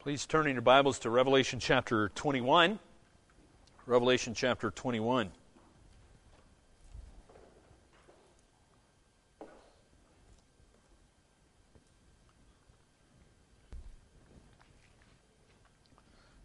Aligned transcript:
Please 0.00 0.24
turn 0.24 0.46
in 0.46 0.54
your 0.54 0.62
Bibles 0.62 0.98
to 1.00 1.10
Revelation 1.10 1.60
chapter 1.60 2.08
21. 2.14 2.78
Revelation 3.84 4.32
chapter 4.32 4.70
21. 4.70 5.30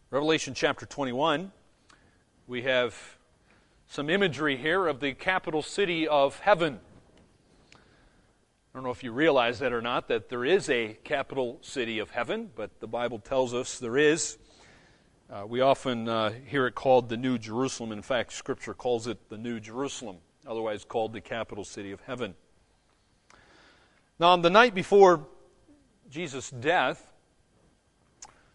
Revelation 0.09 0.53
chapter 0.53 0.85
21. 0.85 1.53
We 2.47 2.63
have 2.63 3.17
some 3.87 4.09
imagery 4.09 4.57
here 4.57 4.85
of 4.85 4.99
the 4.99 5.13
capital 5.13 5.61
city 5.61 6.05
of 6.09 6.39
heaven. 6.39 6.81
I 8.75 8.77
don't 8.77 8.83
know 8.83 8.91
if 8.91 9.05
you 9.05 9.13
realize 9.13 9.59
that 9.59 9.71
or 9.71 9.81
not, 9.81 10.09
that 10.09 10.27
there 10.27 10.43
is 10.43 10.69
a 10.69 10.97
capital 11.05 11.59
city 11.61 11.99
of 11.99 12.09
heaven, 12.09 12.49
but 12.57 12.81
the 12.81 12.87
Bible 12.87 13.19
tells 13.19 13.53
us 13.53 13.79
there 13.79 13.95
is. 13.95 14.37
Uh, 15.31 15.45
we 15.47 15.61
often 15.61 16.09
uh, 16.09 16.33
hear 16.45 16.67
it 16.67 16.75
called 16.75 17.07
the 17.07 17.15
New 17.15 17.37
Jerusalem. 17.37 17.93
In 17.93 18.01
fact, 18.01 18.33
Scripture 18.33 18.73
calls 18.73 19.07
it 19.07 19.29
the 19.29 19.37
New 19.37 19.61
Jerusalem, 19.61 20.17
otherwise 20.45 20.83
called 20.83 21.13
the 21.13 21.21
capital 21.21 21.63
city 21.63 21.93
of 21.93 22.01
heaven. 22.01 22.35
Now, 24.19 24.31
on 24.31 24.41
the 24.41 24.49
night 24.49 24.75
before 24.75 25.25
Jesus' 26.11 26.49
death, 26.49 27.13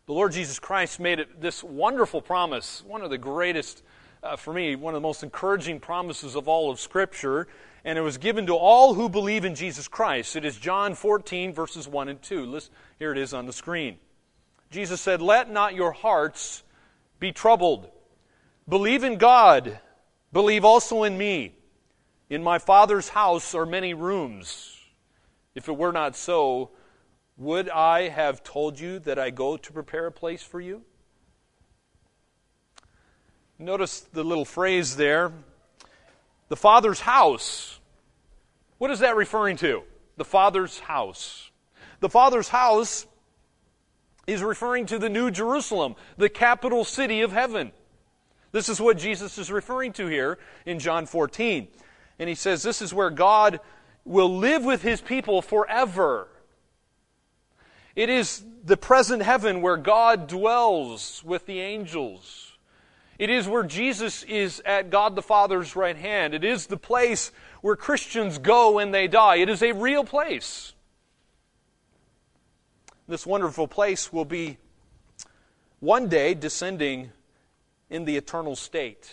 the 0.04 0.12
Lord 0.12 0.32
Jesus 0.32 0.59
Christ 0.59 1.00
made 1.00 1.18
it 1.18 1.40
this 1.40 1.64
wonderful 1.64 2.20
promise, 2.20 2.84
one 2.87 3.00
of 3.00 3.09
the 3.09 3.16
greatest, 3.16 3.82
uh, 4.23 4.37
for 4.37 4.52
me, 4.52 4.76
one 4.76 4.92
of 4.95 5.00
the 5.00 5.09
most 5.09 5.23
encouraging 5.23 5.80
promises 5.80 6.37
of 6.37 6.46
all 6.46 6.70
of 6.70 6.78
Scripture 6.78 7.48
and 7.84 7.98
it 7.98 8.02
was 8.02 8.18
given 8.18 8.46
to 8.46 8.54
all 8.54 8.94
who 8.94 9.08
believe 9.08 9.44
in 9.44 9.54
Jesus 9.54 9.88
Christ. 9.88 10.36
It 10.36 10.44
is 10.44 10.56
John 10.56 10.94
14, 10.94 11.52
verses 11.52 11.88
1 11.88 12.08
and 12.08 12.20
2. 12.22 12.46
Listen, 12.46 12.72
here 12.98 13.12
it 13.12 13.18
is 13.18 13.32
on 13.32 13.46
the 13.46 13.52
screen. 13.52 13.98
Jesus 14.70 15.00
said, 15.00 15.22
Let 15.22 15.50
not 15.50 15.74
your 15.74 15.92
hearts 15.92 16.62
be 17.18 17.32
troubled. 17.32 17.88
Believe 18.68 19.04
in 19.04 19.16
God. 19.16 19.78
Believe 20.32 20.64
also 20.64 21.02
in 21.04 21.16
me. 21.16 21.54
In 22.28 22.42
my 22.42 22.59
Father's 22.59 23.09
house 23.09 23.54
are 23.54 23.66
many 23.66 23.94
rooms. 23.94 24.78
If 25.54 25.68
it 25.68 25.76
were 25.76 25.92
not 25.92 26.15
so, 26.15 26.70
would 27.37 27.68
I 27.68 28.09
have 28.09 28.44
told 28.44 28.78
you 28.78 29.00
that 29.00 29.18
I 29.18 29.30
go 29.30 29.56
to 29.56 29.72
prepare 29.72 30.06
a 30.06 30.12
place 30.12 30.42
for 30.42 30.60
you? 30.60 30.82
Notice 33.59 34.00
the 34.00 34.22
little 34.22 34.44
phrase 34.44 34.96
there 34.96 35.32
the 36.51 36.56
Father's 36.56 37.01
house. 37.01 37.79
What 38.76 38.90
is 38.90 38.98
that 38.98 39.16
referring 39.16 39.56
to? 39.59 39.84
The 40.16 40.24
Father's 40.24 40.80
house. 40.80 41.51
The 42.01 42.10
Father's 42.10 42.48
house 42.48 43.06
is 44.26 44.43
referring 44.43 44.87
to 44.87 44.98
the 44.98 45.09
New 45.09 45.30
Jerusalem, 45.30 45.95
the 46.18 46.28
capital 46.28 46.84
city 46.84 47.23
of 47.23 47.32
heaven. 47.32 47.73
This 48.52 48.68
is 48.68 48.80
what 48.80 48.98
Jesus 48.98 49.38
is 49.38 49.51
referring 49.51 49.93
to 49.95 50.09
here 50.09 50.38
in 50.66 50.80
John 50.80 51.06
14. 51.06 51.68
And 52.18 52.28
he 52.28 52.34
says 52.34 52.62
this 52.62 52.82
is 52.82 52.93
where 52.93 53.10
God 53.10 53.60
will 54.04 54.37
live 54.37 54.65
with 54.65 54.82
his 54.82 55.01
people 55.01 55.43
forever. 55.43 56.26
It 57.95 58.09
is 58.09 58.43
the 58.65 58.76
present 58.76 59.23
heaven 59.23 59.62
where 59.62 59.76
God 59.76 60.26
dwells 60.26 61.23
with 61.24 61.46
the 61.46 61.60
angels. 61.60 62.49
It 63.21 63.29
is 63.29 63.46
where 63.46 63.65
Jesus 63.65 64.22
is 64.22 64.62
at 64.65 64.88
God 64.88 65.15
the 65.15 65.21
Father's 65.21 65.76
right 65.76 65.94
hand. 65.94 66.32
It 66.32 66.43
is 66.43 66.69
the 66.69 66.78
place 66.78 67.32
where 67.60 67.77
Christians 67.77 68.38
go 68.38 68.71
when 68.72 68.93
they 68.93 69.09
die. 69.09 69.37
It 69.37 69.50
is 69.50 69.62
a 69.62 69.72
real 69.72 70.04
place. 70.04 70.72
This 73.06 73.27
wonderful 73.27 73.69
place 73.69 74.10
will 74.10 74.25
be 74.25 74.56
one 75.81 76.09
day 76.09 76.32
descending 76.32 77.12
in 77.91 78.06
the 78.06 78.16
eternal 78.16 78.56
state. 78.56 79.12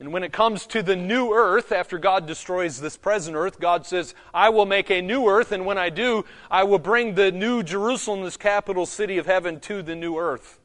And 0.00 0.12
when 0.12 0.24
it 0.24 0.32
comes 0.32 0.66
to 0.66 0.82
the 0.82 0.96
new 0.96 1.32
earth, 1.32 1.70
after 1.70 1.98
God 1.98 2.26
destroys 2.26 2.80
this 2.80 2.96
present 2.96 3.36
earth, 3.36 3.60
God 3.60 3.86
says, 3.86 4.12
I 4.34 4.48
will 4.48 4.66
make 4.66 4.90
a 4.90 5.00
new 5.00 5.28
earth, 5.28 5.52
and 5.52 5.64
when 5.64 5.78
I 5.78 5.88
do, 5.88 6.24
I 6.50 6.64
will 6.64 6.80
bring 6.80 7.14
the 7.14 7.30
new 7.30 7.62
Jerusalem, 7.62 8.24
this 8.24 8.36
capital 8.36 8.86
city 8.86 9.18
of 9.18 9.26
heaven, 9.26 9.60
to 9.60 9.82
the 9.82 9.94
new 9.94 10.18
earth. 10.18 10.58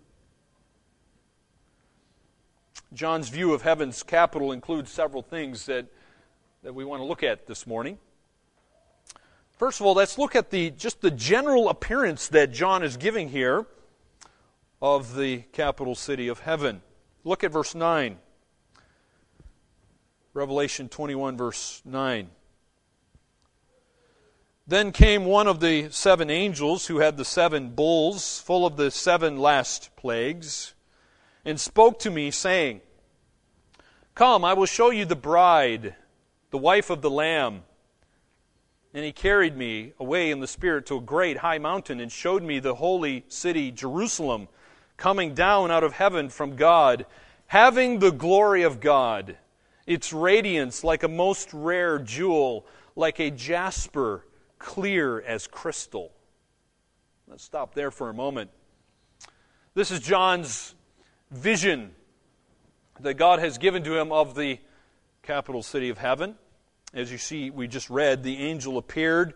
John's 2.93 3.29
view 3.29 3.53
of 3.53 3.63
heaven's 3.63 4.01
capital 4.01 4.51
includes 4.51 4.91
several 4.91 5.21
things 5.21 5.65
that, 5.65 5.87
that 6.63 6.73
we 6.73 6.85
want 6.85 7.01
to 7.01 7.05
look 7.05 7.23
at 7.23 7.45
this 7.45 7.67
morning. 7.67 7.97
First 9.57 9.79
of 9.79 9.85
all, 9.85 9.93
let's 9.93 10.17
look 10.17 10.35
at 10.35 10.51
the 10.51 10.69
just 10.71 11.01
the 11.01 11.11
general 11.11 11.67
appearance 11.67 12.27
that 12.29 12.51
John 12.51 12.83
is 12.83 12.95
giving 12.95 13.29
here 13.29 13.65
of 14.81 15.15
the 15.15 15.39
capital 15.51 15.95
city 15.95 16.27
of 16.27 16.39
heaven. 16.39 16.81
Look 17.23 17.43
at 17.43 17.51
verse 17.51 17.75
9. 17.75 18.19
Revelation 20.33 20.87
21, 20.87 21.35
verse 21.35 21.81
9. 21.83 22.29
Then 24.67 24.91
came 24.91 25.25
one 25.25 25.47
of 25.47 25.59
the 25.59 25.89
seven 25.89 26.29
angels 26.29 26.87
who 26.87 26.99
had 26.99 27.17
the 27.17 27.25
seven 27.25 27.69
bulls 27.69 28.39
full 28.39 28.65
of 28.65 28.77
the 28.77 28.91
seven 28.91 29.39
last 29.39 29.95
plagues 29.95 30.73
and 31.47 31.57
spoke 31.57 31.97
to 31.99 32.11
me, 32.11 32.29
saying, 32.29 32.81
Come, 34.13 34.43
I 34.43 34.53
will 34.53 34.65
show 34.65 34.89
you 34.89 35.05
the 35.05 35.15
bride, 35.15 35.95
the 36.51 36.57
wife 36.57 36.89
of 36.89 37.01
the 37.01 37.09
Lamb. 37.09 37.63
And 38.93 39.05
he 39.05 39.13
carried 39.13 39.55
me 39.55 39.93
away 39.97 40.29
in 40.29 40.41
the 40.41 40.47
Spirit 40.47 40.85
to 40.87 40.97
a 40.97 41.01
great 41.01 41.37
high 41.37 41.57
mountain 41.57 42.01
and 42.01 42.11
showed 42.11 42.43
me 42.43 42.59
the 42.59 42.75
holy 42.75 43.23
city, 43.29 43.71
Jerusalem, 43.71 44.49
coming 44.97 45.33
down 45.33 45.71
out 45.71 45.85
of 45.85 45.93
heaven 45.93 46.27
from 46.27 46.57
God, 46.57 47.05
having 47.45 47.99
the 47.99 48.11
glory 48.11 48.63
of 48.63 48.81
God, 48.81 49.37
its 49.85 50.11
radiance 50.11 50.83
like 50.83 51.03
a 51.03 51.07
most 51.07 51.53
rare 51.53 51.97
jewel, 51.97 52.65
like 52.97 53.21
a 53.21 53.31
jasper, 53.31 54.25
clear 54.59 55.21
as 55.21 55.47
crystal. 55.47 56.11
Let's 57.25 57.45
stop 57.45 57.73
there 57.73 57.91
for 57.91 58.09
a 58.09 58.13
moment. 58.13 58.49
This 59.75 59.91
is 59.91 60.01
John's 60.01 60.73
vision 61.31 61.91
that 62.99 63.15
God 63.15 63.39
has 63.39 63.57
given 63.57 63.83
to 63.83 63.99
him 63.99 64.11
of 64.11 64.35
the 64.35 64.59
capital 65.23 65.61
city 65.61 65.89
of 65.89 65.97
heaven. 65.97 66.35
As 66.93 67.11
you 67.11 67.17
see, 67.17 67.49
we 67.49 67.67
just 67.67 67.89
read, 67.89 68.23
the 68.23 68.37
angel 68.37 68.77
appeared, 68.77 69.33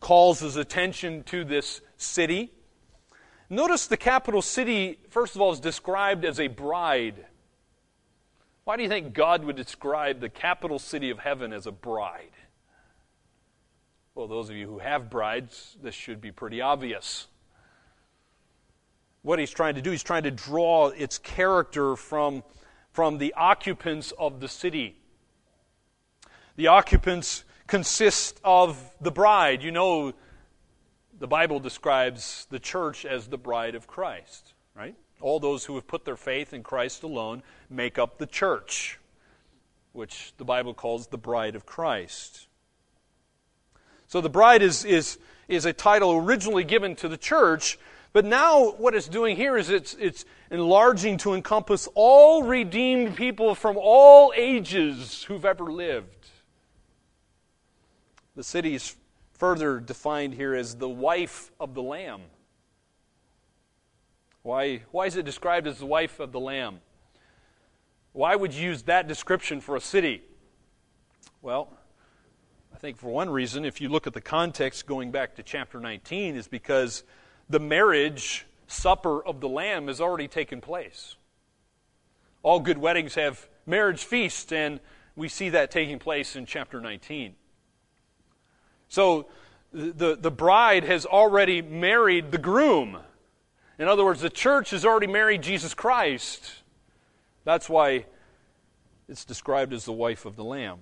calls 0.00 0.40
his 0.40 0.56
attention 0.56 1.22
to 1.24 1.44
this 1.44 1.80
city. 1.96 2.52
Notice 3.48 3.86
the 3.86 3.96
capital 3.96 4.42
city, 4.42 4.98
first 5.08 5.34
of 5.34 5.40
all, 5.40 5.52
is 5.52 5.60
described 5.60 6.24
as 6.24 6.38
a 6.38 6.48
bride. 6.48 7.24
Why 8.64 8.76
do 8.76 8.82
you 8.82 8.88
think 8.88 9.14
God 9.14 9.44
would 9.44 9.56
describe 9.56 10.20
the 10.20 10.28
capital 10.28 10.78
city 10.78 11.08
of 11.08 11.20
heaven 11.20 11.52
as 11.52 11.66
a 11.66 11.72
bride? 11.72 12.32
Well, 14.14 14.26
those 14.26 14.50
of 14.50 14.56
you 14.56 14.66
who 14.66 14.80
have 14.80 15.08
brides, 15.08 15.76
this 15.82 15.94
should 15.94 16.20
be 16.20 16.32
pretty 16.32 16.60
obvious 16.60 17.28
what 19.28 19.38
he's 19.38 19.50
trying 19.50 19.74
to 19.74 19.82
do. 19.82 19.90
He's 19.90 20.02
trying 20.02 20.22
to 20.22 20.30
draw 20.30 20.88
its 20.88 21.18
character 21.18 21.96
from, 21.96 22.42
from 22.92 23.18
the 23.18 23.34
occupants 23.34 24.10
of 24.18 24.40
the 24.40 24.48
city. 24.48 24.96
The 26.56 26.68
occupants 26.68 27.44
consist 27.66 28.40
of 28.42 28.78
the 29.02 29.10
bride. 29.10 29.62
You 29.62 29.70
know, 29.70 30.14
the 31.18 31.26
Bible 31.26 31.60
describes 31.60 32.46
the 32.48 32.58
church 32.58 33.04
as 33.04 33.26
the 33.26 33.36
bride 33.36 33.74
of 33.74 33.86
Christ, 33.86 34.54
right? 34.74 34.94
All 35.20 35.38
those 35.38 35.66
who 35.66 35.74
have 35.74 35.86
put 35.86 36.06
their 36.06 36.16
faith 36.16 36.54
in 36.54 36.62
Christ 36.62 37.02
alone 37.02 37.42
make 37.68 37.98
up 37.98 38.16
the 38.16 38.26
church, 38.26 38.98
which 39.92 40.32
the 40.38 40.44
Bible 40.46 40.72
calls 40.72 41.08
the 41.08 41.18
bride 41.18 41.54
of 41.54 41.66
Christ. 41.66 42.46
So 44.06 44.22
the 44.22 44.30
bride 44.30 44.62
is, 44.62 44.86
is, 44.86 45.18
is 45.48 45.66
a 45.66 45.74
title 45.74 46.16
originally 46.16 46.64
given 46.64 46.96
to 46.96 47.08
the 47.08 47.18
church, 47.18 47.78
but 48.18 48.24
now, 48.24 48.72
what 48.72 48.96
it's 48.96 49.06
doing 49.06 49.36
here 49.36 49.56
is 49.56 49.70
it's, 49.70 49.94
it's 49.94 50.24
enlarging 50.50 51.18
to 51.18 51.34
encompass 51.34 51.88
all 51.94 52.42
redeemed 52.42 53.14
people 53.14 53.54
from 53.54 53.76
all 53.80 54.32
ages 54.36 55.22
who've 55.22 55.44
ever 55.44 55.70
lived. 55.70 56.26
The 58.34 58.42
city 58.42 58.74
is 58.74 58.96
further 59.34 59.78
defined 59.78 60.34
here 60.34 60.52
as 60.56 60.74
the 60.74 60.88
wife 60.88 61.52
of 61.60 61.74
the 61.74 61.82
Lamb. 61.82 62.22
Why, 64.42 64.82
why 64.90 65.06
is 65.06 65.16
it 65.16 65.24
described 65.24 65.68
as 65.68 65.78
the 65.78 65.86
wife 65.86 66.18
of 66.18 66.32
the 66.32 66.40
Lamb? 66.40 66.80
Why 68.10 68.34
would 68.34 68.52
you 68.52 68.70
use 68.70 68.82
that 68.82 69.06
description 69.06 69.60
for 69.60 69.76
a 69.76 69.80
city? 69.80 70.22
Well, 71.40 71.72
I 72.74 72.78
think 72.78 72.96
for 72.96 73.10
one 73.10 73.30
reason, 73.30 73.64
if 73.64 73.80
you 73.80 73.88
look 73.88 74.08
at 74.08 74.12
the 74.12 74.20
context 74.20 74.86
going 74.86 75.12
back 75.12 75.36
to 75.36 75.44
chapter 75.44 75.78
19, 75.78 76.34
is 76.34 76.48
because 76.48 77.04
the 77.48 77.60
marriage 77.60 78.46
supper 78.66 79.24
of 79.24 79.40
the 79.40 79.48
Lamb 79.48 79.88
has 79.88 80.00
already 80.00 80.28
taken 80.28 80.60
place. 80.60 81.16
All 82.42 82.60
good 82.60 82.78
weddings 82.78 83.14
have 83.14 83.48
marriage 83.66 84.04
feasts, 84.04 84.52
and 84.52 84.80
we 85.16 85.28
see 85.28 85.48
that 85.50 85.70
taking 85.70 85.98
place 85.98 86.36
in 86.36 86.46
chapter 86.46 86.80
19. 86.80 87.34
So 88.88 89.26
the, 89.72 90.16
the 90.16 90.30
bride 90.30 90.84
has 90.84 91.04
already 91.04 91.62
married 91.62 92.30
the 92.30 92.38
groom. 92.38 92.98
In 93.78 93.88
other 93.88 94.04
words, 94.04 94.20
the 94.20 94.30
church 94.30 94.70
has 94.70 94.84
already 94.84 95.06
married 95.06 95.42
Jesus 95.42 95.74
Christ. 95.74 96.52
That's 97.44 97.68
why 97.68 98.06
it's 99.08 99.24
described 99.24 99.72
as 99.72 99.84
the 99.84 99.92
wife 99.92 100.24
of 100.24 100.36
the 100.36 100.44
Lamb. 100.44 100.78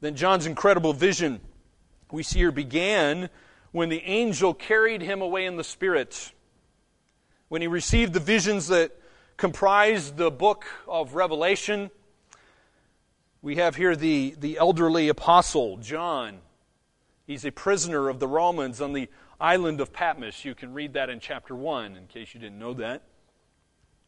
Then 0.00 0.14
John's 0.14 0.46
incredible 0.46 0.92
vision 0.92 1.40
we 2.10 2.22
see 2.22 2.38
here 2.38 2.52
began 2.52 3.28
when 3.72 3.88
the 3.88 4.02
angel 4.02 4.54
carried 4.54 5.02
him 5.02 5.20
away 5.20 5.44
in 5.44 5.56
the 5.56 5.64
Spirit. 5.64 6.32
When 7.48 7.62
he 7.62 7.68
received 7.68 8.12
the 8.12 8.20
visions 8.20 8.68
that 8.68 8.92
comprise 9.36 10.12
the 10.12 10.30
book 10.30 10.66
of 10.86 11.14
Revelation, 11.14 11.90
we 13.40 13.56
have 13.56 13.76
here 13.76 13.94
the, 13.94 14.34
the 14.38 14.58
elderly 14.58 15.08
apostle, 15.08 15.76
John. 15.76 16.38
He's 17.26 17.44
a 17.44 17.52
prisoner 17.52 18.08
of 18.08 18.20
the 18.20 18.26
Romans 18.26 18.80
on 18.80 18.92
the 18.92 19.08
island 19.40 19.80
of 19.80 19.92
Patmos. 19.92 20.44
You 20.44 20.54
can 20.54 20.72
read 20.72 20.94
that 20.94 21.10
in 21.10 21.20
chapter 21.20 21.54
1, 21.54 21.96
in 21.96 22.06
case 22.06 22.34
you 22.34 22.40
didn't 22.40 22.58
know 22.58 22.74
that. 22.74 23.02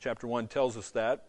Chapter 0.00 0.26
1 0.26 0.48
tells 0.48 0.76
us 0.76 0.90
that. 0.90 1.26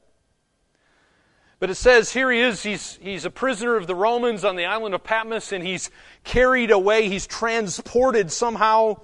But 1.62 1.70
it 1.70 1.76
says 1.76 2.12
here 2.12 2.32
he 2.32 2.40
is, 2.40 2.64
he's, 2.64 2.98
he's 3.04 3.24
a 3.24 3.30
prisoner 3.30 3.76
of 3.76 3.86
the 3.86 3.94
Romans 3.94 4.44
on 4.44 4.56
the 4.56 4.66
island 4.66 4.96
of 4.96 5.04
Patmos, 5.04 5.52
and 5.52 5.64
he's 5.64 5.92
carried 6.24 6.72
away, 6.72 7.08
he's 7.08 7.28
transported 7.28 8.32
somehow, 8.32 9.00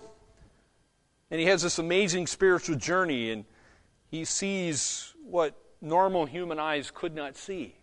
and 1.29 1.39
he 1.39 1.45
has 1.45 1.61
this 1.61 1.77
amazing 1.77 2.25
spiritual 2.25 2.75
journey, 2.75 3.29
and 3.29 3.45
he 4.09 4.25
sees 4.25 5.13
what 5.23 5.53
normal 5.81 6.25
human 6.25 6.57
eyes 6.57 6.89
could 6.91 7.13
not 7.13 7.37
see. 7.37 7.75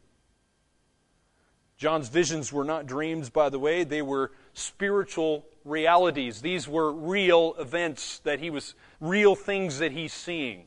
John's 1.76 2.08
visions 2.08 2.52
were 2.52 2.64
not 2.64 2.88
dreams, 2.88 3.30
by 3.30 3.50
the 3.50 3.60
way, 3.60 3.84
they 3.84 4.02
were 4.02 4.32
spiritual 4.54 5.46
realities. 5.64 6.40
These 6.40 6.66
were 6.66 6.92
real 6.92 7.54
events 7.60 8.18
that 8.24 8.40
he 8.40 8.50
was, 8.50 8.74
real 9.00 9.36
things 9.36 9.78
that 9.78 9.92
he's 9.92 10.12
seeing. 10.12 10.64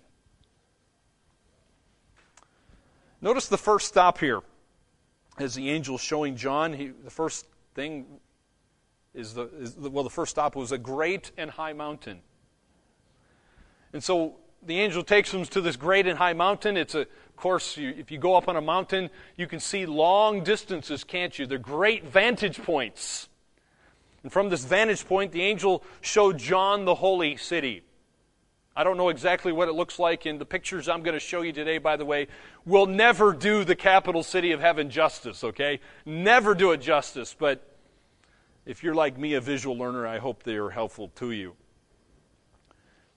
Notice 3.27 3.49
the 3.49 3.57
first 3.57 3.89
stop 3.89 4.19
here. 4.19 4.39
As 5.37 5.53
the 5.53 5.69
angel 5.69 5.97
showing 5.97 6.37
John, 6.37 6.71
he, 6.71 6.93
the 7.03 7.09
first 7.09 7.45
thing 7.75 8.05
is 9.13 9.33
the, 9.33 9.49
is 9.59 9.73
the, 9.73 9.89
well, 9.89 10.05
the 10.05 10.09
first 10.09 10.31
stop 10.31 10.55
was 10.55 10.71
a 10.71 10.77
great 10.77 11.31
and 11.37 11.51
high 11.51 11.73
mountain. 11.73 12.21
And 13.91 14.01
so 14.01 14.37
the 14.65 14.79
angel 14.79 15.03
takes 15.03 15.33
him 15.33 15.43
to 15.43 15.59
this 15.59 15.75
great 15.75 16.07
and 16.07 16.17
high 16.17 16.31
mountain. 16.31 16.77
It's 16.77 16.95
a, 16.95 17.01
of 17.01 17.35
course, 17.35 17.75
you, 17.75 17.93
if 17.97 18.11
you 18.11 18.17
go 18.17 18.33
up 18.33 18.47
on 18.47 18.55
a 18.55 18.61
mountain, 18.61 19.09
you 19.35 19.45
can 19.45 19.59
see 19.59 19.85
long 19.85 20.41
distances, 20.41 21.03
can't 21.03 21.37
you? 21.37 21.45
They're 21.45 21.57
great 21.57 22.05
vantage 22.05 22.63
points. 22.63 23.27
And 24.23 24.31
from 24.31 24.47
this 24.47 24.63
vantage 24.63 25.05
point, 25.05 25.33
the 25.33 25.41
angel 25.41 25.83
showed 25.99 26.37
John 26.37 26.85
the 26.85 26.95
holy 26.95 27.35
city. 27.35 27.83
I 28.77 28.83
don't 28.83 28.95
know 28.95 29.09
exactly 29.09 29.51
what 29.51 29.67
it 29.67 29.71
looks 29.71 29.97
like, 29.97 30.27
and 30.27 30.39
the 30.39 30.45
pictures 30.45 30.87
I'm 30.87 31.01
going 31.01 31.15
to 31.15 31.19
show 31.19 31.41
you 31.41 31.51
today, 31.51 31.79
by 31.79 31.97
the 31.97 32.05
way, 32.05 32.27
will 32.63 32.85
never 32.85 33.33
do 33.33 33.63
the 33.63 33.75
capital 33.75 34.21
city 34.21 34.51
of 34.51 34.59
heaven 34.59 34.91
justice, 34.91 35.43
okay? 35.43 35.79
Never 36.05 36.53
do 36.53 36.73
it 36.73 36.77
justice, 36.77 37.35
but 37.37 37.75
if 38.67 38.83
you're 38.83 38.93
like 38.93 39.17
me, 39.17 39.33
a 39.33 39.41
visual 39.41 39.75
learner, 39.75 40.05
I 40.05 40.19
hope 40.19 40.43
they 40.43 40.57
are 40.57 40.69
helpful 40.69 41.07
to 41.15 41.31
you. 41.31 41.55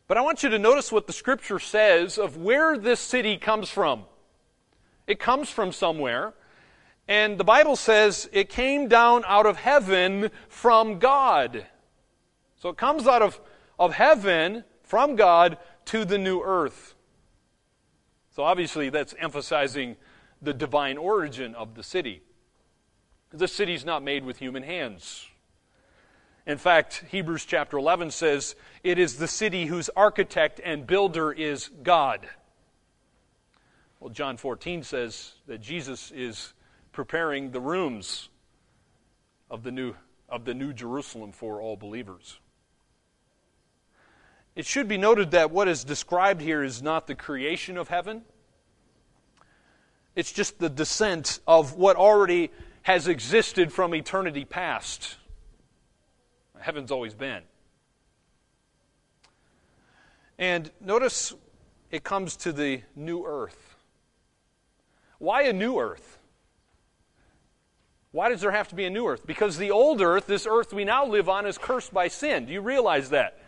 But 0.09 0.17
I 0.17 0.23
want 0.23 0.43
you 0.43 0.49
to 0.49 0.59
notice 0.59 0.91
what 0.91 1.07
the 1.07 1.13
scripture 1.13 1.59
says 1.59 2.17
of 2.17 2.39
where 2.39 2.79
this 2.79 2.99
city 2.99 3.37
comes 3.37 3.69
from. 3.69 4.05
It 5.07 5.19
comes 5.19 5.51
from 5.51 5.73
somewhere, 5.73 6.33
and 7.07 7.37
the 7.37 7.45
Bible 7.45 7.77
says 7.77 8.31
it 8.33 8.49
came 8.49 8.89
down 8.89 9.25
out 9.27 9.45
of 9.45 9.59
heaven 9.59 10.31
from 10.49 10.99
God. 10.99 11.67
So 12.57 12.71
it 12.71 12.79
comes 12.79 13.07
out 13.07 13.21
of, 13.21 13.39
of 13.79 13.93
heaven 13.93 14.65
from 14.91 15.15
God 15.15 15.57
to 15.85 16.05
the 16.05 16.19
new 16.19 16.43
earth. 16.43 16.97
So 18.35 18.43
obviously, 18.43 18.91
that's 18.91 19.15
emphasizing 19.21 19.95
the 20.43 20.53
divine 20.53 20.99
origin 20.99 21.55
of 21.55 21.77
the 21.77 21.85
city. 21.85 22.23
The 23.33 23.47
city's 23.47 23.85
not 23.85 24.03
made 24.03 24.25
with 24.25 24.39
human 24.39 24.65
hands. 24.65 25.29
In 26.45 26.59
fact, 26.59 27.05
Hebrews 27.09 27.45
chapter 27.45 27.79
11 27.79 28.11
says, 28.11 28.57
It 28.83 28.99
is 28.99 29.15
the 29.15 29.29
city 29.29 29.67
whose 29.67 29.91
architect 29.91 30.61
and 30.65 30.89
builder 30.89 31.31
is 31.31 31.71
God. 31.85 32.29
Well, 34.01 34.11
John 34.11 34.39
14 34.39 34.83
says 34.83 35.35
that 35.47 35.61
Jesus 35.61 36.11
is 36.11 36.53
preparing 36.91 37.53
the 37.53 37.61
rooms 37.61 38.29
of 39.49 39.63
the 39.63 39.71
new, 39.71 39.95
of 40.29 40.45
the 40.45 40.55
new 40.55 40.73
Jerusalem 40.73 41.31
for 41.31 41.61
all 41.61 41.77
believers. 41.77 42.40
It 44.61 44.67
should 44.67 44.89
be 44.89 44.99
noted 44.99 45.31
that 45.31 45.51
what 45.51 45.69
is 45.69 45.85
described 45.85 46.43
here 46.43 46.63
is 46.63 46.83
not 46.83 47.07
the 47.07 47.15
creation 47.15 47.79
of 47.79 47.89
heaven. 47.89 48.21
It's 50.15 50.33
just 50.33 50.59
the 50.59 50.69
descent 50.69 51.41
of 51.47 51.77
what 51.77 51.97
already 51.97 52.51
has 52.83 53.09
existed 53.09 53.73
from 53.73 53.95
eternity 53.95 54.45
past. 54.45 55.17
Heaven's 56.59 56.91
always 56.91 57.15
been. 57.15 57.41
And 60.39 60.71
notice 60.79 61.33
it 61.91 62.05
comes 62.05 62.37
to 62.37 62.53
the 62.53 62.83
new 62.95 63.25
earth. 63.25 63.77
Why 65.17 65.45
a 65.45 65.55
new 65.55 65.79
earth? 65.79 66.19
Why 68.13 68.29
does 68.29 68.43
there 68.43 68.51
have 68.51 68.69
to 68.69 68.75
be 68.75 68.85
a 68.85 68.91
new 68.91 69.07
earth? 69.07 69.27
Because 69.27 69.57
the 69.57 69.71
old 69.71 70.03
earth, 70.03 70.27
this 70.27 70.47
earth 70.47 70.75
we 70.75 70.85
now 70.85 71.07
live 71.07 71.31
on, 71.31 71.47
is 71.47 71.57
cursed 71.57 71.95
by 71.95 72.09
sin. 72.09 72.45
Do 72.45 72.53
you 72.53 72.61
realize 72.61 73.09
that? 73.09 73.39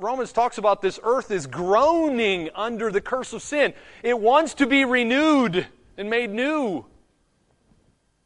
Romans 0.00 0.32
talks 0.32 0.56
about 0.56 0.80
this 0.80 0.98
earth 1.02 1.30
is 1.30 1.46
groaning 1.46 2.48
under 2.54 2.90
the 2.90 3.02
curse 3.02 3.34
of 3.34 3.42
sin. 3.42 3.74
It 4.02 4.18
wants 4.18 4.54
to 4.54 4.66
be 4.66 4.86
renewed 4.86 5.66
and 5.98 6.08
made 6.08 6.30
new. 6.30 6.86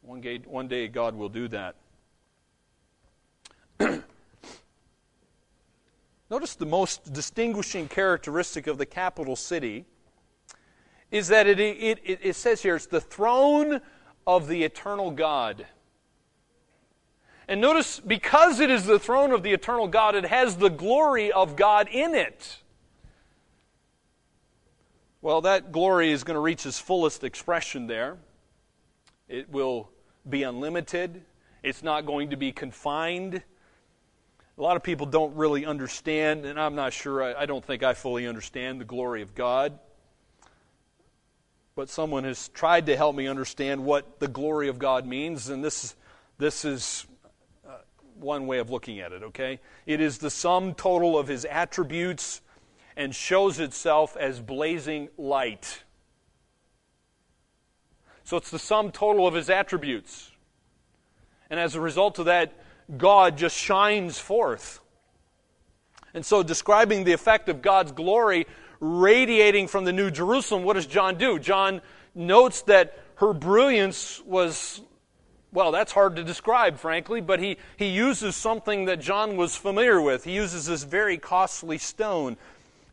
One 0.01 0.21
day, 0.21 0.39
one 0.45 0.69
day 0.69 0.87
God 0.87 1.15
will 1.15 1.27
do 1.27 1.49
that. 1.49 1.75
Notice 6.29 6.55
the 6.55 6.65
most 6.65 7.11
distinguishing 7.11 7.89
characteristic 7.89 8.67
of 8.67 8.77
the 8.77 8.85
capital 8.85 9.35
city 9.35 9.83
is 11.11 11.27
that 11.27 11.45
it, 11.45 11.59
it, 11.59 11.99
it, 12.03 12.19
it 12.23 12.35
says 12.37 12.63
here 12.63 12.77
it's 12.77 12.85
the 12.85 13.01
throne 13.01 13.81
of 14.25 14.47
the 14.47 14.63
eternal 14.63 15.11
God. 15.11 15.65
And 17.47 17.61
notice, 17.61 17.99
because 17.99 18.59
it 18.59 18.71
is 18.71 18.85
the 18.85 18.97
throne 18.97 19.31
of 19.31 19.43
the 19.43 19.51
eternal 19.51 19.87
God, 19.87 20.15
it 20.15 20.25
has 20.25 20.57
the 20.57 20.69
glory 20.69 21.31
of 21.31 21.55
God 21.55 21.87
in 21.89 22.15
it. 22.15 22.57
Well, 25.21 25.41
that 25.41 25.71
glory 25.71 26.11
is 26.11 26.23
going 26.23 26.35
to 26.35 26.41
reach 26.41 26.65
its 26.65 26.79
fullest 26.79 27.23
expression 27.23 27.87
there. 27.87 28.17
It 29.27 29.49
will 29.49 29.89
be 30.27 30.43
unlimited, 30.43 31.21
it's 31.63 31.83
not 31.83 32.05
going 32.05 32.31
to 32.31 32.35
be 32.35 32.51
confined. 32.51 33.41
A 34.57 34.61
lot 34.61 34.77
of 34.77 34.83
people 34.83 35.05
don't 35.05 35.35
really 35.35 35.65
understand, 35.65 36.45
and 36.45 36.59
I'm 36.59 36.75
not 36.75 36.93
sure, 36.93 37.21
I, 37.21 37.41
I 37.41 37.45
don't 37.45 37.63
think 37.63 37.83
I 37.83 37.93
fully 37.93 38.25
understand 38.25 38.79
the 38.79 38.85
glory 38.85 39.21
of 39.21 39.35
God. 39.35 39.77
But 41.75 41.89
someone 41.89 42.23
has 42.23 42.47
tried 42.49 42.85
to 42.85 42.95
help 42.95 43.15
me 43.15 43.27
understand 43.27 43.83
what 43.83 44.19
the 44.19 44.29
glory 44.29 44.69
of 44.69 44.79
God 44.79 45.05
means, 45.05 45.49
and 45.49 45.63
this, 45.63 45.95
this 46.37 46.63
is 46.63 47.05
one 48.19 48.47
way 48.47 48.59
of 48.59 48.69
looking 48.69 48.99
at 48.99 49.11
it, 49.11 49.23
okay? 49.23 49.59
It 49.85 50.01
is 50.01 50.17
the 50.17 50.29
sum 50.29 50.73
total 50.73 51.17
of 51.17 51.27
his 51.27 51.45
attributes 51.45 52.41
and 52.95 53.13
shows 53.13 53.59
itself 53.59 54.15
as 54.17 54.39
blazing 54.39 55.09
light. 55.17 55.83
So 58.23 58.37
it's 58.37 58.49
the 58.49 58.59
sum 58.59 58.91
total 58.91 59.27
of 59.27 59.33
his 59.33 59.49
attributes. 59.49 60.31
And 61.49 61.59
as 61.59 61.75
a 61.75 61.81
result 61.81 62.19
of 62.19 62.25
that, 62.25 62.53
God 62.97 63.37
just 63.37 63.55
shines 63.55 64.17
forth. 64.17 64.79
And 66.13 66.25
so, 66.25 66.43
describing 66.43 67.03
the 67.03 67.11
effect 67.11 67.49
of 67.49 67.61
God's 67.61 67.91
glory 67.91 68.47
radiating 68.79 69.67
from 69.67 69.83
the 69.83 69.91
New 69.91 70.09
Jerusalem, 70.09 70.63
what 70.63 70.73
does 70.73 70.85
John 70.85 71.17
do? 71.17 71.39
John 71.39 71.81
notes 72.13 72.61
that 72.63 72.97
her 73.15 73.33
brilliance 73.33 74.21
was 74.25 74.81
well, 75.55 75.71
that's 75.71 75.93
hard 75.93 76.17
to 76.17 76.23
describe, 76.23 76.77
frankly, 76.77 77.21
but 77.21 77.39
he, 77.39 77.55
he 77.77 77.87
uses 77.87 78.35
something 78.35 78.85
that 78.85 78.99
John 78.99 79.37
was 79.37 79.55
familiar 79.55 80.01
with. 80.01 80.25
He 80.25 80.33
uses 80.33 80.65
this 80.65 80.83
very 80.83 81.17
costly 81.17 81.77
stone. 81.77 82.35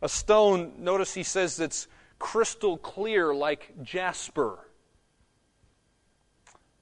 A 0.01 0.07
stone, 0.07 0.71
notice 0.79 1.13
he 1.13 1.23
says 1.23 1.57
that's 1.57 1.87
crystal 2.19 2.77
clear 2.77 3.35
like 3.35 3.73
jasper. 3.83 4.59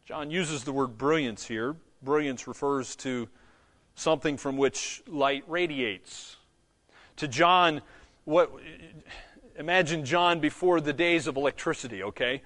John 0.05 0.29
uses 0.29 0.63
the 0.65 0.71
word 0.71 0.99
brilliance 0.99 1.47
here. 1.47 1.75
Brilliance 2.03 2.47
refers 2.47 2.95
to 2.97 3.27
something 3.95 4.37
from 4.37 4.57
which 4.57 5.01
light 5.07 5.43
radiates. 5.47 6.37
To 7.17 7.27
John, 7.27 7.81
what 8.25 8.51
imagine 9.57 10.05
John 10.05 10.39
before 10.39 10.79
the 10.79 10.93
days 10.93 11.25
of 11.25 11.37
electricity, 11.37 12.03
okay? 12.03 12.43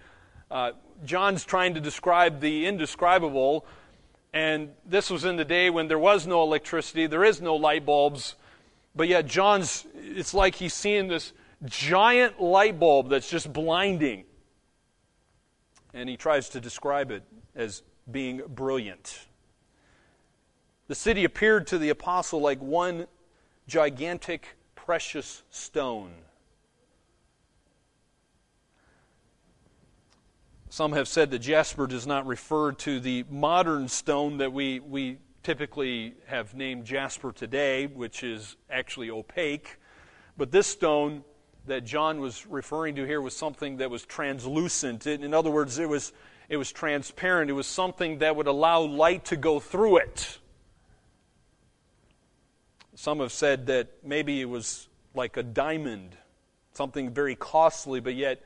Uh, 0.50 0.72
John's 1.04 1.44
trying 1.44 1.74
to 1.74 1.82
describe 1.82 2.40
the 2.40 2.66
indescribable, 2.66 3.66
and 4.34 4.70
this 4.86 5.10
was 5.10 5.26
in 5.26 5.36
the 5.36 5.46
day 5.46 5.70
when 5.70 5.88
there 5.88 6.00
was 6.00 6.26
no 6.26 6.44
electricity, 6.44 7.08
there 7.08 7.24
is 7.24 7.42
no 7.42 7.56
light 7.56 7.86
bulbs, 7.86 8.36
But 8.96 9.10
yet, 9.10 9.26
John's, 9.26 9.86
it's 9.94 10.34
like 10.34 10.56
he's 10.56 10.74
seeing 10.74 11.10
this 11.10 11.34
giant 11.66 12.42
light 12.42 12.80
bulb 12.80 13.10
that's 13.10 13.30
just 13.30 13.52
blinding. 13.52 14.24
And 15.94 16.08
he 16.08 16.16
tries 16.16 16.50
to 16.50 16.62
describe 16.62 17.12
it 17.12 17.24
as 17.56 17.84
being 18.10 18.42
brilliant. 18.48 19.20
The 20.88 20.96
city 20.96 21.26
appeared 21.26 21.68
to 21.68 21.78
the 21.78 21.90
apostle 21.90 22.40
like 22.40 22.62
one 22.62 23.08
gigantic 23.68 24.48
precious 24.76 25.44
stone. 25.50 26.12
Some 30.76 30.92
have 30.92 31.08
said 31.08 31.32
that 31.32 31.40
jasper 31.40 31.88
does 31.88 32.06
not 32.06 32.28
refer 32.28 32.74
to 32.74 33.00
the 33.00 33.24
modern 33.30 33.88
stone 33.88 34.40
that 34.40 34.52
we, 34.52 34.82
we 34.82 35.20
typically 35.42 36.16
have 36.26 36.54
named 36.54 36.84
jasper 36.84 37.32
today, 37.32 37.88
which 37.88 38.26
is 38.26 38.58
actually 38.70 39.10
opaque. 39.10 39.78
But 40.36 40.52
this 40.52 40.68
stone 40.68 41.24
that 41.66 41.86
John 41.86 42.20
was 42.20 42.46
referring 42.46 42.96
to 42.96 43.06
here 43.06 43.22
was 43.22 43.34
something 43.34 43.78
that 43.78 43.90
was 43.90 44.06
translucent. 44.06 45.08
In 45.08 45.34
other 45.34 45.50
words, 45.50 45.80
it 45.80 45.88
was, 45.88 46.12
it 46.50 46.58
was 46.58 46.74
transparent. 46.74 47.50
It 47.50 47.54
was 47.54 47.68
something 47.68 48.18
that 48.18 48.36
would 48.36 48.48
allow 48.48 48.82
light 48.82 49.24
to 49.28 49.38
go 49.38 49.62
through 49.62 50.00
it. 50.00 50.40
Some 52.96 53.22
have 53.22 53.32
said 53.32 53.68
that 53.68 53.92
maybe 54.04 54.42
it 54.42 54.50
was 54.50 54.90
like 55.14 55.38
a 55.38 55.44
diamond, 55.44 56.18
something 56.74 57.14
very 57.14 57.38
costly, 57.38 58.02
but 58.02 58.16
yet 58.16 58.44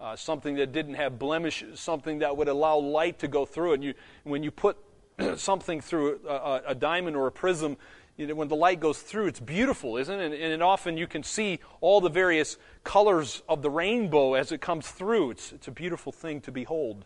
uh, 0.00 0.16
something 0.16 0.56
that 0.56 0.72
didn't 0.72 0.94
have 0.94 1.18
blemishes, 1.18 1.80
something 1.80 2.18
that 2.18 2.36
would 2.36 2.48
allow 2.48 2.76
light 2.76 3.18
to 3.20 3.28
go 3.28 3.44
through. 3.44 3.74
And 3.74 3.84
you, 3.84 3.94
when 4.24 4.42
you 4.42 4.50
put 4.50 4.76
something 5.36 5.80
through 5.80 6.20
a, 6.28 6.62
a, 6.68 6.74
diamond 6.74 7.16
or 7.16 7.26
a 7.26 7.32
prism, 7.32 7.76
you 8.16 8.26
know, 8.26 8.34
when 8.34 8.48
the 8.48 8.56
light 8.56 8.80
goes 8.80 8.98
through, 8.98 9.26
it's 9.26 9.40
beautiful, 9.40 9.96
isn't 9.96 10.20
it? 10.20 10.32
And, 10.32 10.34
and 10.34 10.62
often 10.62 10.96
you 10.96 11.06
can 11.06 11.22
see 11.22 11.60
all 11.80 12.00
the 12.00 12.10
various 12.10 12.56
colors 12.84 13.42
of 13.48 13.62
the 13.62 13.70
rainbow 13.70 14.34
as 14.34 14.52
it 14.52 14.60
comes 14.60 14.88
through. 14.88 15.32
It's, 15.32 15.52
it's 15.52 15.68
a 15.68 15.72
beautiful 15.72 16.12
thing 16.12 16.40
to 16.42 16.52
behold. 16.52 17.04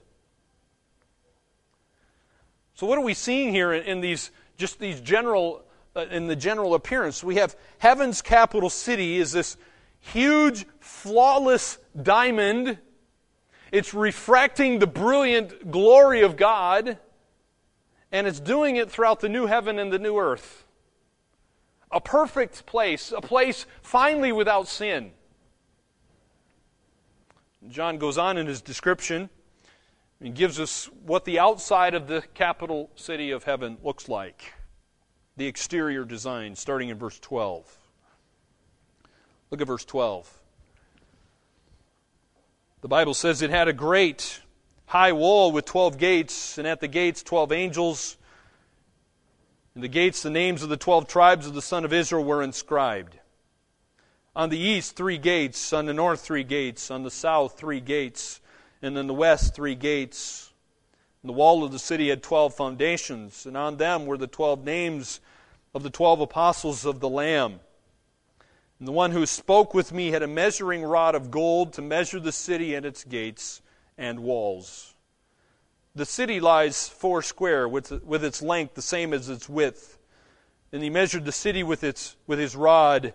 So, 2.74 2.86
what 2.86 2.96
are 2.96 3.04
we 3.04 3.14
seeing 3.14 3.52
here 3.52 3.72
in, 3.72 3.84
in 3.84 4.00
these 4.00 4.30
just 4.56 4.78
these 4.78 5.00
general 5.00 5.64
uh, 5.94 6.06
in 6.10 6.28
the 6.28 6.36
general 6.36 6.74
appearance? 6.74 7.22
We 7.22 7.34
have 7.36 7.54
heaven's 7.78 8.22
capital 8.22 8.70
city 8.70 9.18
is 9.18 9.32
this 9.32 9.56
huge, 10.00 10.66
flawless 10.80 11.78
diamond. 12.00 12.78
It's 13.72 13.94
refracting 13.94 14.78
the 14.78 14.86
brilliant 14.86 15.70
glory 15.70 16.22
of 16.22 16.36
God, 16.36 16.98
and 18.10 18.26
it's 18.26 18.40
doing 18.40 18.76
it 18.76 18.90
throughout 18.90 19.20
the 19.20 19.28
new 19.28 19.46
heaven 19.46 19.78
and 19.78 19.92
the 19.92 19.98
new 19.98 20.18
earth. 20.18 20.64
A 21.92 22.00
perfect 22.00 22.66
place, 22.66 23.12
a 23.12 23.20
place 23.20 23.66
finally 23.82 24.32
without 24.32 24.68
sin. 24.68 25.12
John 27.68 27.98
goes 27.98 28.16
on 28.16 28.38
in 28.38 28.46
his 28.46 28.62
description 28.62 29.28
and 30.20 30.34
gives 30.34 30.58
us 30.58 30.88
what 31.04 31.24
the 31.24 31.38
outside 31.38 31.94
of 31.94 32.06
the 32.06 32.22
capital 32.34 32.90
city 32.94 33.30
of 33.30 33.44
heaven 33.44 33.78
looks 33.82 34.08
like. 34.08 34.54
The 35.36 35.46
exterior 35.46 36.04
design, 36.04 36.56
starting 36.56 36.88
in 36.88 36.98
verse 36.98 37.18
12. 37.18 37.79
Look 39.50 39.60
at 39.60 39.66
verse 39.66 39.84
12. 39.84 40.32
The 42.82 42.88
Bible 42.88 43.14
says 43.14 43.42
it 43.42 43.50
had 43.50 43.68
a 43.68 43.72
great 43.72 44.40
high 44.86 45.12
wall 45.12 45.52
with 45.52 45.64
12 45.64 45.98
gates, 45.98 46.56
and 46.56 46.66
at 46.66 46.80
the 46.80 46.88
gates 46.88 47.22
12 47.22 47.52
angels. 47.52 48.16
In 49.74 49.82
the 49.82 49.88
gates, 49.88 50.22
the 50.22 50.30
names 50.30 50.62
of 50.62 50.68
the 50.68 50.76
12 50.76 51.06
tribes 51.08 51.46
of 51.46 51.54
the 51.54 51.62
son 51.62 51.84
of 51.84 51.92
Israel 51.92 52.24
were 52.24 52.42
inscribed. 52.42 53.18
On 54.34 54.48
the 54.48 54.58
east, 54.58 54.96
three 54.96 55.18
gates. 55.18 55.72
On 55.72 55.86
the 55.86 55.94
north, 55.94 56.20
three 56.20 56.44
gates. 56.44 56.90
On 56.90 57.02
the 57.02 57.10
south, 57.10 57.58
three 57.58 57.80
gates. 57.80 58.40
And 58.82 58.96
in 58.96 59.06
the 59.06 59.14
west, 59.14 59.54
three 59.54 59.74
gates. 59.74 60.52
And 61.22 61.28
the 61.28 61.34
wall 61.34 61.64
of 61.64 61.72
the 61.72 61.78
city 61.78 62.08
had 62.08 62.22
12 62.22 62.54
foundations, 62.54 63.44
and 63.44 63.56
on 63.56 63.76
them 63.76 64.06
were 64.06 64.16
the 64.16 64.26
12 64.26 64.64
names 64.64 65.20
of 65.74 65.82
the 65.82 65.90
12 65.90 66.20
apostles 66.20 66.86
of 66.86 67.00
the 67.00 67.08
Lamb. 67.08 67.60
And 68.80 68.88
the 68.88 68.92
one 68.92 69.10
who 69.10 69.26
spoke 69.26 69.74
with 69.74 69.92
me 69.92 70.10
had 70.10 70.22
a 70.22 70.26
measuring 70.26 70.82
rod 70.82 71.14
of 71.14 71.30
gold 71.30 71.74
to 71.74 71.82
measure 71.82 72.18
the 72.18 72.32
city 72.32 72.74
and 72.74 72.86
its 72.86 73.04
gates 73.04 73.60
and 73.98 74.20
walls. 74.20 74.94
The 75.94 76.06
city 76.06 76.40
lies 76.40 76.88
four 76.88 77.20
square, 77.20 77.68
with, 77.68 78.02
with 78.02 78.24
its 78.24 78.40
length 78.40 78.74
the 78.74 78.82
same 78.82 79.12
as 79.12 79.28
its 79.28 79.50
width. 79.50 79.98
And 80.72 80.82
he 80.82 80.88
measured 80.88 81.26
the 81.26 81.32
city 81.32 81.62
with, 81.62 81.84
its, 81.84 82.16
with 82.26 82.38
his 82.38 82.56
rod, 82.56 83.12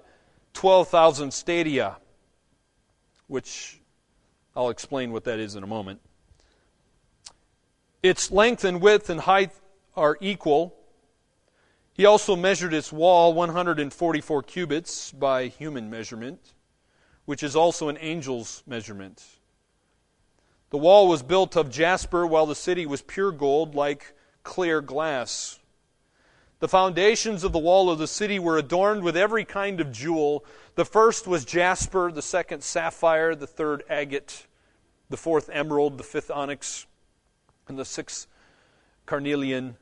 12,000 0.54 1.34
stadia, 1.34 1.98
which 3.26 3.82
I'll 4.56 4.70
explain 4.70 5.12
what 5.12 5.24
that 5.24 5.40
is 5.40 5.56
in 5.56 5.64
a 5.64 5.68
moment. 5.68 6.00
Its 8.04 8.30
length 8.30 8.64
and 8.64 8.82
width 8.82 9.10
and 9.10 9.22
height 9.22 9.52
are 9.96 10.16
equal 10.22 10.75
he 11.96 12.06
also 12.06 12.36
measured 12.36 12.74
its 12.74 12.92
wall 12.92 13.34
144 13.34 14.44
cubits 14.44 15.14
by 15.14 15.48
human 15.48 15.90
measurement, 15.90 16.52
which 17.24 17.42
is 17.42 17.56
also 17.56 17.88
an 17.88 17.96
angel's 17.98 18.64
measurement. 18.68 19.24
The 20.72 20.78
wall 20.78 21.08
was 21.08 21.24
built 21.24 21.56
of 21.56 21.72
jasper, 21.72 22.28
while 22.28 22.46
the 22.46 22.54
city 22.54 22.86
was 22.86 23.02
pure 23.02 23.32
gold, 23.32 23.76
like 23.76 24.14
clear 24.44 24.82
glass. 24.82 25.58
The 26.60 26.68
foundations 26.68 27.46
of 27.46 27.54
the 27.54 27.60
wall 27.60 27.90
of 27.90 27.98
the 27.98 28.08
city 28.08 28.40
were 28.40 28.58
adorned 28.58 29.02
with 29.02 29.16
every 29.16 29.46
kind 29.46 29.80
of 29.80 29.94
jewel. 29.94 30.44
The 30.76 30.84
first 30.84 31.28
was 31.28 31.46
jasper, 31.46 32.12
the 32.12 32.22
second 32.22 32.62
sapphire, 32.62 33.36
the 33.36 33.48
third 33.48 33.84
agate, 33.90 34.48
the 35.10 35.16
fourth 35.16 35.50
emerald, 35.54 35.98
the 35.98 36.04
fifth 36.04 36.30
onyx, 36.30 36.88
and 37.70 37.80
the 37.80 37.86
sixth 37.86 38.28
carnelian, 39.06 39.78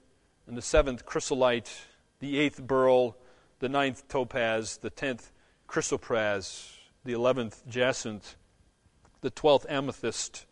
and 0.46 0.55
the 0.55 0.62
seventh 0.62 1.08
chrysolite 1.08 1.72
the 2.24 2.39
eighth 2.39 2.65
beryl, 2.65 3.18
the 3.60 3.68
ninth 3.68 4.08
topaz, 4.08 4.77
the 4.77 4.89
tenth 4.89 5.34
chrysoprase, 5.68 6.72
the 7.03 7.12
eleventh 7.12 7.62
jacinth, 7.68 8.38
the 9.20 9.30
twelfth 9.30 9.65
amethyst. 9.68 10.46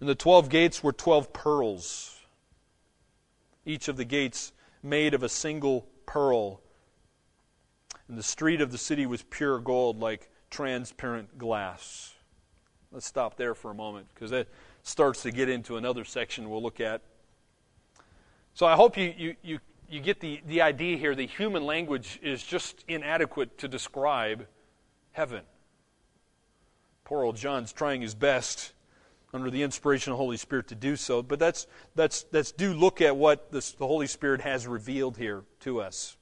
And 0.00 0.08
the 0.08 0.14
twelve 0.14 0.48
gates 0.48 0.82
were 0.82 0.92
twelve 0.92 1.34
pearls, 1.34 2.18
each 3.66 3.88
of 3.88 3.98
the 3.98 4.06
gates 4.06 4.54
made 4.82 5.12
of 5.12 5.22
a 5.22 5.28
single 5.28 5.86
pearl. 6.06 6.62
And 8.08 8.16
the 8.16 8.22
street 8.22 8.62
of 8.62 8.72
the 8.72 8.78
city 8.78 9.04
was 9.04 9.22
pure 9.22 9.58
gold, 9.58 10.00
like 10.00 10.30
transparent 10.48 11.36
glass. 11.36 12.14
Let's 12.90 13.06
stop 13.06 13.36
there 13.36 13.54
for 13.54 13.70
a 13.70 13.74
moment 13.74 14.06
because 14.14 14.30
that 14.30 14.48
starts 14.82 15.20
to 15.24 15.30
get 15.30 15.50
into 15.50 15.76
another 15.76 16.04
section 16.04 16.48
we'll 16.48 16.62
look 16.62 16.80
at. 16.80 17.02
So 18.54 18.64
I 18.64 18.76
hope 18.76 18.96
you, 18.96 19.12
you, 19.16 19.36
you 19.42 19.58
you 19.92 20.00
get 20.00 20.20
the, 20.20 20.40
the 20.46 20.62
idea 20.62 20.96
here 20.96 21.14
the 21.14 21.26
human 21.26 21.64
language 21.64 22.18
is 22.22 22.42
just 22.42 22.82
inadequate 22.88 23.58
to 23.58 23.68
describe 23.68 24.46
heaven. 25.12 25.42
Poor 27.04 27.24
old 27.24 27.36
John's 27.36 27.74
trying 27.74 28.00
his 28.00 28.14
best 28.14 28.72
under 29.34 29.50
the 29.50 29.62
inspiration 29.62 30.10
of 30.10 30.16
the 30.16 30.22
Holy 30.22 30.38
Spirit 30.38 30.68
to 30.68 30.74
do 30.74 30.96
so, 30.96 31.22
but 31.22 31.38
that's, 31.38 31.66
that's, 31.94 32.22
that's 32.24 32.52
do 32.52 32.72
look 32.72 33.02
at 33.02 33.16
what 33.16 33.52
this, 33.52 33.72
the 33.72 33.86
Holy 33.86 34.06
Spirit 34.06 34.40
has 34.40 34.66
revealed 34.66 35.18
here 35.18 35.42
to 35.60 35.82
us. 35.82 36.16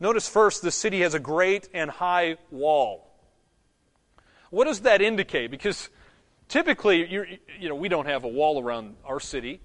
Notice 0.00 0.28
first, 0.28 0.60
the 0.62 0.72
city 0.72 1.02
has 1.02 1.14
a 1.14 1.20
great 1.20 1.68
and 1.72 1.90
high 1.90 2.38
wall. 2.50 3.08
What 4.50 4.64
does 4.64 4.80
that 4.80 5.00
indicate? 5.00 5.52
Because 5.52 5.90
typically, 6.48 7.08
you 7.60 7.68
know, 7.68 7.76
we 7.76 7.88
don't 7.88 8.06
have 8.06 8.24
a 8.24 8.28
wall 8.28 8.60
around 8.60 8.96
our 9.04 9.20
city. 9.20 9.60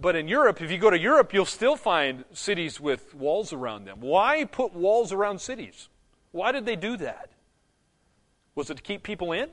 But 0.00 0.14
in 0.14 0.28
Europe, 0.28 0.62
if 0.62 0.70
you 0.70 0.78
go 0.78 0.90
to 0.90 0.98
Europe, 0.98 1.34
you'll 1.34 1.44
still 1.44 1.74
find 1.74 2.24
cities 2.32 2.80
with 2.80 3.14
walls 3.14 3.52
around 3.52 3.84
them. 3.84 4.00
Why 4.00 4.44
put 4.44 4.72
walls 4.72 5.12
around 5.12 5.40
cities? 5.40 5.88
Why 6.30 6.52
did 6.52 6.66
they 6.66 6.76
do 6.76 6.96
that? 6.98 7.30
Was 8.54 8.70
it 8.70 8.76
to 8.76 8.82
keep 8.82 9.02
people 9.02 9.32
in? 9.32 9.50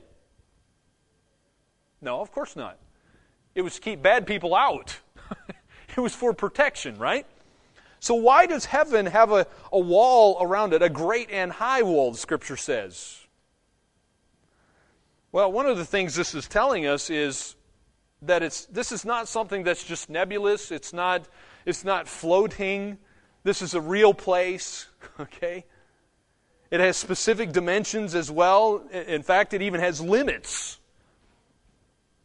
No, 2.00 2.20
of 2.20 2.30
course 2.30 2.54
not. 2.54 2.78
It 3.54 3.62
was 3.62 3.74
to 3.76 3.80
keep 3.80 4.02
bad 4.02 4.26
people 4.26 4.54
out. 4.54 5.00
it 5.88 5.98
was 5.98 6.14
for 6.14 6.32
protection, 6.32 6.96
right? 6.98 7.26
So, 7.98 8.14
why 8.14 8.46
does 8.46 8.66
heaven 8.66 9.06
have 9.06 9.32
a, 9.32 9.46
a 9.72 9.78
wall 9.78 10.36
around 10.40 10.74
it, 10.74 10.82
a 10.82 10.88
great 10.88 11.30
and 11.30 11.50
high 11.50 11.82
wall, 11.82 12.12
the 12.12 12.18
scripture 12.18 12.56
says? 12.56 13.20
Well, 15.32 15.50
one 15.50 15.66
of 15.66 15.76
the 15.76 15.84
things 15.84 16.14
this 16.14 16.34
is 16.34 16.46
telling 16.46 16.86
us 16.86 17.10
is 17.10 17.56
that 18.22 18.42
it's 18.42 18.66
this 18.66 18.92
is 18.92 19.04
not 19.04 19.28
something 19.28 19.62
that's 19.62 19.84
just 19.84 20.08
nebulous. 20.10 20.70
It's 20.70 20.92
not 20.92 21.26
it's 21.64 21.84
not 21.84 22.08
floating. 22.08 22.98
This 23.42 23.62
is 23.62 23.74
a 23.74 23.80
real 23.80 24.14
place 24.14 24.86
okay? 25.20 25.64
It 26.70 26.80
has 26.80 26.96
specific 26.96 27.52
dimensions 27.52 28.14
as 28.14 28.30
well. 28.30 28.82
In 28.90 29.22
fact 29.22 29.54
it 29.54 29.62
even 29.62 29.80
has 29.80 30.00
limits. 30.00 30.78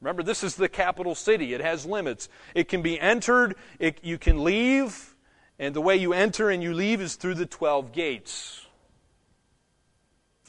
Remember 0.02 0.24
this 0.24 0.44
is 0.44 0.56
the 0.56 0.68
capital 0.68 1.14
city. 1.14 1.54
It 1.54 1.62
has 1.62 1.86
limits. 1.86 2.28
It 2.56 2.68
can 2.68 2.82
be 2.82 3.00
entered. 3.00 3.56
It, 3.78 4.00
you 4.02 4.18
can 4.18 4.44
leave. 4.44 5.16
And 5.60 5.76
the 5.76 5.82
way 5.82 5.96
you 5.96 6.12
enter 6.12 6.50
and 6.50 6.64
you 6.64 6.74
leave 6.74 7.02
is 7.02 7.16
through 7.16 7.36
the 7.36 7.46
12 7.46 7.92
gates. 7.92 8.66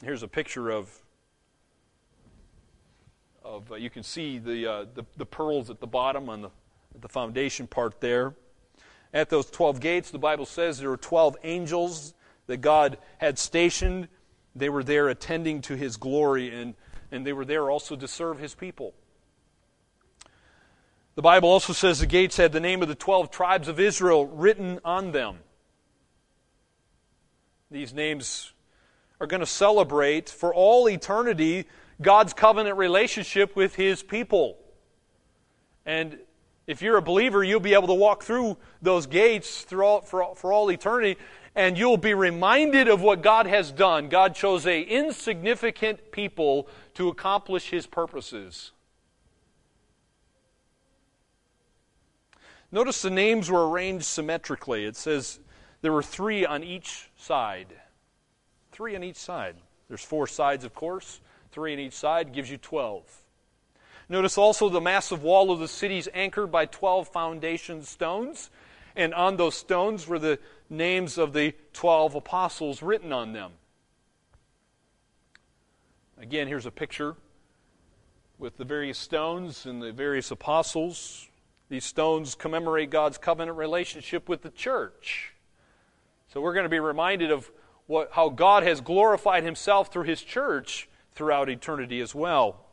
Here's 0.01 0.23
a 0.23 0.27
picture 0.27 0.71
of, 0.71 1.02
of 3.43 3.71
uh, 3.71 3.75
you 3.75 3.89
can 3.89 4.03
see 4.03 4.37
the, 4.37 4.71
uh, 4.71 4.85
the, 4.93 5.03
the, 5.17 5.25
pearls 5.25 5.69
at 5.69 5.79
the 5.79 5.87
bottom 5.87 6.29
on 6.29 6.41
the, 6.41 6.49
the 7.01 7.09
foundation 7.09 7.67
part 7.67 7.99
there. 7.99 8.33
At 9.13 9.29
those 9.29 9.49
12 9.49 9.79
gates, 9.79 10.11
the 10.11 10.19
Bible 10.19 10.45
says 10.45 10.79
there 10.79 10.89
were 10.89 10.97
12 10.97 11.37
angels 11.43 12.13
that 12.47 12.57
God 12.57 12.97
had 13.17 13.37
stationed. 13.37 14.07
They 14.55 14.69
were 14.69 14.83
there 14.83 15.09
attending 15.09 15.61
to 15.63 15.75
his 15.75 15.97
glory, 15.97 16.53
and, 16.53 16.73
and 17.11 17.25
they 17.25 17.33
were 17.33 17.45
there 17.45 17.69
also 17.69 17.95
to 17.95 18.07
serve 18.07 18.39
his 18.39 18.55
people. 18.55 18.93
The 21.15 21.21
Bible 21.21 21.49
also 21.49 21.73
says 21.73 21.99
the 21.99 22.07
gates 22.07 22.37
had 22.37 22.53
the 22.53 22.59
name 22.59 22.81
of 22.81 22.87
the 22.87 22.95
12 22.95 23.29
tribes 23.29 23.67
of 23.67 23.79
Israel 23.79 24.25
written 24.25 24.79
on 24.83 25.11
them. 25.11 25.39
These 27.69 27.93
names 27.93 28.51
are 29.19 29.27
going 29.27 29.41
to 29.41 29.45
celebrate 29.45 30.29
for 30.29 30.53
all 30.53 30.89
eternity 30.89 31.65
God's 32.03 32.33
covenant 32.33 32.77
relationship 32.77 33.55
with 33.55 33.75
his 33.75 34.03
people. 34.03 34.57
And 35.85 36.19
if 36.67 36.81
you're 36.81 36.97
a 36.97 37.01
believer, 37.01 37.43
you'll 37.43 37.59
be 37.59 37.73
able 37.73 37.87
to 37.87 37.93
walk 37.93 38.23
through 38.23 38.57
those 38.81 39.07
gates 39.07 39.63
for, 39.63 40.01
for 40.35 40.53
all 40.53 40.71
eternity, 40.71 41.17
and 41.55 41.77
you'll 41.77 41.97
be 41.97 42.13
reminded 42.13 42.87
of 42.87 43.01
what 43.01 43.21
God 43.21 43.47
has 43.47 43.71
done. 43.71 44.09
God 44.09 44.35
chose 44.35 44.65
a 44.65 44.81
insignificant 44.81 46.11
people 46.11 46.67
to 46.95 47.09
accomplish 47.09 47.69
his 47.69 47.85
purposes. 47.85 48.71
Notice 52.71 53.03
the 53.03 53.11
names 53.11 53.51
were 53.51 53.69
arranged 53.69 54.05
symmetrically. 54.05 54.85
It 54.85 54.95
says 54.95 55.39
there 55.81 55.93
were 55.93 56.01
three 56.01 56.43
on 56.45 56.63
each 56.63 57.09
side. 57.17 57.67
Three 58.71 58.95
on 58.95 59.03
each 59.03 59.17
side. 59.17 59.57
There's 59.89 60.03
four 60.03 60.25
sides, 60.25 60.65
of 60.65 60.73
course. 60.73 61.21
Three 61.53 61.73
on 61.73 61.79
each 61.79 61.93
side 61.93 62.33
gives 62.33 62.49
you 62.49 62.57
12. 62.57 63.03
Notice 64.09 64.39
also 64.39 64.69
the 64.69 64.81
massive 64.81 65.21
wall 65.21 65.51
of 65.51 65.59
the 65.59 65.67
city 65.67 65.99
is 65.99 66.09
anchored 66.11 66.51
by 66.51 66.65
12 66.65 67.07
foundation 67.09 67.83
stones, 67.83 68.49
and 68.95 69.13
on 69.13 69.37
those 69.37 69.53
stones 69.53 70.07
were 70.07 70.17
the 70.17 70.39
names 70.67 71.19
of 71.19 71.31
the 71.31 71.53
12 71.73 72.15
apostles 72.15 72.81
written 72.81 73.13
on 73.13 73.33
them. 73.33 73.51
Again, 76.19 76.47
here's 76.47 76.65
a 76.65 76.71
picture 76.71 77.15
with 78.39 78.57
the 78.57 78.65
various 78.65 78.97
stones 78.97 79.67
and 79.67 79.79
the 79.79 79.91
various 79.91 80.31
apostles. 80.31 81.27
These 81.69 81.85
stones 81.85 82.33
commemorate 82.33 82.89
God's 82.89 83.19
covenant 83.19 83.57
relationship 83.59 84.27
with 84.27 84.41
the 84.41 84.49
church. 84.49 85.33
So 86.33 86.41
we're 86.41 86.53
going 86.53 86.63
to 86.65 86.69
be 86.69 86.79
reminded 86.79 87.29
of 87.29 87.51
what, 87.85 88.09
how 88.13 88.29
God 88.29 88.63
has 88.63 88.81
glorified 88.81 89.43
himself 89.43 89.93
through 89.93 90.05
his 90.05 90.23
church 90.23 90.89
throughout 91.15 91.49
eternity 91.49 92.01
as 92.01 92.13
well. 92.13 92.65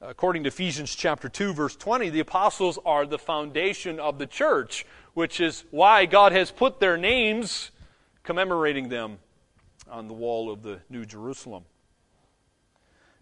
According 0.00 0.44
to 0.44 0.48
Ephesians 0.48 0.94
chapter 0.94 1.28
2 1.28 1.54
verse 1.54 1.74
20, 1.74 2.10
the 2.10 2.20
apostles 2.20 2.78
are 2.84 3.06
the 3.06 3.18
foundation 3.18 3.98
of 3.98 4.18
the 4.18 4.26
church, 4.26 4.84
which 5.14 5.40
is 5.40 5.64
why 5.70 6.06
God 6.06 6.32
has 6.32 6.50
put 6.50 6.80
their 6.80 6.96
names 6.96 7.70
commemorating 8.22 8.88
them 8.88 9.18
on 9.90 10.08
the 10.08 10.14
wall 10.14 10.50
of 10.50 10.62
the 10.62 10.80
New 10.90 11.04
Jerusalem. 11.04 11.64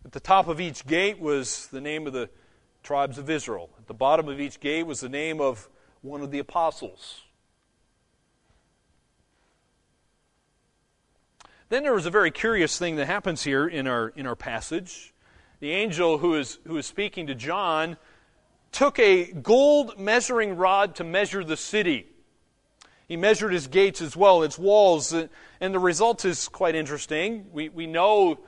At 0.04 0.12
the 0.12 0.20
top 0.20 0.48
of 0.48 0.60
each 0.60 0.86
gate 0.86 1.20
was 1.20 1.68
the 1.68 1.80
name 1.80 2.06
of 2.06 2.12
the 2.12 2.28
tribes 2.82 3.18
of 3.18 3.30
Israel. 3.30 3.70
At 3.78 3.86
the 3.86 3.94
bottom 3.94 4.28
of 4.28 4.40
each 4.40 4.60
gate 4.60 4.82
was 4.82 5.00
the 5.00 5.08
name 5.08 5.40
of 5.40 5.68
one 6.02 6.20
of 6.20 6.30
the 6.30 6.38
apostles. 6.38 7.22
Then 11.68 11.82
there 11.82 11.94
was 11.94 12.06
a 12.06 12.10
very 12.10 12.30
curious 12.30 12.78
thing 12.78 12.96
that 12.96 13.06
happens 13.06 13.42
here 13.42 13.66
in 13.66 13.86
our, 13.86 14.08
in 14.08 14.26
our 14.26 14.36
passage. 14.36 15.14
The 15.60 15.72
angel 15.72 16.18
who 16.18 16.34
is, 16.34 16.58
who 16.66 16.76
is 16.76 16.86
speaking 16.86 17.26
to 17.28 17.34
John 17.34 17.96
took 18.70 18.98
a 18.98 19.32
gold 19.32 19.98
measuring 19.98 20.56
rod 20.56 20.96
to 20.96 21.04
measure 21.04 21.44
the 21.44 21.56
city. 21.56 22.06
He 23.06 23.16
measured 23.16 23.54
its 23.54 23.66
gates 23.66 24.02
as 24.02 24.16
well, 24.16 24.42
its 24.42 24.58
walls, 24.58 25.12
and 25.12 25.28
the 25.60 25.78
result 25.78 26.24
is 26.24 26.48
quite 26.48 26.74
interesting. 26.74 27.46
We, 27.52 27.68
we 27.68 27.86
know 27.86 28.38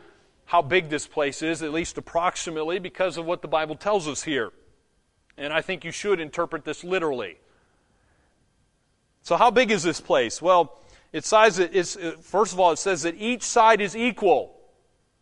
how 0.47 0.63
big 0.63 0.89
this 0.89 1.07
place 1.07 1.43
is, 1.43 1.63
at 1.63 1.73
least 1.73 1.99
approximately, 1.99 2.79
because 2.79 3.17
of 3.17 3.27
what 3.27 3.43
the 3.43 3.49
Bible 3.49 3.77
tells 3.77 4.09
us 4.09 4.23
here. 4.23 4.53
And 5.37 5.53
I 5.53 5.61
think 5.61 5.85
you 5.85 5.91
should 5.91 6.21
interpret 6.21 6.65
this 6.65 6.83
literally. 6.83 7.39
So, 9.23 9.37
how 9.37 9.51
big 9.51 9.71
is 9.71 9.83
this 9.83 10.01
place? 10.01 10.41
Well, 10.41 10.79
it 11.13 11.25
says 11.25 11.59
it 11.59 11.75
is, 11.75 11.97
first 12.21 12.53
of 12.53 12.61
all, 12.61 12.73
it 12.73 12.79
says 12.79 13.03
that 13.03 13.15
each 13.17 13.43
side 13.43 13.81
is 13.81 13.97
equal. 13.97 14.57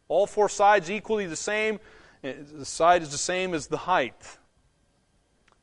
All 0.09 0.27
four 0.27 0.49
sides 0.49 0.91
equally 0.91 1.27
the 1.27 1.37
same. 1.37 1.81
The 2.23 2.65
side 2.65 3.03
is 3.03 3.11
the 3.11 3.19
same 3.19 3.55
as 3.55 3.67
the 3.67 3.77
height. 3.77 4.39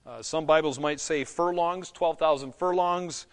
Uh, 0.05 0.21
some 0.21 0.45
Bibles 0.45 0.79
might 0.79 0.99
say 0.99 1.23
furlongs, 1.23 1.91
12,000 1.91 2.55
furlongs. 2.55 3.27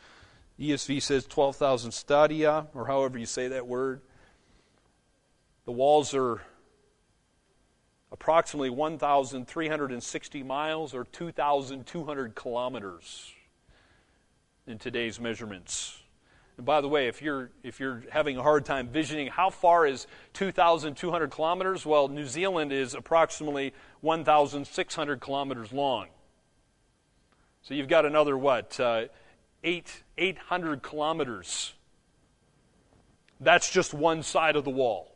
ESV 0.60 1.00
says 1.00 1.24
12,000 1.26 1.92
stadia, 1.92 2.66
or 2.74 2.86
however 2.86 3.18
you 3.18 3.26
say 3.26 3.48
that 3.48 3.66
word. 3.66 4.00
The 5.64 5.72
walls 5.72 6.14
are 6.14 6.42
approximately 8.10 8.70
1,360 8.70 10.42
miles 10.42 10.94
or 10.94 11.04
2,200 11.04 12.34
kilometers 12.34 13.32
in 14.66 14.78
today's 14.78 15.20
measurements. 15.20 16.02
And 16.58 16.66
by 16.66 16.80
the 16.80 16.88
way, 16.88 17.06
if 17.06 17.22
you're, 17.22 17.50
if 17.62 17.78
you're 17.78 18.02
having 18.10 18.36
a 18.36 18.42
hard 18.42 18.64
time 18.64 18.88
visioning 18.88 19.28
how 19.28 19.48
far 19.48 19.86
is 19.86 20.08
2,200 20.34 21.30
kilometers, 21.30 21.86
well, 21.86 22.08
New 22.08 22.26
Zealand 22.26 22.72
is 22.72 22.94
approximately 22.94 23.72
1,600 24.00 25.20
kilometers 25.20 25.72
long. 25.72 26.08
So 27.62 27.74
you've 27.74 27.88
got 27.88 28.04
another, 28.04 28.36
what, 28.36 28.78
uh, 28.80 29.04
eight, 29.62 30.02
800 30.18 30.82
kilometers. 30.82 31.74
That's 33.38 33.70
just 33.70 33.94
one 33.94 34.24
side 34.24 34.56
of 34.56 34.64
the 34.64 34.70
wall. 34.70 35.14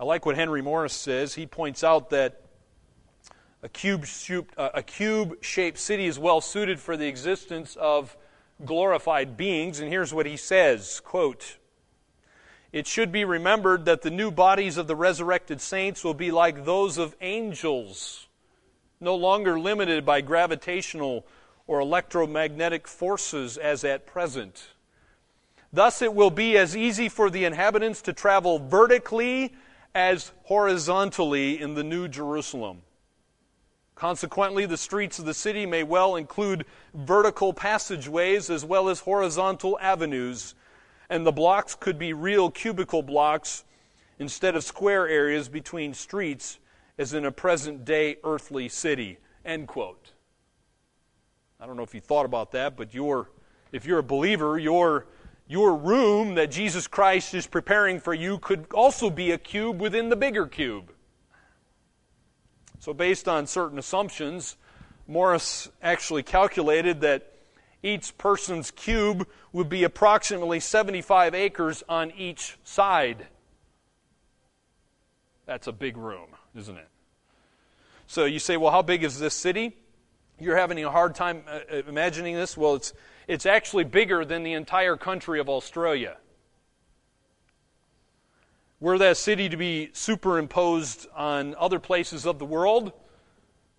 I 0.00 0.04
like 0.04 0.24
what 0.24 0.36
Henry 0.36 0.62
Morris 0.62 0.94
says. 0.94 1.34
He 1.34 1.46
points 1.46 1.84
out 1.84 2.08
that 2.10 2.40
a 3.62 3.68
cube 3.68 4.06
shaped, 4.06 4.54
uh, 4.56 4.70
a 4.72 4.82
cube 4.82 5.44
shaped 5.44 5.78
city 5.78 6.06
is 6.06 6.18
well 6.18 6.40
suited 6.40 6.80
for 6.80 6.96
the 6.96 7.06
existence 7.06 7.76
of 7.76 8.16
glorified 8.64 9.36
beings. 9.36 9.80
And 9.80 9.88
here's 9.88 10.12
what 10.12 10.26
he 10.26 10.36
says 10.36 11.00
quote, 11.00 11.58
It 12.72 12.86
should 12.86 13.10
be 13.12 13.24
remembered 13.24 13.84
that 13.86 14.02
the 14.02 14.10
new 14.10 14.30
bodies 14.30 14.76
of 14.76 14.86
the 14.86 14.96
resurrected 14.96 15.60
saints 15.60 16.04
will 16.04 16.14
be 16.14 16.30
like 16.30 16.64
those 16.64 16.98
of 16.98 17.16
angels, 17.20 18.26
no 19.00 19.14
longer 19.14 19.58
limited 19.58 20.04
by 20.04 20.20
gravitational 20.20 21.26
or 21.66 21.80
electromagnetic 21.80 22.86
forces 22.86 23.56
as 23.56 23.84
at 23.84 24.06
present. 24.06 24.68
Thus, 25.72 26.02
it 26.02 26.14
will 26.14 26.30
be 26.30 26.56
as 26.56 26.76
easy 26.76 27.08
for 27.08 27.30
the 27.30 27.44
inhabitants 27.44 28.02
to 28.02 28.12
travel 28.12 28.60
vertically 28.60 29.54
as 29.94 30.32
horizontally 30.44 31.60
in 31.60 31.74
the 31.74 31.82
New 31.82 32.06
Jerusalem. 32.06 32.82
Consequently, 33.94 34.66
the 34.66 34.76
streets 34.76 35.18
of 35.18 35.24
the 35.24 35.34
city 35.34 35.66
may 35.66 35.82
well 35.82 36.16
include 36.16 36.66
vertical 36.94 37.52
passageways 37.52 38.50
as 38.50 38.64
well 38.64 38.88
as 38.88 39.00
horizontal 39.00 39.78
avenues, 39.80 40.54
and 41.08 41.24
the 41.24 41.32
blocks 41.32 41.74
could 41.74 41.98
be 41.98 42.12
real 42.12 42.50
cubical 42.50 43.02
blocks 43.02 43.64
instead 44.18 44.56
of 44.56 44.64
square 44.64 45.08
areas 45.08 45.48
between 45.48 45.94
streets 45.94 46.58
as 46.98 47.14
in 47.14 47.24
a 47.24 47.30
present 47.30 47.84
day 47.84 48.16
earthly 48.24 48.68
city. 48.68 49.18
End 49.44 49.68
quote. 49.68 50.12
I 51.60 51.66
don't 51.66 51.76
know 51.76 51.82
if 51.82 51.94
you 51.94 52.00
thought 52.00 52.26
about 52.26 52.52
that, 52.52 52.76
but 52.76 52.94
you're, 52.94 53.30
if 53.72 53.86
you're 53.86 54.00
a 54.00 54.02
believer, 54.02 54.58
your 54.58 55.06
your 55.46 55.76
room 55.76 56.34
that 56.36 56.50
Jesus 56.50 56.86
Christ 56.86 57.34
is 57.34 57.46
preparing 57.46 58.00
for 58.00 58.14
you 58.14 58.38
could 58.38 58.66
also 58.72 59.10
be 59.10 59.30
a 59.30 59.38
cube 59.38 59.78
within 59.78 60.08
the 60.08 60.16
bigger 60.16 60.46
cube. 60.46 60.93
So, 62.84 62.92
based 62.92 63.28
on 63.28 63.46
certain 63.46 63.78
assumptions, 63.78 64.58
Morris 65.08 65.70
actually 65.82 66.22
calculated 66.22 67.00
that 67.00 67.32
each 67.82 68.18
person's 68.18 68.70
cube 68.70 69.26
would 69.54 69.70
be 69.70 69.84
approximately 69.84 70.60
75 70.60 71.34
acres 71.34 71.82
on 71.88 72.10
each 72.10 72.58
side. 72.62 73.26
That's 75.46 75.66
a 75.66 75.72
big 75.72 75.96
room, 75.96 76.28
isn't 76.54 76.76
it? 76.76 76.88
So 78.06 78.26
you 78.26 78.38
say, 78.38 78.58
well, 78.58 78.70
how 78.70 78.82
big 78.82 79.02
is 79.02 79.18
this 79.18 79.32
city? 79.32 79.78
You're 80.38 80.58
having 80.58 80.84
a 80.84 80.90
hard 80.90 81.14
time 81.14 81.42
uh, 81.48 81.60
uh, 81.72 81.82
imagining 81.88 82.34
this? 82.34 82.54
Well, 82.54 82.74
it's 82.74 82.92
it's 83.26 83.46
actually 83.46 83.84
bigger 83.84 84.26
than 84.26 84.42
the 84.42 84.52
entire 84.52 84.98
country 84.98 85.40
of 85.40 85.48
Australia. 85.48 86.18
Were 88.84 88.98
that 88.98 89.16
city 89.16 89.48
to 89.48 89.56
be 89.56 89.88
superimposed 89.94 91.06
on 91.16 91.54
other 91.58 91.78
places 91.78 92.26
of 92.26 92.38
the 92.38 92.44
world? 92.44 92.92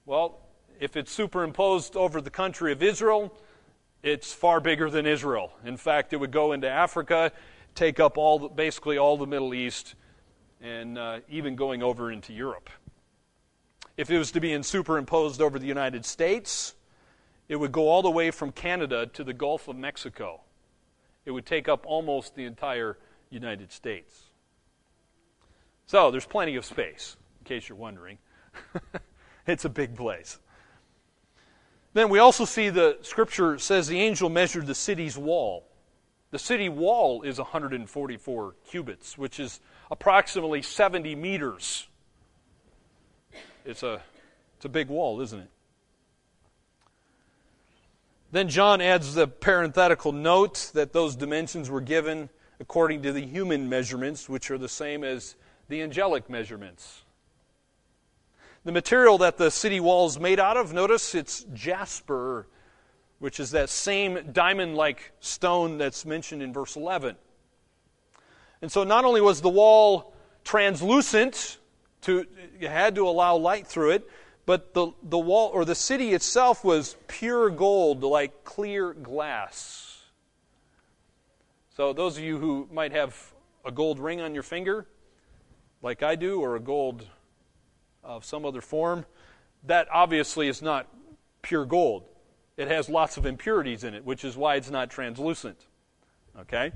Well, 0.08 0.39
if 0.80 0.98
it's 0.98 1.12
superimposed 1.12 1.96
over 1.96 2.22
the 2.22 2.32
country 2.32 2.72
of 2.72 2.82
Israel, 2.82 3.32
it's 4.02 4.34
far 4.34 4.60
bigger 4.60 4.89
than 4.89 5.06
Israel. 5.06 5.54
In 5.63 5.78
fact, 5.78 6.13
it 6.13 6.15
would 6.15 6.32
go 6.32 6.54
into 6.54 6.68
Africa, 6.68 7.32
take 7.76 8.00
up 8.00 8.18
all 8.18 8.39
the, 8.39 8.48
basically 8.48 8.98
all 8.98 9.15
the 9.15 9.28
Middle 9.28 9.54
East, 9.54 9.94
and 10.60 10.98
uh, 10.98 11.20
even 11.30 11.56
going 11.56 11.84
over 11.84 12.12
into 12.12 12.34
Europe. 12.34 12.72
If 13.98 14.10
it 14.10 14.18
was 14.18 14.32
to 14.32 14.39
be 14.39 14.60
superimposed 14.63 15.39
over 15.39 15.60
the 15.60 15.68
United 15.68 16.04
States, 16.04 16.74
it 17.48 17.58
would 17.58 17.72
go 17.72 17.89
all 17.89 18.02
the 18.02 18.10
way 18.10 18.32
from 18.32 18.52
Canada 18.52 19.06
to 19.06 19.24
the 19.24 19.34
Gulf 19.34 19.68
of 19.68 19.76
Mexico. 19.76 20.41
It 21.26 21.30
would 21.30 21.46
take 21.46 21.70
up 21.70 21.86
almost 21.86 22.34
the 22.34 22.46
entire 22.46 22.98
United 23.30 23.72
States. 23.72 24.24
So 25.88 26.12
there's 26.12 26.26
plenty 26.26 26.56
of 26.56 26.65
space, 26.65 27.15
in 27.39 27.45
case 27.45 27.69
you're 27.69 27.78
wondering. 27.78 28.17
it's 29.48 29.65
a 29.65 29.69
big 29.69 29.95
place. 29.95 30.39
Then 31.93 32.10
we 32.10 32.19
also 32.19 32.45
see 32.45 32.69
the 32.69 32.98
scripture 33.02 33.58
says 33.58 33.88
the 33.88 34.00
angel 34.00 34.30
measured 34.30 34.67
the 34.67 34.76
city's 34.76 35.17
wall. 35.17 35.65
The 36.32 36.39
city 36.39 36.67
wall 36.67 37.21
is 37.21 37.38
144 37.38 38.56
cubits, 38.69 39.17
which 39.17 39.39
is 39.39 39.62
approximately 39.89 40.62
70 40.62 41.15
meters. 41.15 41.88
It's 43.63 43.84
a, 43.84 44.02
it's 44.58 44.65
a 44.65 44.69
big 44.69 44.89
wall, 44.89 45.21
isn't 45.21 45.39
it? 45.39 45.50
Then 48.32 48.50
John 48.50 48.82
adds 48.82 49.13
the 49.13 49.28
parenthetical 49.28 50.12
note 50.12 50.71
that 50.74 50.91
those 50.91 51.15
dimensions 51.15 51.69
were 51.69 51.80
given 51.80 52.30
according 52.60 53.04
to 53.04 53.13
the 53.13 53.21
human 53.21 53.69
measurements, 53.69 54.28
which 54.28 54.52
are 54.52 54.58
the 54.58 54.67
same 54.67 55.06
as 55.06 55.36
the 55.67 55.82
angelic 55.82 56.30
measurements. 56.30 57.04
The 58.63 58.71
material 58.71 59.19
that 59.19 59.38
the 59.38 59.51
city 59.51 59.80
wall 59.80 60.08
is 60.08 60.19
made 60.19 60.39
out 60.39 60.58
of, 60.58 60.73
notice 60.73 61.13
it's 61.13 61.45
jasper, 61.54 62.47
which 63.19 63.39
is 63.39 63.51
that 63.51 63.69
same 63.69 64.32
diamond 64.32 64.75
like 64.75 65.12
stone 65.19 65.78
that's 65.78 66.06
mentioned 66.06 66.41
in 66.41 66.51
verse 66.51 66.75
11. 66.75 67.15
And 68.62 68.71
so 68.71 68.84
not 68.84 69.06
only 69.06 69.21
was 69.21 69.41
the 69.41 69.49
wall 69.49 70.13
translucent, 70.43 71.60
to, 72.01 72.25
it 72.60 72.69
had 72.69 72.95
to 72.95 73.08
allow 73.08 73.36
light 73.36 73.67
through 73.67 73.91
it, 73.91 74.10
but 74.45 74.73
the, 74.73 74.91
the 75.04 75.17
wall 75.17 75.49
or 75.54 75.65
the 75.65 75.75
city 75.75 76.13
itself 76.13 76.63
was 76.63 76.95
pure 77.08 77.49
gold, 77.49 78.04
like 78.04 78.43
clear 78.43 78.93
glass. 78.93 80.04
So, 81.75 81.93
those 81.93 82.17
of 82.17 82.23
you 82.23 82.38
who 82.38 82.69
might 82.71 82.91
have 82.91 83.34
a 83.65 83.71
gold 83.71 83.99
ring 83.99 84.21
on 84.21 84.34
your 84.34 84.43
finger, 84.43 84.88
like 85.86 86.02
I 86.02 86.15
do, 86.15 86.41
or 86.41 86.56
a 86.56 86.60
gold 86.60 87.06
of 88.04 88.26
some 88.26 88.43
other 88.43 88.60
form, 88.60 89.06
that 89.65 89.88
obviously 89.93 90.48
is 90.48 90.63
not 90.63 90.88
pure 91.43 91.63
gold. 91.63 92.06
It 92.58 92.67
has 92.69 92.89
lots 92.89 93.17
of 93.17 93.28
impurities 93.28 93.84
in 93.84 93.93
it, 93.93 94.04
which 94.04 94.26
is 94.26 94.36
why 94.36 94.56
it's 94.56 94.71
not 94.71 94.89
translucent. 94.89 95.60
Okay? 96.39 96.71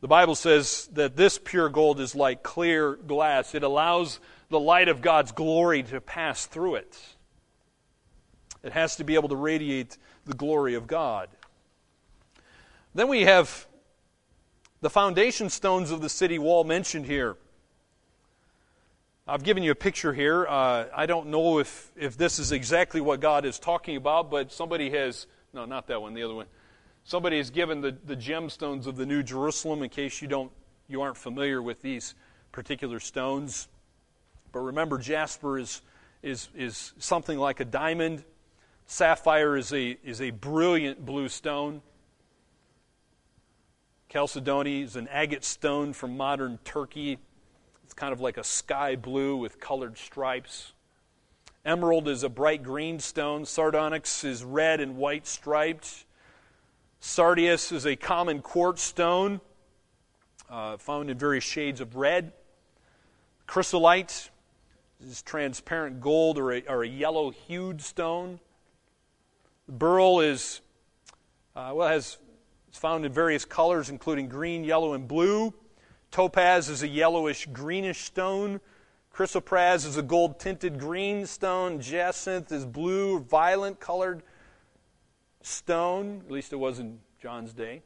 The 0.00 0.08
Bible 0.08 0.34
says 0.34 0.88
that 0.94 1.16
this 1.16 1.38
pure 1.38 1.68
gold 1.68 2.00
is 2.00 2.14
like 2.14 2.42
clear 2.42 2.94
glass. 2.94 3.54
It 3.54 3.62
allows 3.62 4.20
the 4.48 4.58
light 4.58 4.88
of 4.88 5.02
God's 5.02 5.32
glory 5.32 5.82
to 5.82 6.00
pass 6.00 6.46
through 6.46 6.76
it. 6.76 6.98
It 8.62 8.72
has 8.72 8.96
to 8.96 9.04
be 9.04 9.16
able 9.16 9.28
to 9.28 9.36
radiate 9.36 9.98
the 10.24 10.34
glory 10.34 10.72
of 10.72 10.86
God. 10.86 11.28
Then 12.94 13.08
we 13.08 13.22
have 13.22 13.66
the 14.80 14.88
foundation 14.88 15.50
stones 15.50 15.90
of 15.90 16.00
the 16.00 16.08
city 16.08 16.38
wall 16.38 16.64
mentioned 16.64 17.04
here. 17.04 17.36
I've 19.28 19.42
given 19.42 19.64
you 19.64 19.72
a 19.72 19.76
picture 19.76 20.12
here. 20.12 20.46
Uh, 20.46 20.84
I 20.94 21.06
don't 21.06 21.30
know 21.30 21.58
if, 21.58 21.90
if 21.96 22.16
this 22.16 22.38
is 22.38 22.52
exactly 22.52 23.00
what 23.00 23.18
God 23.18 23.44
is 23.44 23.58
talking 23.58 23.96
about, 23.96 24.30
but 24.30 24.52
somebody 24.52 24.88
has, 24.90 25.26
no, 25.52 25.64
not 25.64 25.88
that 25.88 26.00
one, 26.00 26.14
the 26.14 26.22
other 26.22 26.34
one. 26.34 26.46
Somebody 27.02 27.38
has 27.38 27.50
given 27.50 27.80
the, 27.80 27.96
the 28.04 28.14
gemstones 28.14 28.86
of 28.86 28.96
the 28.96 29.04
New 29.04 29.24
Jerusalem 29.24 29.82
in 29.82 29.90
case 29.90 30.22
you, 30.22 30.28
don't, 30.28 30.52
you 30.86 31.02
aren't 31.02 31.16
familiar 31.16 31.60
with 31.60 31.82
these 31.82 32.14
particular 32.52 33.00
stones. 33.00 33.66
But 34.52 34.60
remember, 34.60 34.96
jasper 34.96 35.58
is, 35.58 35.82
is, 36.22 36.48
is 36.54 36.92
something 36.98 37.36
like 37.36 37.58
a 37.58 37.64
diamond. 37.64 38.22
Sapphire 38.86 39.56
is 39.56 39.72
a, 39.72 39.98
is 40.04 40.20
a 40.20 40.30
brilliant 40.30 41.04
blue 41.04 41.28
stone. 41.28 41.82
Chalcedony 44.08 44.82
is 44.82 44.94
an 44.94 45.08
agate 45.08 45.42
stone 45.42 45.94
from 45.94 46.16
modern 46.16 46.60
Turkey. 46.64 47.18
Kind 47.96 48.12
of 48.12 48.20
like 48.20 48.36
a 48.36 48.44
sky 48.44 48.94
blue 48.94 49.36
with 49.36 49.58
colored 49.58 49.98
stripes. 49.98 50.72
Emerald 51.64 52.08
is 52.08 52.22
a 52.22 52.28
bright 52.28 52.62
green 52.62 53.00
stone. 53.00 53.44
Sardonyx 53.44 54.22
is 54.22 54.44
red 54.44 54.80
and 54.80 54.96
white 54.96 55.26
striped. 55.26 56.04
Sardius 57.00 57.72
is 57.72 57.86
a 57.86 57.96
common 57.96 58.42
quartz 58.42 58.82
stone 58.82 59.40
uh, 60.50 60.76
found 60.76 61.10
in 61.10 61.18
various 61.18 61.44
shades 61.44 61.80
of 61.80 61.96
red. 61.96 62.32
Chrysolite 63.46 64.30
is 65.00 65.22
transparent 65.22 66.00
gold 66.00 66.38
or 66.38 66.52
a, 66.52 66.62
or 66.68 66.82
a 66.82 66.88
yellow 66.88 67.30
hued 67.30 67.80
stone. 67.80 68.40
Beryl 69.68 70.20
is, 70.20 70.60
uh, 71.54 71.72
well, 71.74 71.88
has, 71.88 72.18
it's 72.68 72.78
found 72.78 73.04
in 73.04 73.12
various 73.12 73.44
colors, 73.44 73.90
including 73.90 74.28
green, 74.28 74.64
yellow, 74.64 74.94
and 74.94 75.08
blue. 75.08 75.52
Topaz 76.16 76.70
is 76.70 76.82
a 76.82 76.88
yellowish 76.88 77.44
greenish 77.52 78.04
stone. 78.04 78.58
Chrysoprase 79.14 79.86
is 79.86 79.98
a 79.98 80.02
gold 80.02 80.40
tinted 80.40 80.78
green 80.78 81.26
stone. 81.26 81.78
Jacinth 81.78 82.50
is 82.50 82.64
blue, 82.64 83.18
violent 83.18 83.80
colored 83.80 84.22
stone. 85.42 86.22
At 86.24 86.32
least 86.32 86.54
it 86.54 86.56
was 86.56 86.78
in 86.78 87.00
John's 87.20 87.52
day. 87.52 87.82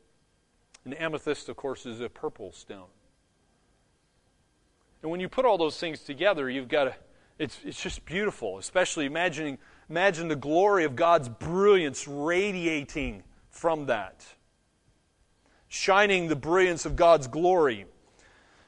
And 0.85 0.97
amethyst, 1.01 1.49
of 1.49 1.57
course, 1.57 1.87
is 1.87 2.01
a 2.01 2.09
purple 2.09 2.53
stone. 2.53 2.87
And 5.03 5.11
when 5.11 5.19
you 5.19 5.29
put 5.29 5.45
all 5.45 5.59
those 5.59 5.81
things 5.81 5.99
together, 5.99 6.49
you've 6.49 6.69
got 6.69 6.87
a, 6.87 6.95
it's, 7.37 7.59
it's 7.65 7.83
just 7.83 8.05
beautiful, 8.05 8.59
especially 8.59 9.07
imagining, 9.07 9.59
imagine 9.89 10.29
the 10.29 10.37
glory 10.37 10.85
of 10.85 10.95
God's 10.95 11.29
brilliance 11.29 12.07
radiating 12.07 13.25
from 13.49 13.87
that, 13.87 14.25
shining 15.67 16.29
the 16.29 16.37
brilliance 16.37 16.87
of 16.87 16.95
God's 16.95 17.27
glory. 17.27 17.87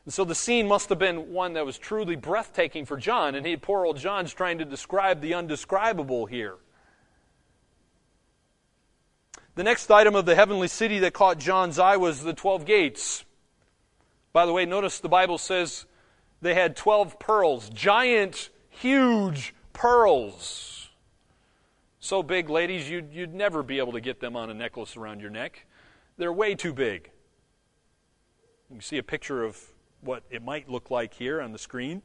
And 0.05 0.13
so 0.13 0.25
the 0.25 0.35
scene 0.35 0.67
must 0.67 0.89
have 0.89 0.99
been 0.99 1.33
one 1.33 1.53
that 1.53 1.65
was 1.65 1.79
truly 1.79 2.17
breathtaking 2.17 2.87
for 2.87 2.97
John, 2.97 3.35
and 3.35 3.47
he, 3.47 3.57
poor 3.57 3.87
old 3.87 3.99
John's 3.99 4.33
trying 4.33 4.59
to 4.59 4.65
describe 4.65 5.21
the 5.21 5.35
undescribable 5.35 6.27
here. 6.27 6.57
The 9.55 9.63
next 9.63 9.91
item 9.91 10.17
of 10.17 10.25
the 10.25 10.35
heavenly 10.35 10.69
city 10.69 10.99
that 11.01 11.13
caught 11.13 11.39
John's 11.39 11.79
eye 11.79 11.99
was 11.99 12.23
the 12.23 12.33
12 12.33 12.65
gates. 12.65 13.25
By 14.33 14.47
the 14.47 14.53
way, 14.53 14.65
notice 14.65 14.99
the 14.99 15.11
Bible 15.11 15.39
says 15.39 15.85
they 16.41 16.55
had 16.55 16.75
12 16.75 17.19
pearls, 17.19 17.69
giant, 17.69 18.49
huge 18.71 19.55
pearls. 19.73 20.89
So 22.01 22.23
big, 22.23 22.49
ladies, 22.49 22.91
you'd, 22.91 23.13
you'd 23.13 23.35
never 23.35 23.63
be 23.63 23.79
able 23.79 23.93
to 23.93 24.01
get 24.01 24.21
them 24.21 24.35
on 24.35 24.51
a 24.51 24.55
necklace 24.55 24.97
around 24.97 25.21
your 25.21 25.31
neck. 25.31 25.67
They're 26.17 26.33
way 26.33 26.55
too 26.55 26.73
big. 26.73 27.11
You 28.75 28.81
see 28.81 28.99
a 28.99 29.03
picture 29.03 29.45
of 29.45 29.72
what 30.03 30.23
it 30.31 30.43
might 30.43 30.69
look 30.69 30.91
like 30.91 31.15
here 31.15 31.41
on 31.41 31.53
the 31.53 31.59
screen. 31.59 32.03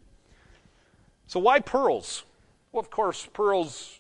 So, 1.26 1.40
why 1.40 1.60
pearls? 1.60 2.24
Well, 2.72 2.80
of 2.80 2.90
course, 2.90 3.28
pearls, 3.34 4.00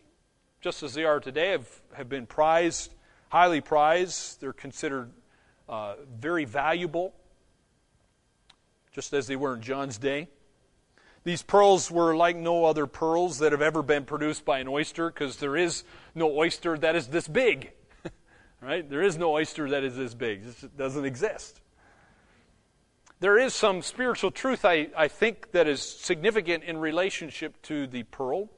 just 0.62 0.84
as 0.84 0.94
they 0.94 1.04
are 1.04 1.20
today, 1.20 1.52
have, 1.52 1.68
have 1.94 2.08
been 2.08 2.26
prized, 2.26 2.94
highly 3.30 3.62
prized. 3.62 4.40
They're 4.40 4.54
considered 4.54 5.12
uh, 5.68 5.96
very 6.20 6.46
valuable 6.46 7.14
just 8.98 9.14
as 9.14 9.28
they 9.28 9.36
were 9.36 9.54
in 9.54 9.62
John's 9.62 10.00
day. 10.00 10.28
These 11.24 11.44
pearls 11.44 11.92
were 11.92 12.16
like 12.16 12.36
no 12.36 12.66
other 12.66 12.88
pearls 12.88 13.38
that 13.40 13.52
have 13.52 13.62
ever 13.62 13.84
been 13.84 14.06
produced 14.06 14.44
by 14.44 14.58
an 14.58 14.68
oyster 14.68 15.10
because 15.12 15.38
there 15.38 15.56
is 15.56 15.84
no 16.16 16.36
oyster 16.36 16.78
that 16.78 16.96
is 16.96 17.08
this 17.08 17.28
big. 17.28 17.74
right? 18.62 18.90
There 18.90 19.04
is 19.04 19.18
no 19.18 19.34
oyster 19.34 19.70
that 19.70 19.84
is 19.84 19.96
this 19.96 20.16
big. 20.16 20.44
It 20.64 20.78
doesn't 20.78 21.06
exist. 21.06 21.62
There 23.20 23.40
is 23.40 23.56
some 23.56 23.82
spiritual 23.82 24.30
truth, 24.30 24.64
I, 24.64 24.90
I 24.96 25.08
think, 25.08 25.52
that 25.52 25.68
is 25.68 25.82
significant 25.82 26.64
in 26.64 26.78
relationship 26.78 27.60
to 27.64 27.88
the 27.88 28.04
pearl. 28.04 28.50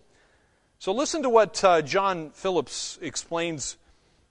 So 0.80 0.92
listen 0.92 1.24
to 1.24 1.30
what 1.30 1.64
uh, 1.64 1.82
John 1.82 2.32
Phillips 2.32 3.00
explains 3.02 3.78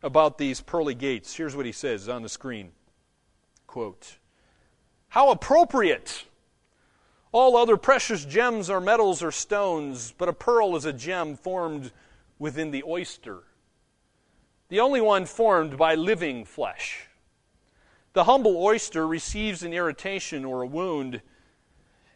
about 0.03 0.37
these 0.37 0.61
pearly 0.61 0.95
gates. 0.95 1.35
Here's 1.35 1.57
what 1.57 1.65
he 1.65 1.73
says 1.73 2.11
on 2.11 2.23
the 2.23 2.29
screen. 2.29 2.73
Quote, 3.67 4.19
how 5.09 5.31
appropriate! 5.31 6.27
All 7.33 7.57
other 7.57 7.79
precious 7.79 8.25
gems 8.25 8.69
are 8.69 8.81
metals 8.81 9.23
or 9.23 9.33
stones, 9.33 10.13
but 10.17 10.29
a 10.29 10.35
pearl 10.35 10.77
is 10.77 10.85
a 10.85 10.93
gem 10.93 11.37
formed 11.37 11.91
within 12.39 12.71
the 12.71 12.85
oyster, 12.87 13.45
the 14.69 14.81
only 14.81 15.01
one 15.01 15.25
formed 15.25 15.79
by 15.79 15.95
living 15.95 16.45
flesh. 16.45 17.08
The 18.19 18.25
humble 18.25 18.57
oyster 18.57 19.07
receives 19.07 19.63
an 19.63 19.73
irritation 19.73 20.45
or 20.45 20.63
a 20.63 20.67
wound, 20.67 21.23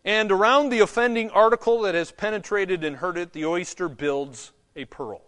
and 0.05 0.33
around 0.33 0.71
the 0.71 0.81
offending 0.81 1.31
article 1.31 1.83
that 1.83 1.95
has 1.95 2.11
penetrated 2.11 2.83
and 2.83 2.97
hurt 2.97 3.17
it, 3.17 3.33
the 3.33 3.45
oyster 3.45 3.89
builds 3.89 4.51
a 4.75 4.85
pearl. 4.87 5.23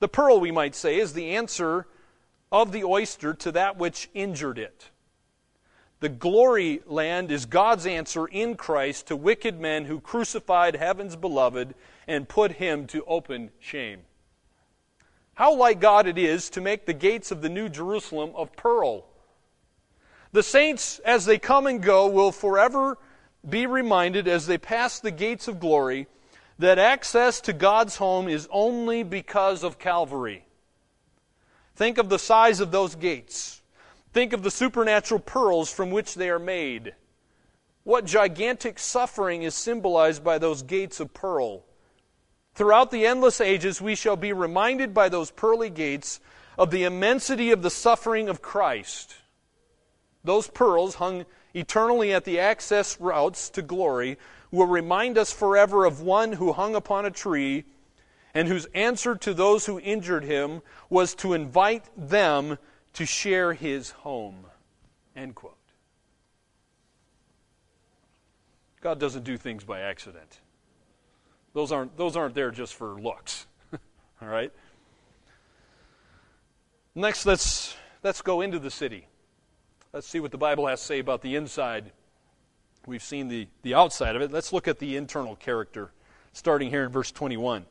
The 0.00 0.08
pearl, 0.08 0.40
we 0.40 0.50
might 0.50 0.74
say, 0.74 0.98
is 0.98 1.12
the 1.12 1.36
answer 1.36 1.86
of 2.50 2.72
the 2.72 2.82
oyster 2.82 3.34
to 3.34 3.52
that 3.52 3.78
which 3.78 4.10
injured 4.14 4.58
it. 4.58 4.90
The 6.00 6.08
glory 6.08 6.82
land 6.84 7.30
is 7.30 7.46
God's 7.46 7.86
answer 7.86 8.26
in 8.26 8.56
Christ 8.56 9.06
to 9.06 9.16
wicked 9.16 9.60
men 9.60 9.84
who 9.84 10.00
crucified 10.00 10.74
heaven's 10.74 11.14
beloved 11.14 11.76
and 12.08 12.28
put 12.28 12.50
him 12.50 12.88
to 12.88 13.04
open 13.04 13.52
shame. 13.60 14.00
How 15.34 15.54
like 15.54 15.78
God 15.78 16.08
it 16.08 16.18
is 16.18 16.50
to 16.50 16.60
make 16.60 16.84
the 16.84 16.92
gates 16.92 17.30
of 17.30 17.42
the 17.42 17.48
New 17.48 17.68
Jerusalem 17.68 18.32
of 18.34 18.56
pearl. 18.56 19.06
The 20.32 20.42
saints, 20.42 20.98
as 21.00 21.26
they 21.26 21.38
come 21.38 21.66
and 21.66 21.82
go, 21.82 22.06
will 22.06 22.32
forever 22.32 22.96
be 23.46 23.66
reminded 23.66 24.26
as 24.26 24.46
they 24.46 24.58
pass 24.58 24.98
the 24.98 25.10
gates 25.10 25.46
of 25.46 25.60
glory 25.60 26.06
that 26.58 26.78
access 26.78 27.40
to 27.42 27.52
God's 27.52 27.96
home 27.96 28.28
is 28.28 28.48
only 28.50 29.02
because 29.02 29.62
of 29.62 29.78
Calvary. 29.78 30.46
Think 31.74 31.98
of 31.98 32.08
the 32.08 32.18
size 32.18 32.60
of 32.60 32.70
those 32.70 32.94
gates. 32.94 33.62
Think 34.12 34.32
of 34.32 34.42
the 34.42 34.50
supernatural 34.50 35.20
pearls 35.20 35.72
from 35.72 35.90
which 35.90 36.14
they 36.14 36.30
are 36.30 36.38
made. 36.38 36.94
What 37.84 38.04
gigantic 38.04 38.78
suffering 38.78 39.42
is 39.42 39.54
symbolized 39.54 40.22
by 40.22 40.38
those 40.38 40.62
gates 40.62 41.00
of 41.00 41.12
pearl. 41.12 41.64
Throughout 42.54 42.90
the 42.90 43.06
endless 43.06 43.40
ages, 43.40 43.80
we 43.80 43.94
shall 43.94 44.16
be 44.16 44.32
reminded 44.32 44.94
by 44.94 45.08
those 45.08 45.30
pearly 45.30 45.70
gates 45.70 46.20
of 46.56 46.70
the 46.70 46.84
immensity 46.84 47.50
of 47.50 47.62
the 47.62 47.70
suffering 47.70 48.28
of 48.28 48.42
Christ. 48.42 49.16
Those 50.24 50.48
pearls, 50.48 50.96
hung 50.96 51.24
eternally 51.54 52.12
at 52.12 52.24
the 52.24 52.38
access 52.38 53.00
routes 53.00 53.50
to 53.50 53.62
glory, 53.62 54.18
will 54.50 54.66
remind 54.66 55.18
us 55.18 55.32
forever 55.32 55.84
of 55.84 56.00
one 56.00 56.32
who 56.32 56.52
hung 56.52 56.74
upon 56.74 57.06
a 57.06 57.10
tree 57.10 57.64
and 58.34 58.48
whose 58.48 58.66
answer 58.74 59.14
to 59.16 59.34
those 59.34 59.66
who 59.66 59.80
injured 59.80 60.24
him 60.24 60.62
was 60.88 61.14
to 61.16 61.32
invite 61.32 61.84
them 61.96 62.58
to 62.94 63.06
share 63.06 63.52
his 63.52 63.90
home. 63.90 64.46
End 65.16 65.34
quote. 65.34 65.56
God 68.80 68.98
doesn't 68.98 69.24
do 69.24 69.36
things 69.36 69.64
by 69.64 69.80
accident. 69.80 70.40
Those 71.52 71.70
aren't, 71.70 71.96
those 71.96 72.16
aren't 72.16 72.34
there 72.34 72.50
just 72.50 72.74
for 72.74 73.00
looks. 73.00 73.46
All 74.22 74.28
right? 74.28 74.52
Next, 76.94 77.24
let's, 77.24 77.76
let's 78.02 78.22
go 78.22 78.40
into 78.40 78.58
the 78.58 78.70
city. 78.70 79.06
Let's 79.94 80.08
see 80.08 80.20
what 80.20 80.30
the 80.30 80.38
Bible 80.38 80.66
has 80.68 80.80
to 80.80 80.86
say 80.86 80.98
about 81.00 81.20
the 81.20 81.36
inside. 81.36 81.92
We've 82.86 83.02
seen 83.02 83.28
the, 83.28 83.46
the 83.60 83.74
outside 83.74 84.16
of 84.16 84.22
it. 84.22 84.32
Let's 84.32 84.50
look 84.50 84.66
at 84.66 84.78
the 84.78 84.96
internal 84.96 85.36
character, 85.36 85.90
starting 86.32 86.70
here 86.70 86.84
in 86.84 86.88
verse 86.88 87.12
21. 87.12 87.66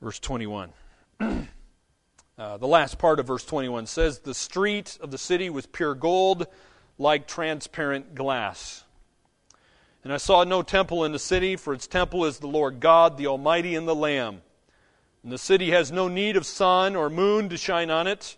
Verse 0.00 0.18
21. 0.18 0.72
uh, 1.20 2.56
the 2.56 2.66
last 2.66 2.96
part 2.96 3.20
of 3.20 3.26
verse 3.26 3.44
21 3.44 3.84
says, 3.84 4.20
The 4.20 4.32
street 4.32 4.96
of 5.02 5.10
the 5.10 5.18
city 5.18 5.50
was 5.50 5.66
pure 5.66 5.94
gold, 5.94 6.46
like 6.96 7.26
transparent 7.26 8.14
glass. 8.14 8.84
And 10.04 10.10
I 10.10 10.16
saw 10.16 10.42
no 10.44 10.62
temple 10.62 11.04
in 11.04 11.12
the 11.12 11.18
city, 11.18 11.56
for 11.56 11.74
its 11.74 11.86
temple 11.86 12.24
is 12.24 12.38
the 12.38 12.46
Lord 12.46 12.80
God, 12.80 13.18
the 13.18 13.26
Almighty, 13.26 13.74
and 13.74 13.86
the 13.86 13.94
Lamb. 13.94 14.40
And 15.22 15.30
the 15.30 15.36
city 15.36 15.72
has 15.72 15.92
no 15.92 16.08
need 16.08 16.38
of 16.38 16.46
sun 16.46 16.96
or 16.96 17.10
moon 17.10 17.50
to 17.50 17.58
shine 17.58 17.90
on 17.90 18.06
it, 18.06 18.37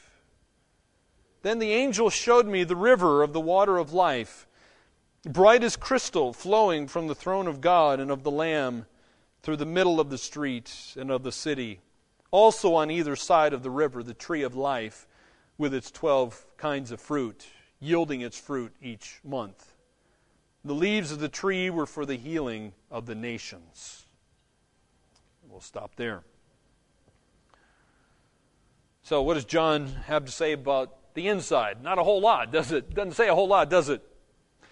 Then 1.41 1.59
the 1.59 1.73
angel 1.73 2.09
showed 2.09 2.45
me 2.45 2.63
the 2.63 2.75
river 2.75 3.23
of 3.23 3.33
the 3.33 3.39
water 3.39 3.77
of 3.77 3.93
life, 3.93 4.47
bright 5.23 5.63
as 5.63 5.75
crystal, 5.75 6.33
flowing 6.33 6.87
from 6.87 7.07
the 7.07 7.15
throne 7.15 7.47
of 7.47 7.61
God 7.61 7.99
and 7.99 8.11
of 8.11 8.23
the 8.23 8.31
Lamb 8.31 8.85
through 9.41 9.57
the 9.57 9.65
middle 9.65 9.99
of 9.99 10.09
the 10.09 10.17
street 10.17 10.71
and 10.95 11.09
of 11.09 11.23
the 11.23 11.31
city. 11.31 11.79
Also 12.29 12.75
on 12.75 12.91
either 12.91 13.15
side 13.15 13.53
of 13.53 13.63
the 13.63 13.69
river, 13.69 14.03
the 14.03 14.13
tree 14.13 14.43
of 14.43 14.55
life 14.55 15.07
with 15.57 15.73
its 15.73 15.91
twelve 15.91 16.45
kinds 16.57 16.91
of 16.91 17.01
fruit, 17.01 17.47
yielding 17.79 18.21
its 18.21 18.39
fruit 18.39 18.73
each 18.81 19.19
month. 19.23 19.73
The 20.63 20.75
leaves 20.75 21.11
of 21.11 21.19
the 21.19 21.29
tree 21.29 21.71
were 21.71 21.87
for 21.87 22.05
the 22.05 22.15
healing 22.15 22.73
of 22.91 23.07
the 23.07 23.15
nations. 23.15 24.05
We'll 25.49 25.59
stop 25.59 25.95
there. 25.95 26.21
So, 29.03 29.23
what 29.23 29.33
does 29.33 29.45
John 29.45 29.87
have 30.05 30.25
to 30.25 30.31
say 30.31 30.53
about 30.53 31.00
the 31.13 31.27
inside? 31.27 31.83
Not 31.83 31.99
a 31.99 32.03
whole 32.03 32.21
lot, 32.21 32.51
does 32.51 32.71
it? 32.71 32.93
Doesn't 32.93 33.13
say 33.13 33.27
a 33.27 33.35
whole 33.35 33.47
lot, 33.47 33.69
does 33.69 33.89
it? 33.89 34.01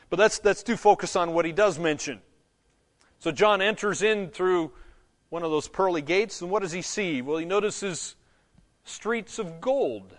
But 0.09 0.19
let's, 0.19 0.41
let's 0.43 0.63
do 0.63 0.75
focus 0.75 1.15
on 1.15 1.33
what 1.33 1.45
he 1.45 1.51
does 1.51 1.77
mention. 1.77 2.21
So, 3.19 3.31
John 3.31 3.61
enters 3.61 4.01
in 4.01 4.29
through 4.29 4.71
one 5.29 5.43
of 5.43 5.51
those 5.51 5.67
pearly 5.67 6.01
gates, 6.01 6.41
and 6.41 6.49
what 6.49 6.61
does 6.61 6.71
he 6.71 6.81
see? 6.81 7.21
Well, 7.21 7.37
he 7.37 7.45
notices 7.45 8.15
streets 8.83 9.39
of 9.39 9.61
gold. 9.61 10.15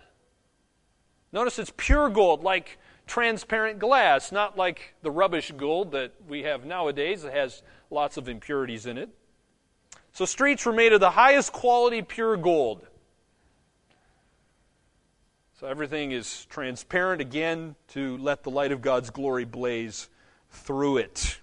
Notice 1.33 1.59
it's 1.59 1.73
pure 1.75 2.09
gold, 2.09 2.43
like 2.43 2.77
transparent 3.07 3.79
glass, 3.79 4.31
not 4.31 4.57
like 4.57 4.93
the 5.01 5.11
rubbish 5.11 5.51
gold 5.57 5.91
that 5.91 6.13
we 6.27 6.43
have 6.43 6.65
nowadays 6.65 7.23
that 7.23 7.33
has 7.33 7.63
lots 7.89 8.17
of 8.17 8.29
impurities 8.29 8.85
in 8.85 8.97
it. 8.97 9.09
So, 10.13 10.25
streets 10.25 10.65
were 10.65 10.73
made 10.73 10.93
of 10.93 10.99
the 10.99 11.11
highest 11.11 11.51
quality 11.51 12.01
pure 12.01 12.37
gold. 12.37 12.85
So, 15.61 15.67
everything 15.67 16.11
is 16.11 16.45
transparent 16.45 17.21
again 17.21 17.75
to 17.89 18.17
let 18.17 18.41
the 18.41 18.49
light 18.49 18.71
of 18.71 18.81
God's 18.81 19.11
glory 19.11 19.45
blaze 19.45 20.09
through 20.49 20.97
it. 20.97 21.37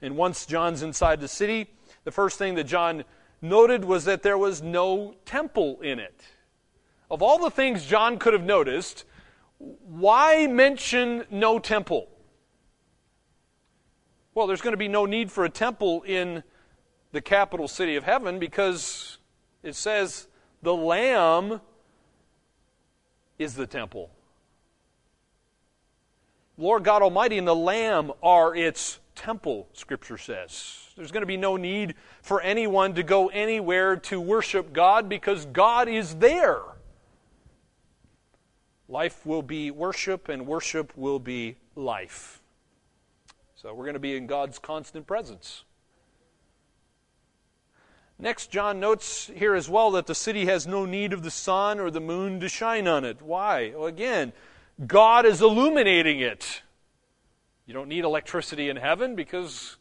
And 0.00 0.16
once 0.16 0.46
John's 0.46 0.80
inside 0.80 1.20
the 1.20 1.28
city, 1.28 1.66
the 2.04 2.10
first 2.10 2.38
thing 2.38 2.54
that 2.54 2.64
John 2.64 3.04
noted 3.42 3.84
was 3.84 4.06
that 4.06 4.22
there 4.22 4.38
was 4.38 4.62
no 4.62 5.16
temple 5.26 5.82
in 5.82 5.98
it. 5.98 6.18
Of 7.10 7.20
all 7.20 7.38
the 7.38 7.50
things 7.50 7.84
John 7.84 8.18
could 8.18 8.32
have 8.32 8.42
noticed, 8.42 9.04
why 9.58 10.46
mention 10.46 11.26
no 11.30 11.58
temple? 11.58 12.08
Well, 14.34 14.46
there's 14.46 14.62
going 14.62 14.72
to 14.72 14.78
be 14.78 14.88
no 14.88 15.04
need 15.04 15.30
for 15.30 15.44
a 15.44 15.50
temple 15.50 16.04
in 16.04 16.42
the 17.12 17.20
capital 17.20 17.68
city 17.68 17.96
of 17.96 18.04
heaven 18.04 18.38
because 18.38 19.18
it 19.62 19.74
says 19.74 20.26
the 20.62 20.74
Lamb 20.74 21.60
is 23.38 23.54
the 23.54 23.66
temple. 23.66 24.10
Lord 26.58 26.84
God 26.84 27.02
Almighty 27.02 27.36
and 27.36 27.46
the 27.46 27.54
Lamb 27.54 28.12
are 28.22 28.54
its 28.54 28.98
temple, 29.14 29.68
Scripture 29.74 30.16
says. 30.16 30.88
There's 30.96 31.12
going 31.12 31.22
to 31.22 31.26
be 31.26 31.36
no 31.36 31.56
need 31.56 31.94
for 32.22 32.40
anyone 32.40 32.94
to 32.94 33.02
go 33.02 33.28
anywhere 33.28 33.96
to 33.96 34.20
worship 34.20 34.72
God 34.72 35.08
because 35.08 35.44
God 35.46 35.88
is 35.88 36.14
there. 36.16 36.60
Life 38.88 39.26
will 39.26 39.42
be 39.42 39.70
worship, 39.70 40.28
and 40.28 40.46
worship 40.46 40.96
will 40.96 41.18
be 41.18 41.56
life. 41.74 42.40
So 43.56 43.74
we're 43.74 43.84
going 43.84 43.94
to 43.94 44.00
be 44.00 44.16
in 44.16 44.26
God's 44.26 44.58
constant 44.58 45.06
presence. 45.06 45.64
Next, 48.18 48.50
John 48.50 48.80
notes 48.80 49.30
here 49.34 49.54
as 49.54 49.68
well 49.68 49.90
that 49.92 50.06
the 50.06 50.14
city 50.14 50.46
has 50.46 50.66
no 50.66 50.86
need 50.86 51.12
of 51.12 51.22
the 51.22 51.30
sun 51.30 51.78
or 51.78 51.90
the 51.90 52.00
moon 52.00 52.40
to 52.40 52.48
shine 52.48 52.88
on 52.88 53.04
it. 53.04 53.20
Why? 53.20 53.72
Well, 53.74 53.86
again, 53.86 54.32
God 54.86 55.26
is 55.26 55.42
illuminating 55.42 56.20
it. 56.20 56.62
You 57.66 57.74
don't 57.74 57.88
need 57.88 58.04
electricity 58.04 58.70
in 58.70 58.76
heaven 58.76 59.16
because 59.16 59.76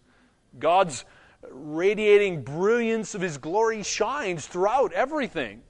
God's 0.60 1.06
radiating 1.50 2.44
brilliance 2.44 3.16
of 3.16 3.22
His 3.22 3.38
glory 3.38 3.84
shines 3.84 4.48
throughout 4.48 4.92
everything 4.92 5.62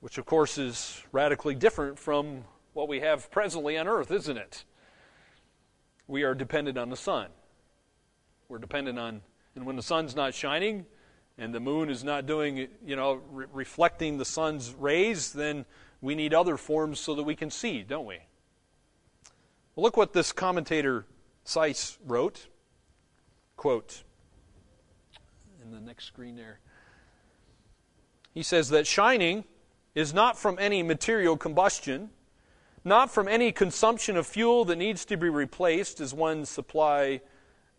which 0.00 0.18
of 0.18 0.26
course 0.26 0.58
is 0.58 1.02
radically 1.12 1.54
different 1.54 1.98
from 1.98 2.44
what 2.72 2.88
we 2.88 3.00
have 3.00 3.30
presently 3.30 3.76
on 3.76 3.88
earth, 3.88 4.10
isn't 4.10 4.36
it? 4.36 4.64
We 6.06 6.22
are 6.22 6.34
dependent 6.34 6.78
on 6.78 6.90
the 6.90 6.96
sun. 6.96 7.28
We're 8.48 8.58
dependent 8.58 8.98
on, 8.98 9.20
and 9.58 9.66
when 9.66 9.74
the 9.74 9.82
sun's 9.82 10.14
not 10.14 10.34
shining 10.34 10.86
and 11.36 11.52
the 11.52 11.58
moon 11.58 11.90
is 11.90 12.04
not 12.04 12.26
doing, 12.26 12.68
you 12.86 12.94
know, 12.94 13.20
re- 13.32 13.46
reflecting 13.52 14.16
the 14.16 14.24
sun's 14.24 14.72
rays, 14.72 15.32
then 15.32 15.64
we 16.00 16.14
need 16.14 16.32
other 16.32 16.56
forms 16.56 17.00
so 17.00 17.12
that 17.16 17.24
we 17.24 17.34
can 17.34 17.50
see, 17.50 17.82
don't 17.82 18.06
we? 18.06 18.18
Well, 19.74 19.82
look 19.82 19.96
what 19.96 20.12
this 20.12 20.30
commentator 20.30 21.06
Seiss 21.44 21.98
wrote. 22.06 22.46
Quote, 23.56 24.04
in 25.60 25.72
the 25.72 25.80
next 25.80 26.04
screen 26.04 26.36
there. 26.36 26.60
He 28.32 28.44
says 28.44 28.68
that 28.68 28.86
shining 28.86 29.42
is 29.96 30.14
not 30.14 30.38
from 30.38 30.56
any 30.60 30.84
material 30.84 31.36
combustion, 31.36 32.10
not 32.84 33.10
from 33.10 33.26
any 33.26 33.50
consumption 33.50 34.16
of 34.16 34.24
fuel 34.24 34.64
that 34.66 34.76
needs 34.76 35.04
to 35.06 35.16
be 35.16 35.28
replaced 35.28 36.00
as 36.00 36.14
one 36.14 36.44
supply, 36.44 37.20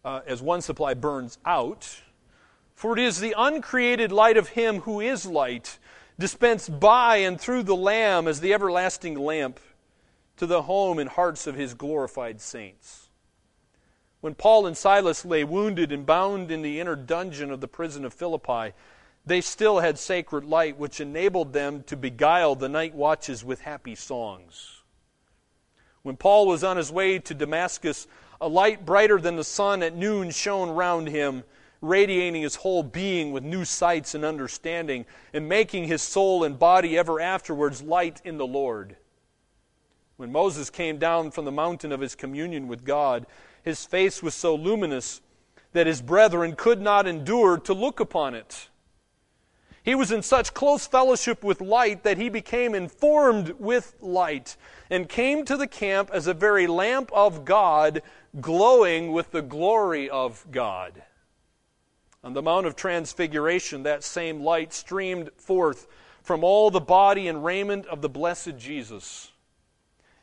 uh, 0.03 0.21
as 0.25 0.41
one 0.41 0.61
supply 0.61 0.93
burns 0.93 1.37
out. 1.45 2.01
For 2.75 2.93
it 2.93 2.99
is 2.99 3.19
the 3.19 3.35
uncreated 3.37 4.11
light 4.11 4.37
of 4.37 4.49
Him 4.49 4.81
who 4.81 5.01
is 5.01 5.25
light, 5.25 5.77
dispensed 6.17 6.79
by 6.79 7.17
and 7.17 7.39
through 7.39 7.63
the 7.63 7.75
Lamb 7.75 8.27
as 8.27 8.39
the 8.39 8.53
everlasting 8.53 9.15
lamp 9.15 9.59
to 10.37 10.45
the 10.45 10.63
home 10.63 10.99
and 10.99 11.09
hearts 11.09 11.47
of 11.47 11.55
His 11.55 11.73
glorified 11.73 12.39
saints. 12.39 13.09
When 14.21 14.35
Paul 14.35 14.67
and 14.67 14.77
Silas 14.77 15.23
lay 15.23 15.43
wounded 15.43 15.91
and 15.91 16.05
bound 16.05 16.51
in 16.51 16.61
the 16.61 16.79
inner 16.79 16.95
dungeon 16.95 17.51
of 17.51 17.61
the 17.61 17.67
prison 17.67 18.03
of 18.03 18.13
Philippi, 18.13 18.73
they 19.25 19.41
still 19.41 19.79
had 19.79 19.97
sacred 19.97 20.43
light, 20.43 20.77
which 20.77 20.99
enabled 20.99 21.53
them 21.53 21.83
to 21.83 21.95
beguile 21.95 22.55
the 22.55 22.69
night 22.69 22.95
watches 22.95 23.43
with 23.43 23.61
happy 23.61 23.95
songs. 23.95 24.81
When 26.01 26.17
Paul 26.17 26.47
was 26.47 26.63
on 26.63 26.77
his 26.77 26.91
way 26.91 27.19
to 27.19 27.33
Damascus, 27.33 28.07
a 28.41 28.47
light 28.47 28.85
brighter 28.85 29.19
than 29.19 29.35
the 29.35 29.43
sun 29.43 29.83
at 29.83 29.95
noon 29.95 30.31
shone 30.31 30.69
round 30.69 31.07
him, 31.07 31.43
radiating 31.81 32.41
his 32.41 32.55
whole 32.55 32.83
being 32.83 33.31
with 33.31 33.43
new 33.43 33.65
sights 33.65 34.15
and 34.15 34.23
understanding, 34.23 35.05
and 35.33 35.47
making 35.47 35.85
his 35.85 36.01
soul 36.01 36.43
and 36.43 36.59
body 36.59 36.97
ever 36.97 37.19
afterwards 37.19 37.81
light 37.81 38.21
in 38.23 38.37
the 38.37 38.47
Lord. 38.47 38.97
When 40.17 40.31
Moses 40.31 40.69
came 40.69 40.97
down 40.97 41.31
from 41.31 41.45
the 41.45 41.51
mountain 41.51 41.91
of 41.91 42.01
his 42.01 42.15
communion 42.15 42.67
with 42.67 42.83
God, 42.83 43.25
his 43.63 43.85
face 43.85 44.21
was 44.21 44.35
so 44.35 44.55
luminous 44.55 45.21
that 45.71 45.87
his 45.87 46.01
brethren 46.01 46.55
could 46.55 46.81
not 46.81 47.07
endure 47.07 47.57
to 47.59 47.73
look 47.73 47.99
upon 47.99 48.35
it. 48.35 48.69
He 49.83 49.95
was 49.95 50.11
in 50.11 50.21
such 50.21 50.53
close 50.53 50.85
fellowship 50.85 51.43
with 51.43 51.61
light 51.61 52.03
that 52.03 52.17
he 52.17 52.29
became 52.29 52.75
informed 52.75 53.51
with 53.59 53.95
light 54.01 54.57
and 54.89 55.07
came 55.07 55.45
to 55.45 55.55
the 55.55 55.67
camp 55.67 56.09
as 56.11 56.27
a 56.27 56.33
very 56.33 56.67
lamp 56.67 57.11
of 57.13 57.45
God, 57.45 58.01
glowing 58.39 59.11
with 59.11 59.31
the 59.31 59.41
glory 59.41 60.09
of 60.09 60.45
God. 60.51 61.03
On 62.23 62.33
the 62.33 62.41
Mount 62.41 62.65
of 62.65 62.75
Transfiguration, 62.75 63.83
that 63.83 64.03
same 64.03 64.41
light 64.41 64.73
streamed 64.73 65.29
forth 65.35 65.87
from 66.21 66.43
all 66.43 66.69
the 66.69 66.79
body 66.79 67.27
and 67.27 67.43
raiment 67.43 67.85
of 67.87 68.01
the 68.01 68.09
blessed 68.09 68.57
Jesus. 68.57 69.31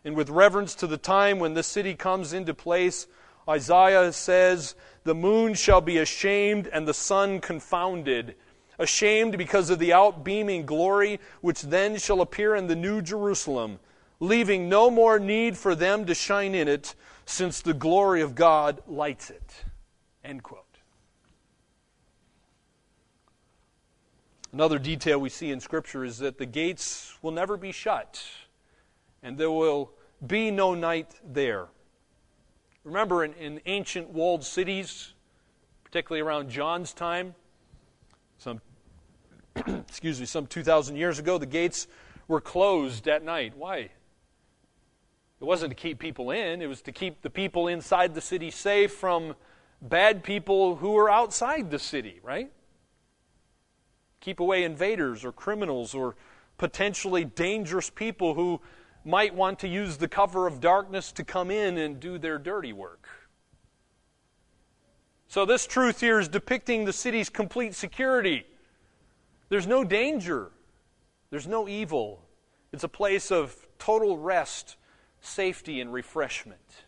And 0.05 0.15
with 0.15 0.29
reverence 0.29 0.75
to 0.77 0.87
the 0.87 0.99
time 0.99 1.39
when 1.39 1.55
the 1.55 1.63
city 1.63 1.95
comes 1.95 2.33
into 2.33 2.55
place, 2.55 3.07
Isaiah 3.49 4.13
says, 4.13 4.75
The 5.05 5.15
moon 5.15 5.55
shall 5.55 5.81
be 5.81 5.99
ashamed 5.99 6.69
and 6.69 6.87
the 6.87 6.95
sun 6.95 7.41
confounded 7.41 8.37
ashamed 8.79 9.39
because 9.39 9.71
of 9.71 9.79
the 9.79 9.93
outbeaming 9.93 10.67
glory 10.67 11.21
which 11.41 11.63
then 11.63 11.97
shall 11.97 12.21
appear 12.21 12.55
in 12.55 12.67
the 12.67 12.77
new 12.77 13.01
Jerusalem, 13.01 13.79
leaving 14.21 14.69
no 14.69 14.91
more 14.91 15.19
need 15.19 15.57
for 15.57 15.75
them 15.75 16.05
to 16.07 16.15
shine 16.15 16.55
in 16.55 16.69
it, 16.69 16.95
since 17.27 17.61
the 17.61 17.75
glory 17.75 18.23
of 18.23 18.35
God 18.35 18.81
lights 18.87 19.31
it. 19.31 19.65
End 20.25 20.43
quote. 20.43 20.63
Another 24.53 24.79
detail 24.79 25.19
we 25.19 25.29
see 25.29 25.51
in 25.51 25.61
Scripture 25.61 26.05
is 26.05 26.19
that 26.19 26.39
the 26.39 26.47
gates 26.47 27.19
will 27.21 27.33
never 27.33 27.57
be 27.57 27.73
shut, 27.73 28.25
and 29.23 29.37
there 29.37 29.51
will 29.51 29.91
be 30.27 30.51
no 30.51 30.73
night 30.73 31.15
there. 31.31 31.67
Remember, 32.85 33.25
in, 33.25 33.35
in 33.35 33.61
ancient 33.67 34.09
walled 34.09 34.45
cities, 34.45 35.13
particularly 35.85 36.23
around 36.23 36.49
John's 36.49 36.95
time, 36.95 37.35
some, 38.39 38.61
excuse 39.67 40.21
me, 40.21 40.27
some 40.27 40.47
2,000 40.47 40.97
years 40.97 41.19
ago, 41.19 41.37
the 41.37 41.45
gates 41.45 41.89
were 42.29 42.41
closed 42.41 43.09
at 43.09 43.25
night. 43.25 43.57
Why? 43.57 43.91
It 45.41 45.45
wasn't 45.45 45.71
to 45.71 45.75
keep 45.75 45.99
people 45.99 46.31
in, 46.31 46.63
it 46.63 46.67
was 46.67 46.81
to 46.83 46.93
keep 46.93 47.23
the 47.23 47.31
people 47.31 47.69
inside 47.69 48.15
the 48.15 48.21
city 48.21 48.51
safe 48.51 48.93
from 48.93 49.35
bad 49.83 50.25
people 50.25 50.77
who 50.77 50.93
were 50.93 51.11
outside 51.11 51.71
the 51.71 51.79
city, 51.79 52.21
right? 52.23 52.51
Keep 54.21 54.41
away 54.41 54.65
invaders 54.65 55.25
or 55.25 55.33
criminals 55.33 55.95
or 55.95 56.17
potentially 56.57 57.25
dangerous 57.25 57.91
people 57.91 58.35
who 58.35 58.61
might 59.05 59.35
want 59.35 59.59
to 59.61 59.69
use 59.69 59.99
the 59.99 60.09
cover 60.09 60.47
of 60.47 60.61
darkness 60.61 61.13
to 61.13 61.25
come 61.25 61.51
in 61.51 61.79
and 61.79 62.01
do 62.01 62.19
their 62.19 62.39
dirty 62.39 62.73
work. 62.73 63.07
So, 65.29 65.45
this 65.45 65.67
truth 65.67 66.01
here 66.01 66.19
is 66.19 66.29
depicting 66.29 66.85
the 66.85 66.93
city's 66.93 67.29
complete 67.29 67.75
security. 67.75 68.47
There's 69.49 69.67
no 69.67 69.85
danger, 69.85 70.51
there's 71.31 71.47
no 71.47 71.69
evil. 71.69 72.23
It's 72.73 72.85
a 72.85 72.89
place 72.89 73.31
of 73.31 73.57
total 73.79 74.19
rest, 74.19 74.77
safety, 75.21 75.81
and 75.81 75.93
refreshment. 75.93 76.85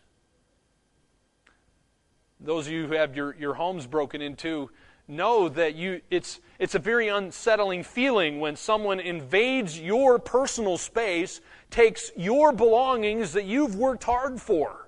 Those 2.39 2.67
of 2.67 2.73
you 2.73 2.87
who 2.87 2.93
have 2.93 3.15
your, 3.15 3.35
your 3.35 3.53
homes 3.55 3.85
broken 3.85 4.21
into 4.21 4.69
know 5.07 5.49
that 5.49 5.75
you, 5.75 6.01
it's, 6.09 6.39
it's 6.59 6.75
a 6.75 6.79
very 6.79 7.07
unsettling 7.07 7.83
feeling 7.83 8.39
when 8.39 8.55
someone 8.55 8.99
invades 8.99 9.79
your 9.79 10.19
personal 10.19 10.77
space, 10.77 11.41
takes 11.69 12.11
your 12.15 12.53
belongings 12.53 13.33
that 13.33 13.45
you've 13.45 13.75
worked 13.75 14.03
hard 14.03 14.39
for. 14.39 14.87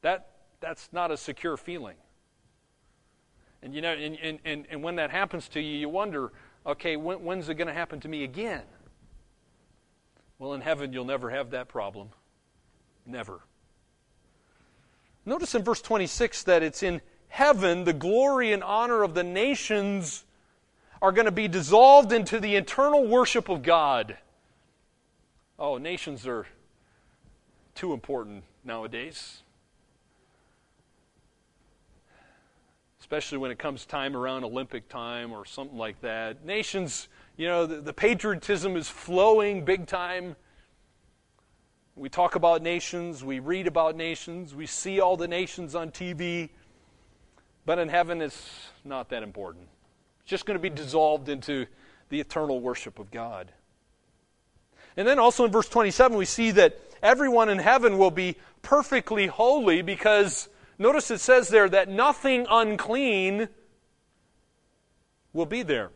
That, 0.00 0.28
that's 0.60 0.88
not 0.92 1.10
a 1.10 1.16
secure 1.16 1.56
feeling. 1.56 1.96
And 3.62 3.74
you 3.74 3.80
know, 3.80 3.92
and, 3.92 4.38
and, 4.44 4.66
and, 4.68 4.82
when 4.82 4.96
that 4.96 5.10
happens 5.10 5.48
to 5.50 5.60
you, 5.60 5.78
you 5.78 5.88
wonder, 5.88 6.32
okay, 6.66 6.96
when, 6.96 7.24
when's 7.24 7.48
it 7.48 7.54
going 7.54 7.68
to 7.68 7.72
happen 7.74 7.98
to 8.00 8.08
me 8.08 8.22
again? 8.22 8.62
Well, 10.44 10.52
in 10.52 10.60
heaven, 10.60 10.92
you'll 10.92 11.06
never 11.06 11.30
have 11.30 11.52
that 11.52 11.68
problem. 11.68 12.10
Never. 13.06 13.40
Notice 15.24 15.54
in 15.54 15.62
verse 15.62 15.80
26 15.80 16.42
that 16.42 16.62
it's 16.62 16.82
in 16.82 17.00
heaven 17.28 17.84
the 17.84 17.94
glory 17.94 18.52
and 18.52 18.62
honor 18.62 19.04
of 19.04 19.14
the 19.14 19.24
nations 19.24 20.22
are 21.00 21.12
going 21.12 21.24
to 21.24 21.32
be 21.32 21.48
dissolved 21.48 22.12
into 22.12 22.40
the 22.40 22.56
eternal 22.56 23.06
worship 23.06 23.48
of 23.48 23.62
God. 23.62 24.18
Oh, 25.58 25.78
nations 25.78 26.26
are 26.26 26.46
too 27.74 27.94
important 27.94 28.44
nowadays. 28.64 29.44
especially 33.04 33.36
when 33.36 33.50
it 33.50 33.58
comes 33.58 33.84
time 33.84 34.16
around 34.16 34.44
Olympic 34.44 34.88
time 34.88 35.30
or 35.30 35.44
something 35.44 35.76
like 35.76 36.00
that. 36.00 36.42
Nations, 36.46 37.06
you 37.36 37.46
know, 37.48 37.66
the, 37.66 37.80
the, 37.80 37.92
patriotism 37.92 38.76
is 38.76 38.88
flowing 38.88 39.64
big 39.64 39.86
time. 39.86 40.36
We 41.96 42.08
talk 42.08 42.34
about 42.34 42.62
nations, 42.62 43.24
we 43.24 43.38
read 43.38 43.66
about 43.66 43.96
nations, 43.96 44.54
we 44.54 44.66
see 44.66 45.00
all 45.00 45.16
the 45.16 45.28
nations 45.28 45.74
on 45.74 45.90
TV, 45.90 46.50
but 47.66 47.78
in 47.78 47.88
heaven 47.88 48.20
it's 48.20 48.68
not 48.84 49.10
that 49.10 49.22
important. 49.22 49.68
It's 50.20 50.30
just 50.30 50.46
going 50.46 50.58
to 50.58 50.62
be 50.62 50.70
dissolved 50.70 51.28
into 51.28 51.66
the 52.08 52.20
eternal 52.20 52.60
worship 52.60 52.98
of 52.98 53.10
God. 53.10 53.52
And 54.96 55.06
then 55.06 55.18
also 55.18 55.44
in 55.44 55.52
verse 55.52 55.68
27, 55.68 56.16
we 56.16 56.24
see 56.24 56.52
that 56.52 56.78
everyone 57.02 57.48
in 57.48 57.58
heaven 57.58 57.98
will 57.98 58.10
be 58.10 58.36
perfectly 58.62 59.26
holy 59.26 59.82
because 59.82 60.48
Notice 60.78 61.10
it 61.10 61.18
says 61.20 61.48
there 61.48 61.68
that 61.68 61.88
nothing 61.88 62.46
unclean 62.50 63.48
will 65.32 65.46
be 65.46 65.62
there. 65.62 65.90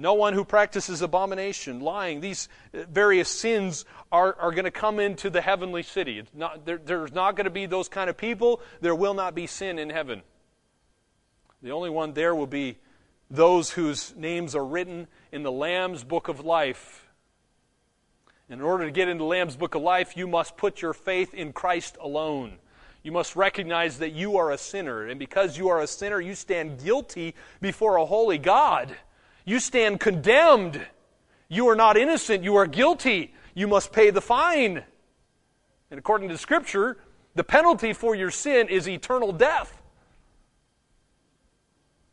No 0.00 0.14
one 0.14 0.32
who 0.32 0.44
practices 0.44 1.02
abomination, 1.02 1.80
lying, 1.80 2.20
these 2.20 2.48
uh, 2.72 2.84
various 2.88 3.28
sins 3.28 3.84
are, 4.12 4.36
are 4.38 4.52
going 4.52 4.64
to 4.64 4.70
come 4.70 5.00
into 5.00 5.28
the 5.28 5.40
heavenly 5.40 5.82
city. 5.82 6.22
Not, 6.32 6.64
there, 6.64 6.78
there's 6.78 7.12
not 7.12 7.34
going 7.34 7.46
to 7.46 7.50
be 7.50 7.66
those 7.66 7.88
kind 7.88 8.08
of 8.08 8.16
people. 8.16 8.60
There 8.80 8.94
will 8.94 9.14
not 9.14 9.34
be 9.34 9.48
sin 9.48 9.76
in 9.76 9.90
heaven. 9.90 10.22
The 11.62 11.72
only 11.72 11.90
one 11.90 12.12
there 12.12 12.32
will 12.32 12.46
be 12.46 12.78
those 13.28 13.70
whose 13.70 14.14
names 14.16 14.54
are 14.54 14.64
written 14.64 15.08
in 15.32 15.42
the 15.42 15.50
Lamb's 15.50 16.04
book 16.04 16.28
of 16.28 16.44
life. 16.44 17.08
In 18.48 18.60
order 18.60 18.84
to 18.84 18.92
get 18.92 19.08
into 19.08 19.24
Lamb's 19.24 19.56
book 19.56 19.74
of 19.74 19.82
life, 19.82 20.16
you 20.16 20.28
must 20.28 20.56
put 20.56 20.80
your 20.80 20.92
faith 20.92 21.34
in 21.34 21.52
Christ 21.52 21.96
alone. 22.00 22.58
You 23.02 23.10
must 23.10 23.34
recognize 23.34 23.98
that 23.98 24.12
you 24.12 24.36
are 24.36 24.52
a 24.52 24.58
sinner. 24.58 25.08
And 25.08 25.18
because 25.18 25.58
you 25.58 25.70
are 25.70 25.80
a 25.80 25.88
sinner, 25.88 26.20
you 26.20 26.36
stand 26.36 26.84
guilty 26.84 27.34
before 27.60 27.96
a 27.96 28.06
holy 28.06 28.38
God. 28.38 28.96
You 29.48 29.60
stand 29.60 29.98
condemned. 29.98 30.78
You 31.48 31.70
are 31.70 31.74
not 31.74 31.96
innocent. 31.96 32.44
You 32.44 32.56
are 32.56 32.66
guilty. 32.66 33.32
You 33.54 33.66
must 33.66 33.92
pay 33.92 34.10
the 34.10 34.20
fine. 34.20 34.84
And 35.90 35.98
according 35.98 36.28
to 36.28 36.36
Scripture, 36.36 36.98
the 37.34 37.42
penalty 37.42 37.94
for 37.94 38.14
your 38.14 38.30
sin 38.30 38.68
is 38.68 38.86
eternal 38.86 39.32
death. 39.32 39.80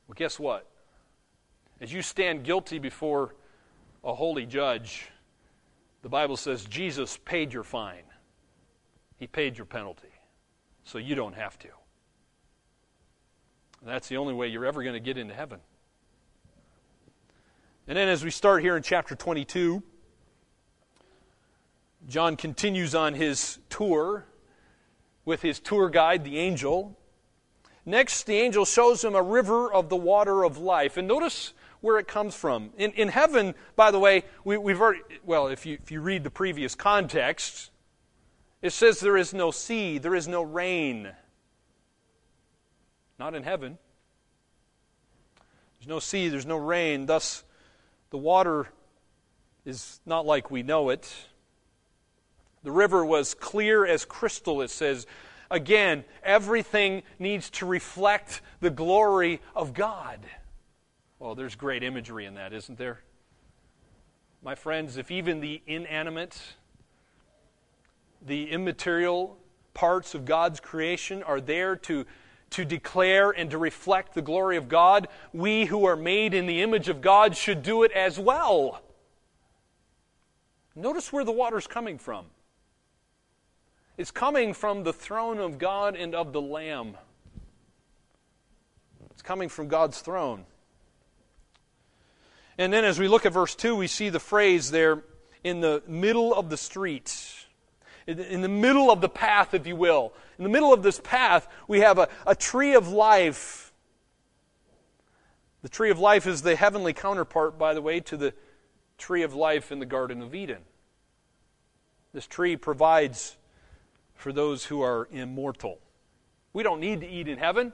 Well, 0.07 0.15
guess 0.15 0.39
what? 0.39 0.65
As 1.81 1.91
you 1.91 2.01
stand 2.01 2.45
guilty 2.45 2.79
before 2.79 3.36
a 4.01 4.13
holy 4.13 4.45
judge, 4.45 5.09
the 6.03 6.09
Bible 6.09 6.38
says 6.38 6.63
Jesus 6.63 7.19
paid 7.25 7.51
your 7.51 7.63
fine, 7.63 8.05
He 9.17 9.27
paid 9.27 9.57
your 9.57 9.65
penalty 9.65 10.07
so 10.86 10.99
you 10.99 11.15
don't 11.15 11.36
have 11.36 11.59
to. 11.59 11.69
That's 13.86 14.07
the 14.07 14.15
only 14.15 14.33
way 14.33 14.47
you're 14.47 14.65
ever 14.65 14.83
going 14.83 14.93
to 14.93 15.01
get 15.01 15.17
into 15.17 15.33
heaven. 15.33 15.59
And 17.88 17.97
then 17.97 18.09
as 18.09 18.23
we 18.23 18.31
start 18.31 18.63
here 18.63 18.75
in 18.75 18.81
chapter 18.81 19.15
22, 19.15 19.83
John 22.07 22.36
continues 22.36 22.95
on 22.95 23.13
his 23.13 23.59
tour 23.69 24.25
with 25.23 25.41
his 25.41 25.59
tour 25.59 25.89
guide, 25.89 26.23
the 26.23 26.39
angel. 26.39 26.97
Next, 27.86 28.23
the 28.23 28.38
angel 28.38 28.65
shows 28.65 29.03
him 29.03 29.13
a 29.13 29.21
river 29.21 29.71
of 29.71 29.89
the 29.89 29.95
water 29.95 30.43
of 30.43 30.57
life. 30.57 30.97
And 30.97 31.07
notice 31.07 31.53
where 31.81 31.99
it 31.99 32.07
comes 32.07 32.33
from. 32.33 32.71
In, 32.77 32.91
in 32.93 33.09
heaven, 33.09 33.53
by 33.75 33.91
the 33.91 33.99
way, 33.99 34.23
we, 34.43 34.55
have 34.55 34.81
already, 34.81 35.01
well, 35.23 35.47
if 35.47 35.67
you, 35.67 35.77
if 35.81 35.91
you 35.91 36.01
read 36.01 36.23
the 36.23 36.31
previous 36.31 36.73
context, 36.73 37.69
it 38.63 38.71
says 38.71 38.99
there 38.99 39.17
is 39.17 39.33
no 39.33 39.51
sea, 39.51 39.99
there 39.99 40.15
is 40.15 40.27
no 40.27 40.41
rain. 40.41 41.11
Not 43.19 43.36
in 43.36 43.43
heaven. 43.43 43.77
There's 45.77 45.88
no 45.88 45.99
sea, 45.99 46.29
there's 46.29 46.47
no 46.47 46.57
rain. 46.57 47.05
Thus, 47.05 47.43
the 48.16 48.20
water 48.20 48.70
is 49.66 49.99
not 50.05 50.26
like 50.26 50.49
we 50.49 50.63
know 50.63 50.88
it. 50.88 51.13
The 52.63 52.72
river 52.72 53.05
was 53.05 53.34
clear 53.34 53.86
as 53.86 54.05
crystal, 54.05 54.61
it 54.61 54.70
says. 54.70 55.05
Again, 55.51 56.05
everything 56.24 57.03
needs 57.20 57.49
to 57.49 57.66
reflect 57.66 58.39
the 58.61 58.70
glory 58.70 59.41
of 59.53 59.74
God. 59.74 60.22
Well, 61.20 61.36
there's 61.36 61.55
great 61.55 61.84
imagery 61.84 62.24
in 62.26 62.36
that, 62.36 62.53
isn't 62.53 62.78
there? 62.78 63.01
My 64.41 64.55
friends, 64.55 64.95
if 64.95 65.11
even 65.11 65.41
the 65.41 65.61
inanimate, 65.68 66.41
the 68.26 68.49
immaterial 68.49 69.38
parts 69.74 70.16
of 70.16 70.24
God's 70.24 70.61
creation 70.61 71.22
are 71.22 71.41
there 71.41 71.76
to, 71.76 72.05
to 72.56 72.64
declare 72.64 73.32
and 73.32 73.51
to 73.51 73.58
reflect 73.58 74.14
the 74.14 74.22
glory 74.22 74.56
of 74.56 74.70
God, 74.70 75.10
we 75.34 75.66
who 75.66 75.86
are 75.86 75.97
made 75.97 76.34
in 76.34 76.45
the 76.45 76.62
image 76.62 76.88
of 76.88 77.01
God 77.01 77.36
should 77.36 77.64
do 77.64 77.84
it 77.84 77.91
as 77.91 78.18
well. 78.18 78.82
Notice 80.74 81.12
where 81.12 81.26
the 81.26 81.34
water's 81.34 81.68
coming 81.68 81.97
from. 81.97 82.26
It's 83.97 84.12
coming 84.12 84.53
from 84.53 84.84
the 84.84 84.93
throne 84.93 85.39
of 85.39 85.58
God 85.58 85.97
and 85.97 86.16
of 86.16 86.32
the 86.32 86.41
Lamb. 86.41 86.95
It's 89.12 89.22
coming 89.22 89.49
from 89.49 89.68
God's 89.68 89.99
throne. 89.99 90.45
And 92.58 92.72
then 92.72 92.86
as 92.86 92.97
we 92.97 93.10
look 93.10 93.26
at 93.26 93.34
verse 93.34 93.53
2, 93.53 93.76
we 93.76 93.88
see 93.88 94.08
the 94.08 94.20
phrase 94.20 94.72
there 94.72 95.03
in 95.43 95.60
the 95.60 95.84
middle 95.88 96.34
of 96.34 96.49
the 96.49 96.58
street. 96.58 97.14
In 98.08 98.41
the 98.41 98.47
middle 98.47 98.91
of 98.91 99.01
the 99.01 99.10
path, 99.10 99.53
if 99.53 99.68
you 99.68 99.76
will. 99.76 100.14
In 100.38 100.43
the 100.43 100.49
middle 100.49 100.73
of 100.73 100.83
this 100.83 100.99
path, 101.03 101.47
we 101.67 101.79
have 101.79 101.97
a, 101.97 102.09
a 102.25 102.36
tree 102.36 102.73
of 102.73 102.89
life. 102.89 103.73
The 105.61 105.69
tree 105.69 105.89
of 105.89 105.99
life 105.99 106.27
is 106.27 106.41
the 106.41 106.55
heavenly 106.55 106.93
counterpart, 106.93 107.57
by 107.57 107.73
the 107.73 107.81
way, 107.81 107.99
to 108.01 108.17
the 108.17 108.33
tree 108.97 109.23
of 109.23 109.33
life 109.33 109.71
in 109.71 109.79
the 109.79 109.86
Garden 109.86 110.21
of 110.21 110.36
Eden. 110.36 110.61
This 112.13 112.27
tree 112.27 112.55
provides 112.55 113.38
for 114.13 114.31
those 114.31 114.65
who 114.65 114.81
are 114.81 115.07
immortal. 115.11 115.79
We 116.53 116.63
don't 116.63 116.79
need 116.79 117.01
to 117.01 117.07
eat 117.07 117.27
in 117.27 117.38
heaven 117.38 117.73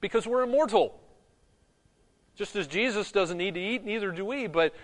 because 0.00 0.26
we're 0.26 0.42
immortal. 0.42 0.98
Just 2.34 2.56
as 2.56 2.66
Jesus 2.66 3.12
doesn't 3.12 3.36
need 3.36 3.54
to 3.54 3.60
eat, 3.60 3.84
neither 3.84 4.10
do 4.10 4.24
we. 4.24 4.46
But 4.46 4.74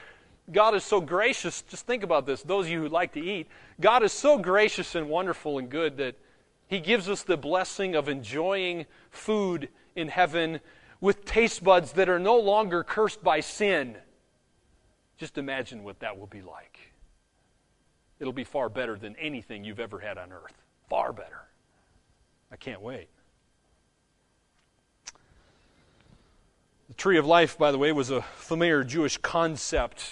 God 0.50 0.74
is 0.74 0.84
so 0.84 1.00
gracious. 1.00 1.62
Just 1.62 1.86
think 1.86 2.02
about 2.02 2.26
this. 2.26 2.42
Those 2.42 2.66
of 2.66 2.72
you 2.72 2.82
who 2.82 2.88
like 2.88 3.12
to 3.12 3.20
eat, 3.20 3.48
God 3.80 4.02
is 4.02 4.12
so 4.12 4.38
gracious 4.38 4.94
and 4.94 5.08
wonderful 5.08 5.58
and 5.58 5.70
good 5.70 5.96
that 5.98 6.16
He 6.72 6.80
gives 6.80 7.06
us 7.06 7.22
the 7.22 7.36
blessing 7.36 7.94
of 7.94 8.08
enjoying 8.08 8.86
food 9.10 9.68
in 9.94 10.08
heaven 10.08 10.60
with 11.02 11.26
taste 11.26 11.62
buds 11.62 11.92
that 11.92 12.08
are 12.08 12.18
no 12.18 12.38
longer 12.38 12.82
cursed 12.82 13.22
by 13.22 13.40
sin. 13.40 13.98
Just 15.18 15.36
imagine 15.36 15.84
what 15.84 16.00
that 16.00 16.18
will 16.18 16.28
be 16.28 16.40
like. 16.40 16.78
It'll 18.18 18.32
be 18.32 18.44
far 18.44 18.70
better 18.70 18.96
than 18.96 19.14
anything 19.16 19.64
you've 19.64 19.80
ever 19.80 19.98
had 19.98 20.16
on 20.16 20.32
earth. 20.32 20.54
Far 20.88 21.12
better. 21.12 21.42
I 22.50 22.56
can't 22.56 22.80
wait. 22.80 23.10
The 26.88 26.94
tree 26.96 27.18
of 27.18 27.26
life, 27.26 27.58
by 27.58 27.70
the 27.70 27.76
way, 27.76 27.92
was 27.92 28.08
a 28.08 28.22
familiar 28.22 28.82
Jewish 28.82 29.18
concept. 29.18 30.10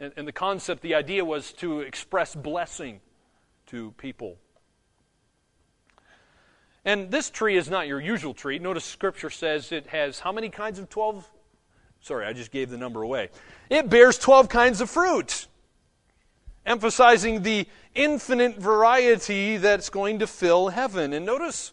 And, 0.00 0.12
and 0.16 0.26
the 0.26 0.32
concept, 0.32 0.82
the 0.82 0.96
idea 0.96 1.24
was 1.24 1.52
to 1.52 1.82
express 1.82 2.34
blessing 2.34 3.00
to 3.66 3.92
people. 3.92 4.38
And 6.86 7.10
this 7.10 7.28
tree 7.28 7.58
is 7.58 7.68
not 7.68 7.86
your 7.86 8.00
usual 8.00 8.32
tree. 8.32 8.58
Notice 8.58 8.84
Scripture 8.84 9.28
says 9.28 9.72
it 9.72 9.88
has 9.88 10.20
how 10.20 10.32
many 10.32 10.48
kinds 10.48 10.78
of 10.78 10.88
12? 10.88 11.28
Sorry, 12.00 12.24
I 12.24 12.32
just 12.32 12.50
gave 12.50 12.70
the 12.70 12.78
number 12.78 13.02
away. 13.02 13.28
It 13.68 13.90
bears 13.90 14.16
12 14.18 14.48
kinds 14.48 14.80
of 14.80 14.88
fruit 14.88 15.48
emphasizing 16.66 17.42
the 17.42 17.66
infinite 17.94 18.56
variety 18.56 19.56
that's 19.56 19.88
going 19.88 20.18
to 20.18 20.26
fill 20.26 20.68
heaven. 20.68 21.12
And 21.12 21.24
notice 21.24 21.72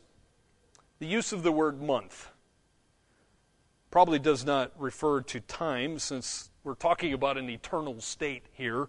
the 0.99 1.07
use 1.07 1.33
of 1.33 1.43
the 1.43 1.51
word 1.51 1.81
month. 1.81 2.29
Probably 3.91 4.19
does 4.19 4.45
not 4.45 4.71
refer 4.77 5.21
to 5.21 5.39
time, 5.41 5.99
since 5.99 6.49
we're 6.63 6.75
talking 6.75 7.13
about 7.13 7.37
an 7.37 7.49
eternal 7.49 7.99
state 7.99 8.43
here, 8.53 8.87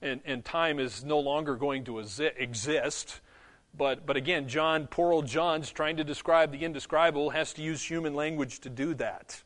and, 0.00 0.20
and 0.24 0.44
time 0.44 0.78
is 0.78 1.04
no 1.04 1.18
longer 1.18 1.56
going 1.56 1.84
to 1.84 1.98
exist. 1.98 3.20
But, 3.76 4.06
but 4.06 4.16
again, 4.16 4.48
John, 4.48 4.86
poor 4.86 5.12
old 5.12 5.26
John's 5.26 5.70
trying 5.70 5.98
to 5.98 6.04
describe 6.04 6.50
the 6.50 6.64
indescribable, 6.64 7.30
has 7.30 7.52
to 7.54 7.62
use 7.62 7.82
human 7.82 8.14
language 8.14 8.60
to 8.60 8.70
do 8.70 8.94
that. 8.94 9.42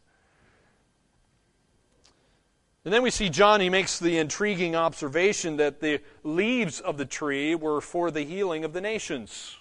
And 2.85 2.95
then 2.95 3.03
we 3.03 3.11
see 3.11 3.28
John, 3.28 3.61
he 3.61 3.68
makes 3.68 3.99
the 3.99 4.16
intriguing 4.18 4.74
observation 4.74 5.57
that 5.59 5.81
the 5.81 6.01
leaves 6.22 6.81
of 6.81 6.97
the 6.97 7.05
tree 7.05 7.55
were 7.55 7.81
for 7.81 8.11
the 8.11 8.22
healing 8.22 8.64
of 8.64 8.72
the 8.72 8.81
nations. 8.81 9.57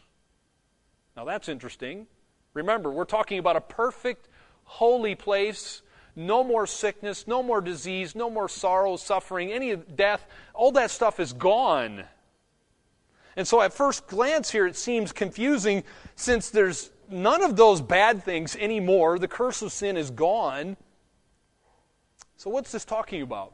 Now 1.18 1.26
that's 1.26 1.50
interesting. 1.50 2.08
Remember, 2.54 2.90
we're 2.92 3.06
talking 3.06 3.40
about 3.40 3.56
a 3.56 3.62
perfect, 3.62 4.30
holy 4.64 5.16
place. 5.16 5.82
No 6.16 6.44
more 6.44 6.66
sickness, 6.66 7.28
no 7.28 7.44
more 7.44 7.62
disease, 7.62 8.16
no 8.16 8.30
more 8.30 8.50
sorrow, 8.50 8.98
suffering, 8.98 9.52
any 9.52 9.76
death. 9.76 10.26
All 10.54 10.72
that 10.74 10.92
stuff 10.92 11.20
is 11.20 11.34
gone. 11.34 12.04
And 13.36 13.48
so 13.48 13.62
at 13.62 13.74
first 13.74 14.08
glance 14.08 14.52
here, 14.52 14.68
it 14.68 14.76
seems 14.76 15.12
confusing 15.12 15.84
since 16.16 16.50
there's 16.50 16.92
none 17.10 17.44
of 17.44 17.56
those 17.56 17.82
bad 17.82 18.24
things 18.24 18.56
anymore. 18.56 19.20
The 19.20 19.28
curse 19.28 19.62
of 19.62 19.72
sin 19.72 19.98
is 19.98 20.12
gone. 20.12 20.78
So, 22.38 22.50
what's 22.50 22.72
this 22.72 22.86
talking 22.86 23.22
about? 23.22 23.54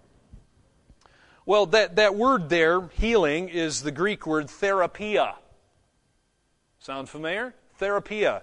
Well, 1.45 1.65
that, 1.67 1.95
that 1.97 2.15
word 2.15 2.49
there, 2.49 2.88
healing, 2.93 3.49
is 3.49 3.84
the 3.84 3.91
Greek 3.91 4.26
word 4.26 4.49
therapia. 4.49 5.36
Sound 6.80 7.09
familiar? 7.09 7.53
Therapia. 7.78 8.41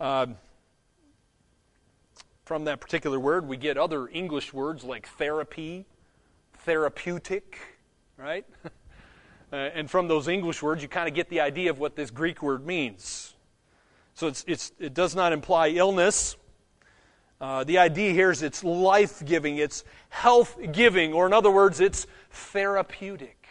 Uh, 0.00 0.26
from 2.44 2.64
that 2.64 2.80
particular 2.80 3.20
word, 3.20 3.46
we 3.46 3.58
get 3.58 3.76
other 3.76 4.08
English 4.08 4.54
words 4.54 4.82
like 4.82 5.06
therapy, 5.06 5.84
therapeutic, 6.64 7.58
right? 8.16 8.46
uh, 9.52 9.56
and 9.56 9.90
from 9.90 10.08
those 10.08 10.28
English 10.28 10.62
words, 10.62 10.82
you 10.82 10.88
kind 10.88 11.08
of 11.08 11.14
get 11.14 11.28
the 11.28 11.40
idea 11.40 11.70
of 11.70 11.78
what 11.78 11.96
this 11.96 12.10
Greek 12.10 12.42
word 12.42 12.66
means. 12.66 13.34
So 14.14 14.26
it's, 14.26 14.44
it's, 14.46 14.72
it 14.78 14.94
does 14.94 15.14
not 15.14 15.32
imply 15.32 15.68
illness. 15.68 16.36
Uh, 17.40 17.62
the 17.64 17.78
idea 17.78 18.12
here 18.12 18.30
is 18.30 18.42
it's 18.42 18.64
life 18.64 19.24
giving, 19.24 19.58
it's 19.58 19.84
health 20.08 20.58
giving, 20.72 21.12
or 21.12 21.26
in 21.26 21.32
other 21.32 21.50
words, 21.50 21.80
it's 21.80 22.06
therapeutic. 22.30 23.46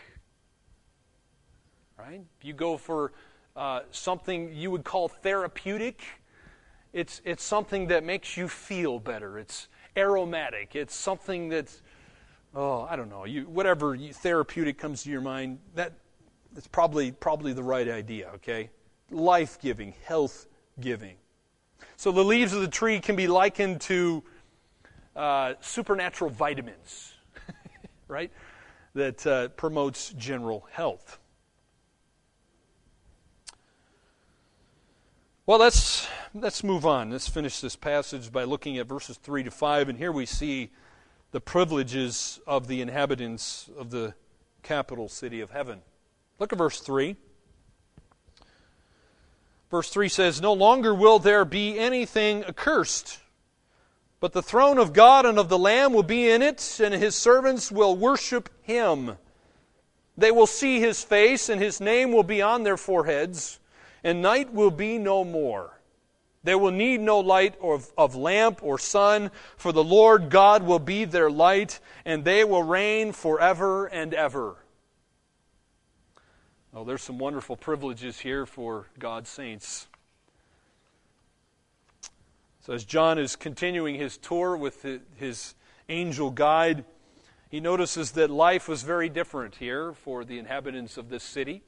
Right? 1.97 2.21
If 2.37 2.45
you 2.45 2.53
go 2.53 2.77
for 2.77 3.13
uh, 3.55 3.81
something 3.91 4.53
you 4.53 4.71
would 4.71 4.83
call 4.83 5.07
therapeutic, 5.07 6.01
it's, 6.93 7.21
it's 7.23 7.43
something 7.43 7.87
that 7.87 8.03
makes 8.03 8.37
you 8.37 8.47
feel 8.47 8.99
better. 8.99 9.39
It's 9.39 9.67
aromatic. 9.95 10.75
It's 10.75 10.95
something 10.95 11.49
that's, 11.49 11.81
oh, 12.55 12.87
I 12.89 12.95
don't 12.95 13.09
know, 13.09 13.25
you, 13.25 13.43
whatever 13.43 13.95
you, 13.95 14.13
therapeutic 14.13 14.77
comes 14.77 15.03
to 15.03 15.09
your 15.09 15.21
mind, 15.21 15.59
that, 15.75 15.93
that's 16.53 16.67
probably, 16.67 17.11
probably 17.11 17.53
the 17.53 17.63
right 17.63 17.87
idea, 17.87 18.29
okay? 18.35 18.69
Life 19.11 19.59
giving, 19.61 19.93
health 20.05 20.47
giving. 20.79 21.15
So 21.95 22.11
the 22.11 22.23
leaves 22.23 22.53
of 22.53 22.61
the 22.61 22.67
tree 22.67 22.99
can 22.99 23.15
be 23.15 23.27
likened 23.27 23.81
to 23.81 24.23
uh, 25.15 25.53
supernatural 25.61 26.29
vitamins, 26.29 27.13
right? 28.07 28.31
That 28.93 29.25
uh, 29.27 29.47
promotes 29.49 30.13
general 30.13 30.67
health. 30.71 31.19
Well, 35.47 35.59
let's 35.59 36.07
let's 36.33 36.61
move 36.61 36.85
on. 36.85 37.09
Let's 37.09 37.29
finish 37.29 37.61
this 37.61 37.77
passage 37.77 38.33
by 38.33 38.43
looking 38.43 38.77
at 38.79 38.85
verses 38.85 39.15
three 39.15 39.43
to 39.43 39.51
five, 39.51 39.87
and 39.87 39.97
here 39.97 40.11
we 40.11 40.25
see 40.25 40.71
the 41.31 41.41
privileges 41.41 42.39
of 42.47 42.67
the 42.67 42.81
inhabitants 42.81 43.69
of 43.77 43.89
the 43.89 44.13
capital 44.63 45.09
city 45.09 45.41
of 45.41 45.51
heaven. 45.51 45.81
Look 46.39 46.53
at 46.53 46.57
verse 46.57 46.79
three. 46.79 47.17
Verse 49.69 49.89
3 49.89 50.07
says, 50.07 50.41
No 50.41 50.53
longer 50.53 50.93
will 50.93 51.19
there 51.19 51.43
be 51.43 51.77
anything 51.77 52.43
accursed, 52.45 53.19
but 54.19 54.31
the 54.31 54.41
throne 54.41 54.77
of 54.77 54.93
God 54.93 55.25
and 55.25 55.37
of 55.37 55.49
the 55.49 55.59
Lamb 55.59 55.93
will 55.93 56.03
be 56.03 56.29
in 56.29 56.41
it, 56.41 56.79
and 56.81 56.93
his 56.93 57.15
servants 57.15 57.71
will 57.71 57.95
worship 57.95 58.49
him. 58.61 59.17
They 60.17 60.31
will 60.31 60.47
see 60.47 60.79
his 60.79 61.03
face, 61.03 61.49
and 61.49 61.61
his 61.61 61.81
name 61.81 62.13
will 62.13 62.23
be 62.23 62.41
on 62.41 62.63
their 62.63 62.77
foreheads, 62.77 63.59
and 64.03 64.21
night 64.21 64.53
will 64.53 64.71
be 64.71 64.97
no 64.97 65.25
more. 65.25 65.76
They 66.47 66.55
will 66.55 66.71
need 66.71 67.01
no 67.01 67.19
light 67.19 67.55
of, 67.61 67.91
of 67.97 68.15
lamp 68.15 68.61
or 68.63 68.79
sun, 68.79 69.31
for 69.57 69.73
the 69.73 69.83
Lord 69.83 70.29
God 70.29 70.63
will 70.63 70.79
be 70.79 71.03
their 71.03 71.29
light, 71.29 71.81
and 72.05 72.23
they 72.23 72.45
will 72.45 72.63
reign 72.63 73.11
forever 73.11 73.87
and 73.87 74.13
ever. 74.13 74.55
Oh, 76.73 76.85
there's 76.85 77.01
some 77.01 77.17
wonderful 77.17 77.57
privileges 77.57 78.19
here 78.19 78.45
for 78.45 78.85
God's 78.97 79.29
saints. 79.29 79.89
So, 82.61 82.71
as 82.71 82.85
John 82.85 83.19
is 83.19 83.35
continuing 83.35 83.95
his 83.95 84.15
tour 84.17 84.55
with 84.55 84.85
his 85.17 85.53
angel 85.89 86.31
guide, 86.31 86.85
he 87.49 87.59
notices 87.59 88.11
that 88.11 88.29
life 88.29 88.69
was 88.69 88.83
very 88.83 89.09
different 89.09 89.55
here 89.55 89.91
for 89.91 90.23
the 90.23 90.39
inhabitants 90.39 90.95
of 90.95 91.09
this 91.09 91.23
city. 91.23 91.63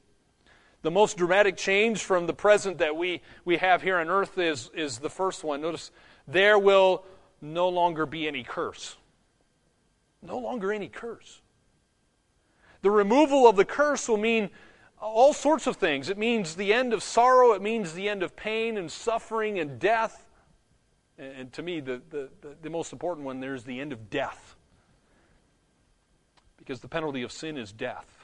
The 0.82 0.90
most 0.90 1.16
dramatic 1.16 1.56
change 1.56 2.02
from 2.04 2.26
the 2.26 2.32
present 2.32 2.78
that 2.78 2.96
we, 2.96 3.20
we 3.44 3.58
have 3.58 3.82
here 3.82 3.98
on 3.98 4.08
earth 4.08 4.38
is, 4.38 4.70
is 4.74 4.98
the 4.98 5.10
first 5.10 5.44
one. 5.44 5.60
Notice, 5.60 5.90
there 6.26 6.58
will 6.58 7.04
no 7.42 7.68
longer 7.68 8.06
be 8.06 8.26
any 8.26 8.42
curse. 8.42 8.96
No 10.22 10.38
longer 10.38 10.72
any 10.72 10.88
curse. 10.88 11.40
The 12.82 12.90
removal 12.90 13.46
of 13.46 13.56
the 13.56 13.64
curse 13.64 14.08
will 14.08 14.16
mean 14.16 14.48
all 15.00 15.32
sorts 15.32 15.66
of 15.66 15.76
things. 15.76 16.08
It 16.08 16.18
means 16.18 16.54
the 16.54 16.72
end 16.72 16.92
of 16.92 17.02
sorrow, 17.02 17.52
it 17.52 17.62
means 17.62 17.92
the 17.92 18.08
end 18.08 18.22
of 18.22 18.36
pain 18.36 18.78
and 18.78 18.90
suffering 18.90 19.58
and 19.58 19.78
death. 19.78 20.26
And, 21.18 21.52
to 21.52 21.62
me, 21.62 21.80
the, 21.80 22.00
the, 22.08 22.30
the 22.62 22.70
most 22.70 22.92
important 22.92 23.26
one 23.26 23.40
there 23.40 23.54
is 23.54 23.64
the 23.64 23.80
end 23.80 23.92
of 23.92 24.08
death. 24.08 24.56
Because 26.56 26.80
the 26.80 26.88
penalty 26.88 27.22
of 27.22 27.32
sin 27.32 27.58
is 27.58 27.72
death. 27.72 28.19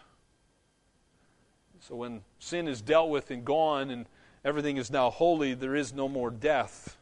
So 1.87 1.95
when 1.95 2.23
sin 2.41 2.67
is 2.67 2.83
dealt 2.83 3.11
with 3.11 3.31
and 3.31 3.45
gone 3.45 3.91
and 3.91 4.07
everything 4.45 4.77
is 4.77 4.91
now 4.91 5.09
holy, 5.09 5.55
there 5.55 5.77
is 5.77 5.93
no 5.93 6.09
more 6.09 6.33
death. 6.33 6.97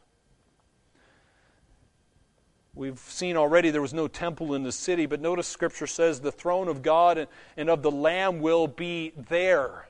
We've 2.75 2.99
seen 2.99 3.35
already 3.35 3.71
there 3.71 3.81
was 3.81 3.95
no 3.95 4.07
temple 4.07 4.53
in 4.53 4.61
the 4.61 4.71
city, 4.71 5.07
but 5.07 5.19
notice 5.19 5.47
Scripture 5.47 5.87
says 5.87 6.19
the 6.19 6.31
throne 6.31 6.67
of 6.67 6.83
God 6.83 7.27
and 7.57 7.67
of 7.67 7.81
the 7.81 7.89
Lamb 7.89 8.41
will 8.41 8.67
be 8.67 9.11
there. 9.17 9.87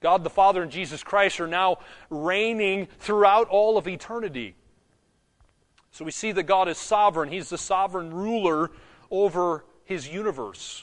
God 0.00 0.24
the 0.24 0.30
Father 0.30 0.62
and 0.62 0.72
Jesus 0.72 1.02
Christ 1.02 1.38
are 1.38 1.46
now 1.46 1.76
reigning 2.08 2.88
throughout 2.98 3.48
all 3.48 3.76
of 3.76 3.86
eternity. 3.86 4.54
So 5.90 6.06
we 6.06 6.12
see 6.12 6.32
that 6.32 6.44
God 6.44 6.66
is 6.66 6.78
sovereign. 6.78 7.28
He's 7.28 7.50
the 7.50 7.58
sovereign 7.58 8.10
ruler 8.14 8.70
over 9.10 9.66
his 9.84 10.08
universe. 10.08 10.82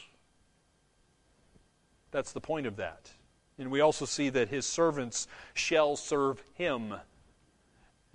That's 2.12 2.32
the 2.32 2.42
point 2.42 2.68
of 2.68 2.78
that. 2.78 3.12
And 3.58 3.72
we 3.72 3.82
also 3.82 4.06
see 4.06 4.30
that 4.30 4.50
his 4.50 4.66
servants 4.66 5.28
shall 5.54 5.96
serve 5.96 6.42
him. 6.54 6.96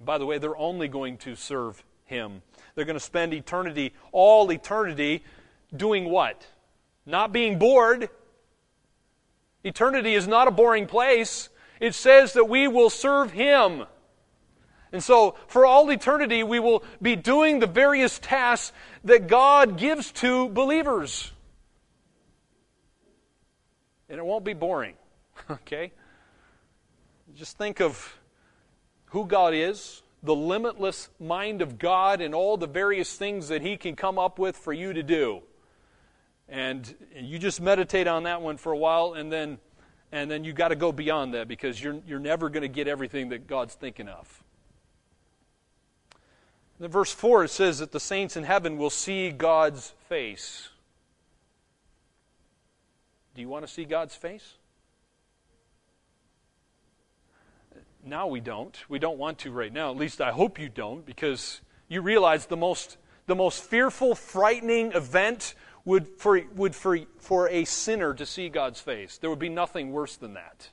By 0.02 0.18
the 0.18 0.26
way, 0.26 0.38
they're 0.38 0.56
only 0.56 0.88
going 0.88 1.18
to 1.18 1.36
serve 1.36 1.84
him. 2.04 2.42
They're 2.74 2.84
going 2.84 2.98
to 2.98 3.00
spend 3.00 3.34
eternity, 3.34 3.92
all 4.12 4.50
eternity, 4.50 5.22
doing 5.74 6.06
what? 6.06 6.46
Not 7.06 7.32
being 7.32 7.58
bored. 7.58 8.08
Eternity 9.62 10.14
is 10.14 10.26
not 10.26 10.48
a 10.48 10.50
boring 10.50 10.86
place. 10.86 11.48
It 11.80 11.94
says 11.94 12.34
that 12.34 12.48
we 12.48 12.68
will 12.68 12.90
serve 12.90 13.32
Him. 13.32 13.84
And 14.92 15.02
so, 15.02 15.34
for 15.48 15.66
all 15.66 15.90
eternity, 15.90 16.42
we 16.42 16.60
will 16.60 16.84
be 17.02 17.16
doing 17.16 17.58
the 17.58 17.66
various 17.66 18.18
tasks 18.18 18.72
that 19.02 19.26
God 19.26 19.76
gives 19.76 20.12
to 20.12 20.48
believers. 20.48 21.32
And 24.14 24.20
it 24.20 24.26
won't 24.26 24.44
be 24.44 24.52
boring, 24.52 24.94
okay? 25.50 25.90
Just 27.34 27.58
think 27.58 27.80
of 27.80 28.16
who 29.06 29.26
God 29.26 29.54
is, 29.54 30.02
the 30.22 30.36
limitless 30.36 31.08
mind 31.18 31.60
of 31.60 31.80
God 31.80 32.20
and 32.20 32.32
all 32.32 32.56
the 32.56 32.68
various 32.68 33.16
things 33.16 33.48
that 33.48 33.60
He 33.60 33.76
can 33.76 33.96
come 33.96 34.16
up 34.16 34.38
with 34.38 34.56
for 34.56 34.72
you 34.72 34.92
to 34.92 35.02
do. 35.02 35.42
And 36.48 36.94
you 37.16 37.40
just 37.40 37.60
meditate 37.60 38.06
on 38.06 38.22
that 38.22 38.40
one 38.40 38.56
for 38.56 38.70
a 38.70 38.78
while, 38.78 39.14
and 39.14 39.32
then, 39.32 39.58
and 40.12 40.30
then 40.30 40.44
you 40.44 40.52
got 40.52 40.68
to 40.68 40.76
go 40.76 40.92
beyond 40.92 41.34
that 41.34 41.48
because 41.48 41.82
you're, 41.82 42.00
you're 42.06 42.20
never 42.20 42.48
going 42.50 42.62
to 42.62 42.68
get 42.68 42.86
everything 42.86 43.30
that 43.30 43.48
God's 43.48 43.74
thinking 43.74 44.06
of. 44.06 44.44
In 46.78 46.86
verse 46.86 47.10
4, 47.10 47.42
it 47.42 47.50
says 47.50 47.80
that 47.80 47.90
the 47.90 47.98
saints 47.98 48.36
in 48.36 48.44
heaven 48.44 48.78
will 48.78 48.90
see 48.90 49.32
God's 49.32 49.92
face. 50.08 50.68
Do 53.34 53.40
you 53.40 53.48
want 53.48 53.66
to 53.66 53.72
see 53.72 53.84
God's 53.84 54.14
face? 54.14 54.54
Now 58.04 58.26
we 58.26 58.40
don't. 58.40 58.78
We 58.88 58.98
don't 58.98 59.18
want 59.18 59.38
to 59.38 59.50
right 59.50 59.72
now. 59.72 59.90
At 59.90 59.96
least 59.96 60.20
I 60.20 60.30
hope 60.30 60.58
you 60.58 60.68
don't, 60.68 61.04
because 61.04 61.60
you 61.88 62.00
realize 62.00 62.46
the 62.46 62.56
most, 62.56 62.96
the 63.26 63.34
most 63.34 63.62
fearful, 63.62 64.14
frightening 64.14 64.92
event 64.92 65.54
would 65.84 66.08
for, 66.18 66.40
would 66.54 66.74
for, 66.74 66.98
for 67.18 67.48
a 67.48 67.64
sinner 67.64 68.14
to 68.14 68.26
see 68.26 68.48
God's 68.48 68.80
face. 68.80 69.18
There 69.18 69.30
would 69.30 69.38
be 69.38 69.48
nothing 69.48 69.92
worse 69.92 70.16
than 70.16 70.34
that. 70.34 70.68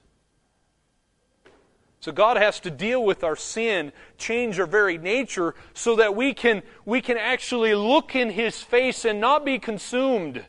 So 1.99 2.11
God 2.11 2.37
has 2.37 2.59
to 2.61 2.71
deal 2.71 3.03
with 3.03 3.23
our 3.23 3.35
sin, 3.35 3.91
change 4.17 4.59
our 4.59 4.65
very 4.65 4.97
nature, 4.97 5.53
so 5.73 5.95
that 5.97 6.15
we 6.15 6.33
can, 6.33 6.63
we 6.83 6.99
can 6.99 7.17
actually 7.17 7.75
look 7.75 8.15
in 8.15 8.31
His 8.31 8.61
face 8.61 9.05
and 9.05 9.21
not 9.21 9.45
be 9.45 9.59
consumed. 9.59 10.45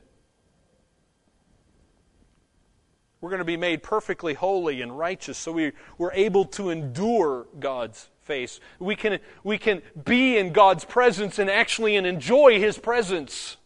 We're 3.22 3.30
going 3.30 3.38
to 3.38 3.44
be 3.44 3.56
made 3.56 3.84
perfectly 3.84 4.34
holy 4.34 4.82
and 4.82 4.98
righteous, 4.98 5.38
so 5.38 5.52
we, 5.52 5.72
we're 5.96 6.12
able 6.12 6.44
to 6.46 6.70
endure 6.70 7.46
God's 7.60 8.08
face. 8.20 8.58
We 8.80 8.96
can, 8.96 9.20
we 9.44 9.58
can 9.58 9.80
be 10.04 10.36
in 10.36 10.52
God's 10.52 10.84
presence 10.84 11.38
and 11.38 11.48
actually 11.48 11.94
and 11.94 12.04
enjoy 12.04 12.58
His 12.58 12.78
presence. 12.78 13.58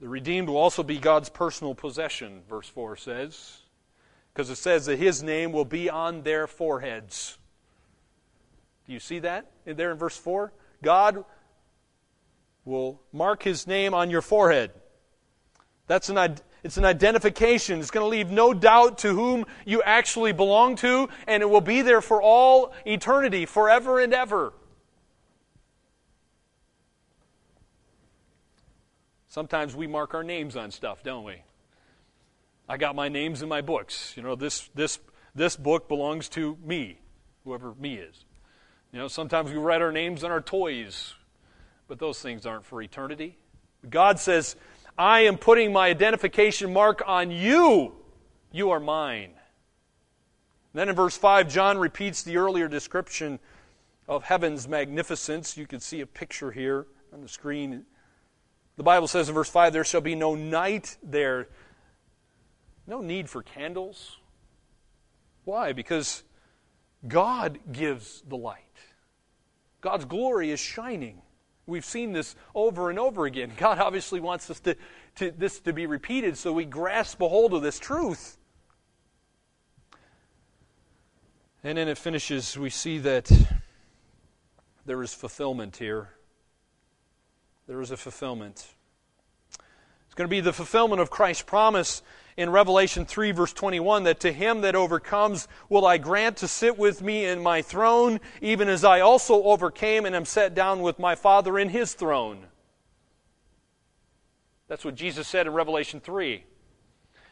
The 0.00 0.08
redeemed 0.08 0.48
will 0.48 0.56
also 0.56 0.84
be 0.84 0.98
God's 0.98 1.30
personal 1.30 1.74
possession, 1.74 2.42
verse 2.48 2.68
4 2.68 2.96
says, 2.96 3.58
because 4.32 4.50
it 4.50 4.56
says 4.56 4.86
that 4.86 5.00
His 5.00 5.20
name 5.20 5.50
will 5.50 5.64
be 5.64 5.90
on 5.90 6.22
their 6.22 6.46
foreheads. 6.46 7.38
Do 8.86 8.92
you 8.92 9.00
see 9.00 9.18
that 9.18 9.50
there 9.64 9.90
in 9.90 9.98
verse 9.98 10.16
4? 10.16 10.52
God 10.80 11.24
will 12.64 13.00
mark 13.12 13.42
his 13.42 13.66
name 13.66 13.94
on 13.94 14.10
your 14.10 14.22
forehead. 14.22 14.70
That's 15.86 16.08
an, 16.08 16.36
it's 16.62 16.76
an 16.76 16.84
identification. 16.84 17.80
It's 17.80 17.90
going 17.90 18.04
to 18.04 18.08
leave 18.08 18.30
no 18.30 18.54
doubt 18.54 18.98
to 18.98 19.14
whom 19.14 19.46
you 19.64 19.82
actually 19.82 20.32
belong 20.32 20.76
to, 20.76 21.08
and 21.26 21.42
it 21.42 21.46
will 21.50 21.60
be 21.60 21.82
there 21.82 22.00
for 22.00 22.22
all 22.22 22.72
eternity, 22.84 23.46
forever 23.46 24.00
and 24.00 24.14
ever. 24.14 24.52
Sometimes 29.28 29.76
we 29.76 29.86
mark 29.86 30.14
our 30.14 30.24
names 30.24 30.56
on 30.56 30.70
stuff, 30.70 31.02
don't 31.02 31.24
we? 31.24 31.42
I 32.68 32.76
got 32.76 32.94
my 32.94 33.08
names 33.08 33.42
in 33.42 33.48
my 33.48 33.60
books. 33.60 34.12
You 34.16 34.22
know, 34.22 34.34
this, 34.34 34.68
this, 34.74 34.98
this 35.34 35.56
book 35.56 35.88
belongs 35.88 36.28
to 36.30 36.56
me, 36.64 36.98
whoever 37.44 37.74
me 37.74 37.94
is. 37.94 38.24
You 38.92 38.98
know, 38.98 39.08
sometimes 39.08 39.50
we 39.50 39.56
write 39.56 39.82
our 39.82 39.92
names 39.92 40.24
on 40.24 40.30
our 40.30 40.40
toys 40.40 41.14
but 41.90 41.98
those 41.98 42.22
things 42.22 42.46
aren't 42.46 42.64
for 42.64 42.80
eternity. 42.80 43.36
God 43.90 44.20
says, 44.20 44.54
I 44.96 45.22
am 45.22 45.36
putting 45.36 45.72
my 45.72 45.88
identification 45.88 46.72
mark 46.72 47.02
on 47.04 47.32
you. 47.32 47.96
You 48.52 48.70
are 48.70 48.78
mine. 48.78 49.32
then 50.72 50.88
in 50.88 50.94
verse 50.94 51.16
5, 51.16 51.48
John 51.48 51.78
repeats 51.78 52.22
the 52.22 52.36
earlier 52.36 52.68
description 52.68 53.40
of 54.06 54.22
heaven's 54.22 54.68
magnificence. 54.68 55.56
You 55.56 55.66
can 55.66 55.80
see 55.80 56.00
a 56.00 56.06
picture 56.06 56.52
here 56.52 56.86
on 57.12 57.22
the 57.22 57.28
screen. 57.28 57.84
The 58.76 58.84
Bible 58.84 59.08
says 59.08 59.28
in 59.28 59.34
verse 59.34 59.50
5, 59.50 59.72
There 59.72 59.82
shall 59.82 60.00
be 60.00 60.14
no 60.14 60.36
night 60.36 60.96
there. 61.02 61.48
No 62.86 63.00
need 63.00 63.28
for 63.28 63.42
candles. 63.42 64.16
Why? 65.44 65.72
Because 65.72 66.22
God 67.08 67.58
gives 67.72 68.22
the 68.28 68.36
light. 68.36 68.62
God's 69.80 70.04
glory 70.04 70.52
is 70.52 70.60
shining. 70.60 71.22
We've 71.70 71.84
seen 71.84 72.12
this 72.12 72.34
over 72.54 72.90
and 72.90 72.98
over 72.98 73.26
again. 73.26 73.52
God 73.56 73.78
obviously 73.78 74.20
wants 74.20 74.50
us 74.50 74.60
to, 74.60 74.76
to, 75.16 75.30
this 75.30 75.60
to 75.60 75.72
be 75.72 75.86
repeated 75.86 76.36
so 76.36 76.52
we 76.52 76.64
grasp 76.64 77.20
a 77.22 77.28
hold 77.28 77.54
of 77.54 77.62
this 77.62 77.78
truth. 77.78 78.36
And 81.62 81.78
then 81.78 81.88
it 81.88 81.98
finishes, 81.98 82.58
we 82.58 82.70
see 82.70 82.98
that 82.98 83.30
there 84.86 85.02
is 85.02 85.14
fulfillment 85.14 85.76
here. 85.76 86.10
There 87.68 87.80
is 87.80 87.90
a 87.90 87.96
fulfillment. 87.96 88.66
It's 90.06 90.14
going 90.14 90.26
to 90.26 90.30
be 90.30 90.40
the 90.40 90.52
fulfillment 90.52 91.00
of 91.00 91.10
Christ's 91.10 91.44
promise 91.44 92.02
in 92.40 92.48
Revelation 92.48 93.04
3, 93.04 93.32
verse 93.32 93.52
21, 93.52 94.04
that 94.04 94.20
to 94.20 94.32
him 94.32 94.62
that 94.62 94.74
overcomes 94.74 95.46
will 95.68 95.84
I 95.84 95.98
grant 95.98 96.38
to 96.38 96.48
sit 96.48 96.78
with 96.78 97.02
me 97.02 97.26
in 97.26 97.42
my 97.42 97.60
throne, 97.60 98.18
even 98.40 98.68
as 98.68 98.82
I 98.82 99.00
also 99.00 99.42
overcame 99.42 100.06
and 100.06 100.16
am 100.16 100.24
set 100.24 100.54
down 100.54 100.80
with 100.80 100.98
my 100.98 101.14
Father 101.14 101.58
in 101.58 101.68
his 101.68 101.92
throne. 101.92 102.46
That's 104.68 104.86
what 104.86 104.94
Jesus 104.94 105.28
said 105.28 105.46
in 105.46 105.52
Revelation 105.52 106.00
3. 106.00 106.44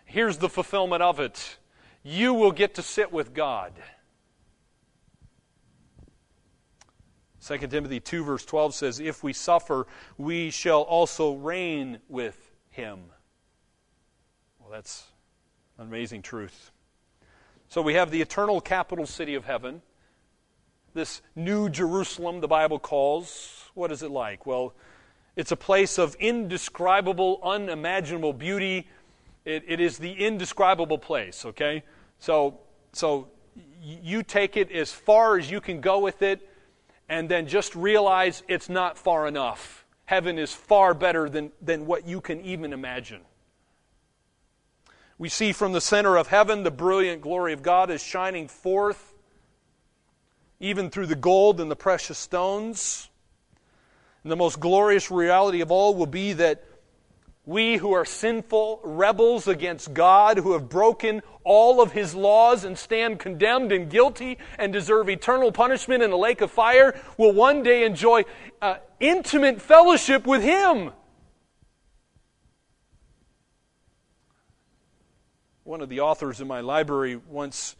Here's 0.04 0.36
the 0.36 0.48
fulfillment 0.50 1.02
of 1.02 1.20
it 1.20 1.56
you 2.02 2.34
will 2.34 2.52
get 2.52 2.74
to 2.74 2.82
sit 2.82 3.10
with 3.10 3.32
God. 3.32 3.72
2 7.46 7.58
Timothy 7.68 8.00
2, 8.00 8.24
verse 8.24 8.44
12 8.44 8.74
says, 8.74 9.00
If 9.00 9.24
we 9.24 9.32
suffer, 9.32 9.86
we 10.18 10.50
shall 10.50 10.82
also 10.82 11.34
reign 11.34 11.98
with 12.08 12.38
him. 12.68 13.00
Well, 14.68 14.76
that's 14.76 15.04
an 15.78 15.86
amazing 15.86 16.20
truth. 16.20 16.72
So 17.70 17.80
we 17.80 17.94
have 17.94 18.10
the 18.10 18.20
eternal 18.20 18.60
capital 18.60 19.06
city 19.06 19.34
of 19.34 19.46
heaven, 19.46 19.80
this 20.92 21.22
new 21.34 21.70
Jerusalem 21.70 22.42
the 22.42 22.48
Bible 22.48 22.78
calls. 22.78 23.70
What 23.72 23.90
is 23.90 24.02
it 24.02 24.10
like? 24.10 24.44
Well, 24.44 24.74
it's 25.36 25.52
a 25.52 25.56
place 25.56 25.98
of 25.98 26.16
indescribable, 26.16 27.40
unimaginable 27.42 28.34
beauty. 28.34 28.86
It, 29.46 29.64
it 29.66 29.80
is 29.80 29.96
the 29.96 30.12
indescribable 30.12 30.98
place, 30.98 31.46
okay? 31.46 31.82
So, 32.18 32.60
so 32.92 33.28
you 33.82 34.22
take 34.22 34.58
it 34.58 34.70
as 34.70 34.92
far 34.92 35.38
as 35.38 35.50
you 35.50 35.62
can 35.62 35.80
go 35.80 35.98
with 36.00 36.20
it, 36.20 36.46
and 37.08 37.26
then 37.26 37.46
just 37.46 37.74
realize 37.74 38.42
it's 38.48 38.68
not 38.68 38.98
far 38.98 39.28
enough. 39.28 39.86
Heaven 40.04 40.38
is 40.38 40.52
far 40.52 40.92
better 40.92 41.30
than, 41.30 41.52
than 41.62 41.86
what 41.86 42.06
you 42.06 42.20
can 42.20 42.42
even 42.42 42.74
imagine. 42.74 43.22
We 45.18 45.28
see 45.28 45.52
from 45.52 45.72
the 45.72 45.80
center 45.80 46.16
of 46.16 46.28
heaven 46.28 46.62
the 46.62 46.70
brilliant 46.70 47.22
glory 47.22 47.52
of 47.52 47.60
God 47.60 47.90
is 47.90 48.02
shining 48.02 48.46
forth, 48.46 49.14
even 50.60 50.90
through 50.90 51.06
the 51.06 51.16
gold 51.16 51.60
and 51.60 51.68
the 51.68 51.76
precious 51.76 52.18
stones. 52.18 53.10
And 54.22 54.30
the 54.30 54.36
most 54.36 54.60
glorious 54.60 55.10
reality 55.10 55.60
of 55.60 55.72
all 55.72 55.96
will 55.96 56.06
be 56.06 56.34
that 56.34 56.62
we 57.44 57.78
who 57.78 57.92
are 57.92 58.04
sinful 58.04 58.80
rebels 58.84 59.48
against 59.48 59.94
God, 59.94 60.36
who 60.36 60.52
have 60.52 60.68
broken 60.68 61.22
all 61.42 61.80
of 61.80 61.92
His 61.92 62.14
laws 62.14 62.62
and 62.62 62.78
stand 62.78 63.18
condemned 63.18 63.72
and 63.72 63.90
guilty 63.90 64.38
and 64.58 64.72
deserve 64.72 65.08
eternal 65.08 65.50
punishment 65.50 66.02
in 66.02 66.10
the 66.10 66.18
lake 66.18 66.42
of 66.42 66.50
fire, 66.50 67.00
will 67.16 67.32
one 67.32 67.62
day 67.62 67.84
enjoy 67.84 68.24
uh, 68.60 68.76
intimate 69.00 69.62
fellowship 69.62 70.26
with 70.26 70.42
Him. 70.42 70.92
One 75.68 75.82
of 75.82 75.90
the 75.90 76.00
authors 76.00 76.40
in 76.40 76.48
my 76.48 76.62
library 76.62 77.16
once 77.16 77.76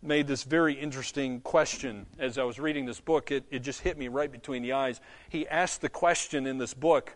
made 0.00 0.26
this 0.26 0.42
very 0.42 0.72
interesting 0.72 1.42
question 1.42 2.06
as 2.18 2.38
I 2.38 2.44
was 2.44 2.58
reading 2.58 2.86
this 2.86 2.98
book. 2.98 3.30
It, 3.30 3.44
it 3.50 3.58
just 3.58 3.82
hit 3.82 3.98
me 3.98 4.08
right 4.08 4.32
between 4.32 4.62
the 4.62 4.72
eyes. 4.72 5.02
He 5.28 5.46
asked 5.46 5.82
the 5.82 5.90
question 5.90 6.46
in 6.46 6.56
this 6.56 6.72
book 6.72 7.14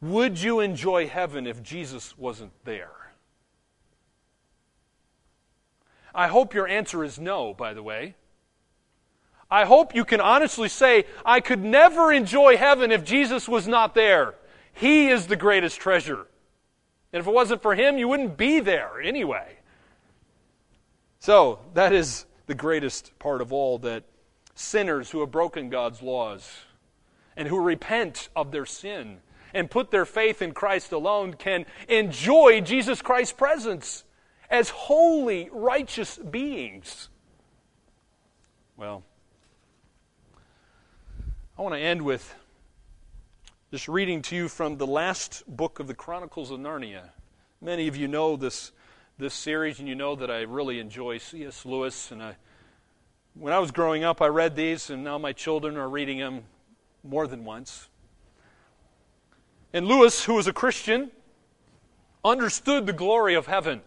Would 0.00 0.40
you 0.40 0.60
enjoy 0.60 1.08
heaven 1.08 1.48
if 1.48 1.64
Jesus 1.64 2.16
wasn't 2.16 2.52
there? 2.62 3.12
I 6.14 6.28
hope 6.28 6.54
your 6.54 6.68
answer 6.68 7.02
is 7.02 7.18
no, 7.18 7.54
by 7.54 7.74
the 7.74 7.82
way. 7.82 8.14
I 9.50 9.64
hope 9.64 9.96
you 9.96 10.04
can 10.04 10.20
honestly 10.20 10.68
say, 10.68 11.06
I 11.26 11.40
could 11.40 11.64
never 11.64 12.12
enjoy 12.12 12.56
heaven 12.56 12.92
if 12.92 13.02
Jesus 13.02 13.48
was 13.48 13.66
not 13.66 13.96
there. 13.96 14.36
He 14.72 15.08
is 15.08 15.26
the 15.26 15.34
greatest 15.34 15.80
treasure. 15.80 16.28
And 17.12 17.20
if 17.20 17.26
it 17.26 17.32
wasn't 17.32 17.62
for 17.62 17.74
him, 17.74 17.98
you 17.98 18.08
wouldn't 18.08 18.36
be 18.36 18.60
there 18.60 19.00
anyway. 19.00 19.58
So, 21.18 21.60
that 21.74 21.92
is 21.92 22.26
the 22.46 22.54
greatest 22.54 23.16
part 23.18 23.40
of 23.40 23.52
all 23.52 23.78
that 23.78 24.04
sinners 24.54 25.10
who 25.10 25.20
have 25.20 25.30
broken 25.30 25.68
God's 25.68 26.02
laws 26.02 26.50
and 27.36 27.48
who 27.48 27.60
repent 27.60 28.28
of 28.34 28.50
their 28.50 28.66
sin 28.66 29.18
and 29.54 29.70
put 29.70 29.90
their 29.90 30.04
faith 30.04 30.42
in 30.42 30.52
Christ 30.52 30.92
alone 30.92 31.34
can 31.34 31.66
enjoy 31.88 32.60
Jesus 32.60 33.02
Christ's 33.02 33.34
presence 33.34 34.04
as 34.50 34.70
holy, 34.70 35.48
righteous 35.52 36.16
beings. 36.16 37.08
Well, 38.76 39.02
I 41.58 41.62
want 41.62 41.74
to 41.74 41.80
end 41.80 42.02
with 42.02 42.34
just 43.72 43.88
reading 43.88 44.20
to 44.20 44.36
you 44.36 44.48
from 44.48 44.76
the 44.76 44.86
last 44.86 45.44
book 45.46 45.80
of 45.80 45.86
the 45.86 45.94
Chronicles 45.94 46.50
of 46.50 46.60
Narnia. 46.60 47.08
Many 47.62 47.88
of 47.88 47.96
you 47.96 48.06
know 48.06 48.36
this 48.36 48.70
this 49.16 49.32
series, 49.32 49.78
and 49.78 49.88
you 49.88 49.94
know 49.94 50.14
that 50.14 50.30
I 50.30 50.42
really 50.42 50.78
enjoy 50.78 51.16
C.S. 51.16 51.64
Lewis. 51.64 52.10
And 52.10 52.22
I, 52.22 52.36
when 53.32 53.54
I 53.54 53.58
was 53.60 53.70
growing 53.70 54.04
up, 54.04 54.20
I 54.20 54.26
read 54.26 54.56
these, 54.56 54.90
and 54.90 55.02
now 55.02 55.16
my 55.16 55.32
children 55.32 55.78
are 55.78 55.88
reading 55.88 56.18
them 56.18 56.42
more 57.02 57.26
than 57.26 57.46
once. 57.46 57.88
And 59.72 59.86
Lewis, 59.86 60.22
who 60.24 60.34
was 60.34 60.46
a 60.46 60.52
Christian, 60.52 61.10
understood 62.22 62.84
the 62.84 62.92
glory 62.92 63.34
of 63.34 63.46
heaven. 63.46 63.80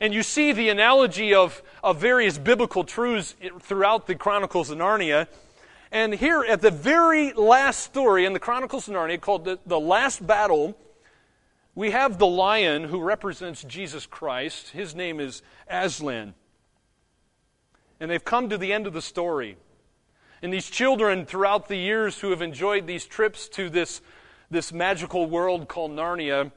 And 0.00 0.14
you 0.14 0.24
see 0.24 0.50
the 0.50 0.68
analogy 0.68 1.32
of, 1.32 1.62
of 1.80 2.00
various 2.00 2.38
biblical 2.38 2.82
truths 2.82 3.36
throughout 3.60 4.08
the 4.08 4.16
Chronicles 4.16 4.68
of 4.70 4.78
Narnia. 4.78 5.28
And 5.96 6.12
here 6.12 6.44
at 6.46 6.60
the 6.60 6.70
very 6.70 7.32
last 7.32 7.80
story 7.80 8.26
in 8.26 8.34
the 8.34 8.38
Chronicles 8.38 8.86
of 8.86 8.92
Narnia, 8.92 9.18
called 9.18 9.46
the, 9.46 9.58
the 9.64 9.80
Last 9.80 10.26
Battle, 10.26 10.76
we 11.74 11.92
have 11.92 12.18
the 12.18 12.26
lion 12.26 12.84
who 12.84 13.00
represents 13.00 13.64
Jesus 13.64 14.04
Christ. 14.04 14.72
His 14.72 14.94
name 14.94 15.20
is 15.20 15.40
Aslan. 15.66 16.34
And 17.98 18.10
they've 18.10 18.22
come 18.22 18.50
to 18.50 18.58
the 18.58 18.74
end 18.74 18.86
of 18.86 18.92
the 18.92 19.00
story. 19.00 19.56
And 20.42 20.52
these 20.52 20.68
children, 20.68 21.24
throughout 21.24 21.66
the 21.66 21.78
years, 21.78 22.20
who 22.20 22.28
have 22.28 22.42
enjoyed 22.42 22.86
these 22.86 23.06
trips 23.06 23.48
to 23.48 23.70
this, 23.70 24.02
this 24.50 24.74
magical 24.74 25.24
world 25.24 25.66
called 25.66 25.92
Narnia, 25.92 26.52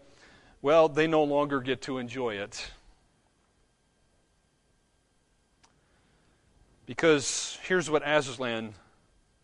well, 0.61 0.89
they 0.89 1.07
no 1.07 1.23
longer 1.23 1.61
get 1.61 1.81
to 1.83 1.97
enjoy 1.97 2.35
it. 2.35 2.71
Because 6.85 7.57
here's 7.63 7.89
what 7.89 8.05
Aslan, 8.05 8.73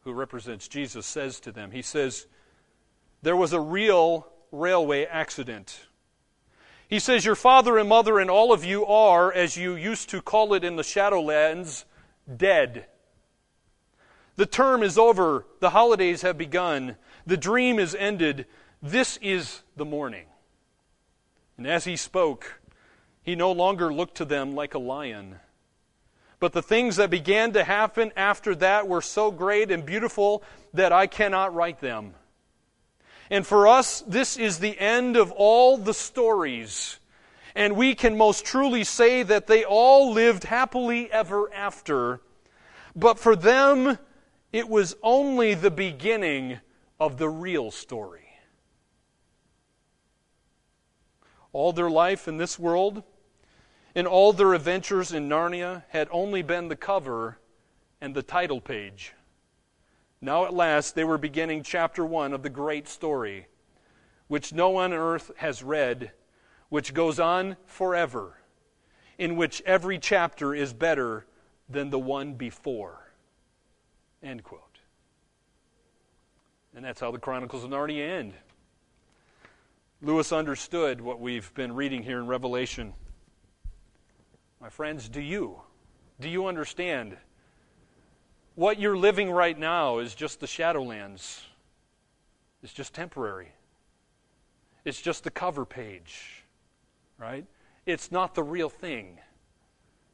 who 0.05 0.13
represents 0.13 0.67
Jesus, 0.67 1.05
says 1.05 1.39
to 1.41 1.51
them 1.51 1.71
He 1.71 1.81
says, 1.81 2.27
There 3.23 3.35
was 3.35 3.51
a 3.51 3.59
real 3.59 4.27
railway 4.51 5.03
accident. 5.05 5.87
He 6.87 6.99
says, 6.99 7.25
Your 7.25 7.35
father 7.35 7.77
and 7.77 7.89
mother 7.89 8.19
and 8.19 8.29
all 8.29 8.53
of 8.53 8.63
you 8.63 8.85
are, 8.85 9.33
as 9.33 9.57
you 9.57 9.75
used 9.75 10.09
to 10.11 10.21
call 10.21 10.53
it 10.53 10.63
in 10.63 10.75
the 10.75 10.83
Shadowlands, 10.83 11.85
dead. 12.33 12.85
The 14.35 14.45
term 14.45 14.83
is 14.83 14.97
over. 14.97 15.47
The 15.59 15.71
holidays 15.71 16.21
have 16.21 16.37
begun. 16.37 16.97
The 17.25 17.37
dream 17.37 17.79
is 17.79 17.95
ended. 17.95 18.45
This 18.83 19.17
is 19.17 19.63
the 19.75 19.85
morning. 19.85 20.27
And 21.57 21.65
as 21.65 21.85
he 21.85 21.95
spoke, 21.95 22.61
he 23.23 23.35
no 23.35 23.51
longer 23.51 23.91
looked 23.91 24.17
to 24.17 24.25
them 24.25 24.53
like 24.53 24.75
a 24.75 24.79
lion. 24.79 25.37
But 26.45 26.53
the 26.53 26.61
things 26.61 26.97
that 26.97 27.09
began 27.09 27.53
to 27.53 27.63
happen 27.63 28.11
after 28.15 28.53
that 28.53 28.87
were 28.87 29.01
so 29.01 29.31
great 29.31 29.71
and 29.71 29.83
beautiful 29.83 30.43
that 30.75 30.91
I 30.91 31.07
cannot 31.07 31.55
write 31.55 31.79
them. 31.79 32.13
And 33.31 33.47
for 33.47 33.67
us, 33.67 34.01
this 34.01 34.37
is 34.37 34.59
the 34.59 34.79
end 34.79 35.17
of 35.17 35.31
all 35.31 35.75
the 35.75 35.91
stories. 35.91 36.99
And 37.55 37.75
we 37.75 37.95
can 37.95 38.15
most 38.15 38.45
truly 38.45 38.83
say 38.83 39.23
that 39.23 39.47
they 39.47 39.63
all 39.63 40.13
lived 40.13 40.43
happily 40.43 41.11
ever 41.11 41.51
after. 41.51 42.21
But 42.95 43.17
for 43.17 43.35
them, 43.35 43.97
it 44.53 44.69
was 44.69 44.95
only 45.01 45.55
the 45.55 45.71
beginning 45.71 46.59
of 46.99 47.17
the 47.17 47.27
real 47.27 47.71
story. 47.71 48.27
All 51.53 51.73
their 51.73 51.89
life 51.89 52.27
in 52.27 52.37
this 52.37 52.59
world, 52.59 53.01
and 53.95 54.05
all 54.05 54.33
their 54.33 54.53
adventures 54.53 55.13
in 55.13 55.29
Narnia, 55.29 55.83
had 55.89 56.09
only 56.11 56.41
been 56.41 56.67
the 56.67 56.75
cover 56.75 57.39
and 58.01 58.13
the 58.13 58.21
title 58.21 58.59
page. 58.59 59.13
Now, 60.19 60.45
at 60.45 60.53
last, 60.53 60.95
they 60.95 61.05
were 61.05 61.17
beginning 61.17 61.63
chapter 61.63 62.05
one 62.05 62.33
of 62.33 62.43
the 62.43 62.49
great 62.49 62.87
story, 62.89 63.47
which 64.27 64.53
no 64.53 64.69
one 64.69 64.91
on 64.91 64.99
earth 64.99 65.31
has 65.37 65.63
read, 65.63 66.11
which 66.69 66.93
goes 66.93 67.19
on 67.19 67.55
forever, 67.65 68.37
in 69.17 69.37
which 69.37 69.61
every 69.65 69.97
chapter 69.97 70.53
is 70.53 70.73
better 70.73 71.25
than 71.69 71.89
the 71.89 71.99
one 71.99 72.33
before. 72.33 73.11
End 74.21 74.43
quote. 74.43 74.61
And 76.75 76.83
that's 76.83 76.99
how 76.99 77.11
the 77.11 77.19
Chronicles 77.19 77.63
of 77.63 77.69
Narnia 77.69 78.19
end. 78.19 78.33
Lewis 80.01 80.33
understood 80.33 80.99
what 80.99 81.21
we've 81.21 81.53
been 81.53 81.73
reading 81.73 82.03
here 82.03 82.19
in 82.19 82.27
Revelation. 82.27 82.93
My 84.65 84.69
friends, 84.69 85.07
do 85.07 85.21
you? 85.21 85.61
Do 86.19 86.27
you 86.27 86.47
understand 86.47 87.17
what 88.55 88.79
you're 88.79 88.97
living 88.97 89.29
right 89.29 89.55
now 89.55 89.99
is 89.99 90.15
just 90.15 90.39
the 90.39 90.47
Shadowlands. 90.47 91.41
It's 92.63 92.73
just 92.73 92.91
temporary. 92.91 93.51
It's 94.83 94.99
just 94.99 95.23
the 95.23 95.29
cover 95.29 95.65
page, 95.65 96.45
right? 97.19 97.45
It's 97.85 98.11
not 98.11 98.33
the 98.33 98.41
real 98.41 98.69
thing. 98.69 99.19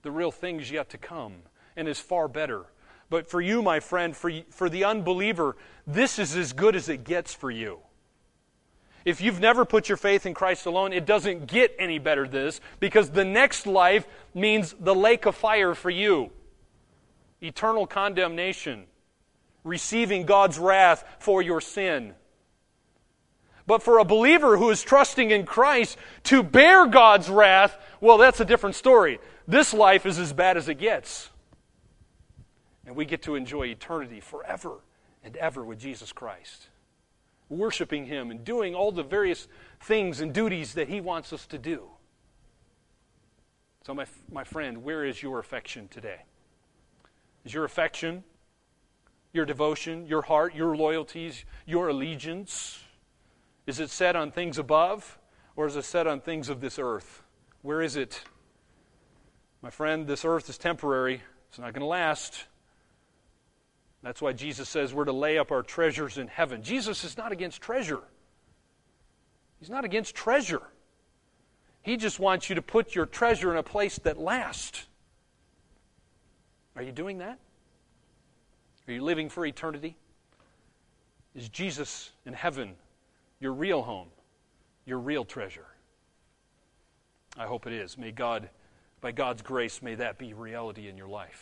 The 0.01 0.11
real 0.11 0.31
thing's 0.31 0.69
yet 0.69 0.89
to 0.89 0.97
come 0.97 1.35
and 1.77 1.87
is 1.87 1.99
far 1.99 2.27
better. 2.27 2.65
But 3.09 3.29
for 3.29 3.39
you, 3.39 3.61
my 3.61 3.79
friend, 3.79 4.13
for, 4.13 4.33
for 4.49 4.69
the 4.69 4.83
unbeliever, 4.83 5.55
this 5.87 6.19
is 6.19 6.35
as 6.35 6.51
good 6.51 6.75
as 6.75 6.89
it 6.89 7.05
gets 7.05 7.33
for 7.33 7.51
you. 7.51 7.79
If 9.03 9.21
you've 9.21 9.39
never 9.39 9.65
put 9.65 9.89
your 9.89 9.97
faith 9.97 10.25
in 10.25 10.33
Christ 10.33 10.65
alone, 10.65 10.93
it 10.93 11.05
doesn't 11.05 11.47
get 11.47 11.75
any 11.79 11.99
better 11.99 12.27
this 12.27 12.61
because 12.79 13.09
the 13.09 13.25
next 13.25 13.65
life 13.65 14.07
means 14.33 14.75
the 14.79 14.95
lake 14.95 15.25
of 15.25 15.35
fire 15.35 15.73
for 15.73 15.89
you 15.89 16.31
eternal 17.41 17.87
condemnation, 17.87 18.83
receiving 19.63 20.25
God's 20.25 20.59
wrath 20.59 21.03
for 21.19 21.41
your 21.41 21.59
sin. 21.59 22.13
But 23.65 23.81
for 23.81 23.99
a 23.99 24.05
believer 24.05 24.57
who 24.57 24.69
is 24.69 24.83
trusting 24.83 25.31
in 25.31 25.45
Christ 25.45 25.97
to 26.25 26.43
bear 26.43 26.85
God's 26.87 27.29
wrath, 27.29 27.77
well, 27.99 28.17
that's 28.17 28.39
a 28.39 28.45
different 28.45 28.75
story. 28.75 29.19
This 29.47 29.73
life 29.73 30.05
is 30.05 30.19
as 30.19 30.33
bad 30.33 30.57
as 30.57 30.69
it 30.69 30.75
gets. 30.75 31.29
And 32.85 32.95
we 32.95 33.05
get 33.05 33.23
to 33.23 33.35
enjoy 33.35 33.67
eternity 33.67 34.19
forever 34.19 34.79
and 35.23 35.35
ever 35.37 35.63
with 35.63 35.79
Jesus 35.79 36.11
Christ, 36.11 36.67
worshiping 37.51 38.05
Him 38.05 38.31
and 38.31 38.43
doing 38.43 38.73
all 38.73 38.91
the 38.91 39.03
various 39.03 39.47
things 39.81 40.21
and 40.21 40.33
duties 40.33 40.73
that 40.73 40.87
He 40.87 41.01
wants 41.01 41.33
us 41.33 41.45
to 41.47 41.57
do. 41.57 41.89
So, 43.85 43.93
my, 43.93 44.05
my 44.31 44.43
friend, 44.43 44.83
where 44.83 45.05
is 45.05 45.21
your 45.21 45.39
affection 45.39 45.87
today? 45.87 46.21
Is 47.43 47.53
your 47.53 47.65
affection, 47.65 48.23
your 49.33 49.45
devotion, 49.45 50.05
your 50.05 50.21
heart, 50.21 50.55
your 50.55 50.75
loyalties, 50.75 51.45
your 51.65 51.89
allegiance? 51.89 52.83
Is 53.65 53.79
it 53.79 53.89
set 53.89 54.15
on 54.15 54.31
things 54.31 54.57
above 54.57 55.19
or 55.55 55.67
is 55.67 55.75
it 55.75 55.85
set 55.85 56.07
on 56.07 56.21
things 56.21 56.49
of 56.49 56.61
this 56.61 56.77
earth? 56.79 57.23
Where 57.61 57.81
is 57.81 57.95
it? 57.95 58.23
My 59.61 59.69
friend, 59.69 60.07
this 60.07 60.25
earth 60.25 60.49
is 60.49 60.57
temporary. 60.57 61.21
It's 61.49 61.59
not 61.59 61.73
going 61.73 61.81
to 61.81 61.85
last. 61.85 62.45
That's 64.03 64.21
why 64.21 64.33
Jesus 64.33 64.67
says 64.67 64.93
we're 64.93 65.05
to 65.05 65.11
lay 65.11 65.37
up 65.37 65.51
our 65.51 65.61
treasures 65.61 66.17
in 66.17 66.27
heaven. 66.27 66.63
Jesus 66.63 67.03
is 67.03 67.17
not 67.17 67.31
against 67.31 67.61
treasure. 67.61 68.01
He's 69.59 69.69
not 69.69 69.85
against 69.85 70.15
treasure. 70.15 70.61
He 71.83 71.97
just 71.97 72.19
wants 72.19 72.49
you 72.49 72.55
to 72.55 72.61
put 72.61 72.95
your 72.95 73.05
treasure 73.05 73.51
in 73.51 73.57
a 73.57 73.63
place 73.63 73.99
that 73.99 74.17
lasts. 74.17 74.85
Are 76.75 76.81
you 76.81 76.91
doing 76.91 77.19
that? 77.19 77.37
Are 78.87 78.93
you 78.93 79.03
living 79.03 79.29
for 79.29 79.45
eternity? 79.45 79.95
Is 81.35 81.47
Jesus 81.49 82.11
in 82.25 82.33
heaven 82.33 82.73
your 83.39 83.53
real 83.53 83.81
home, 83.83 84.07
your 84.85 84.99
real 84.99 85.23
treasure? 85.23 85.65
I 87.37 87.45
hope 87.45 87.67
it 87.67 87.73
is. 87.73 87.97
May 87.97 88.11
God, 88.11 88.49
by 88.99 89.11
God's 89.11 89.41
grace, 89.41 89.81
may 89.81 89.95
that 89.95 90.17
be 90.17 90.33
reality 90.33 90.89
in 90.89 90.97
your 90.97 91.07
life. 91.07 91.39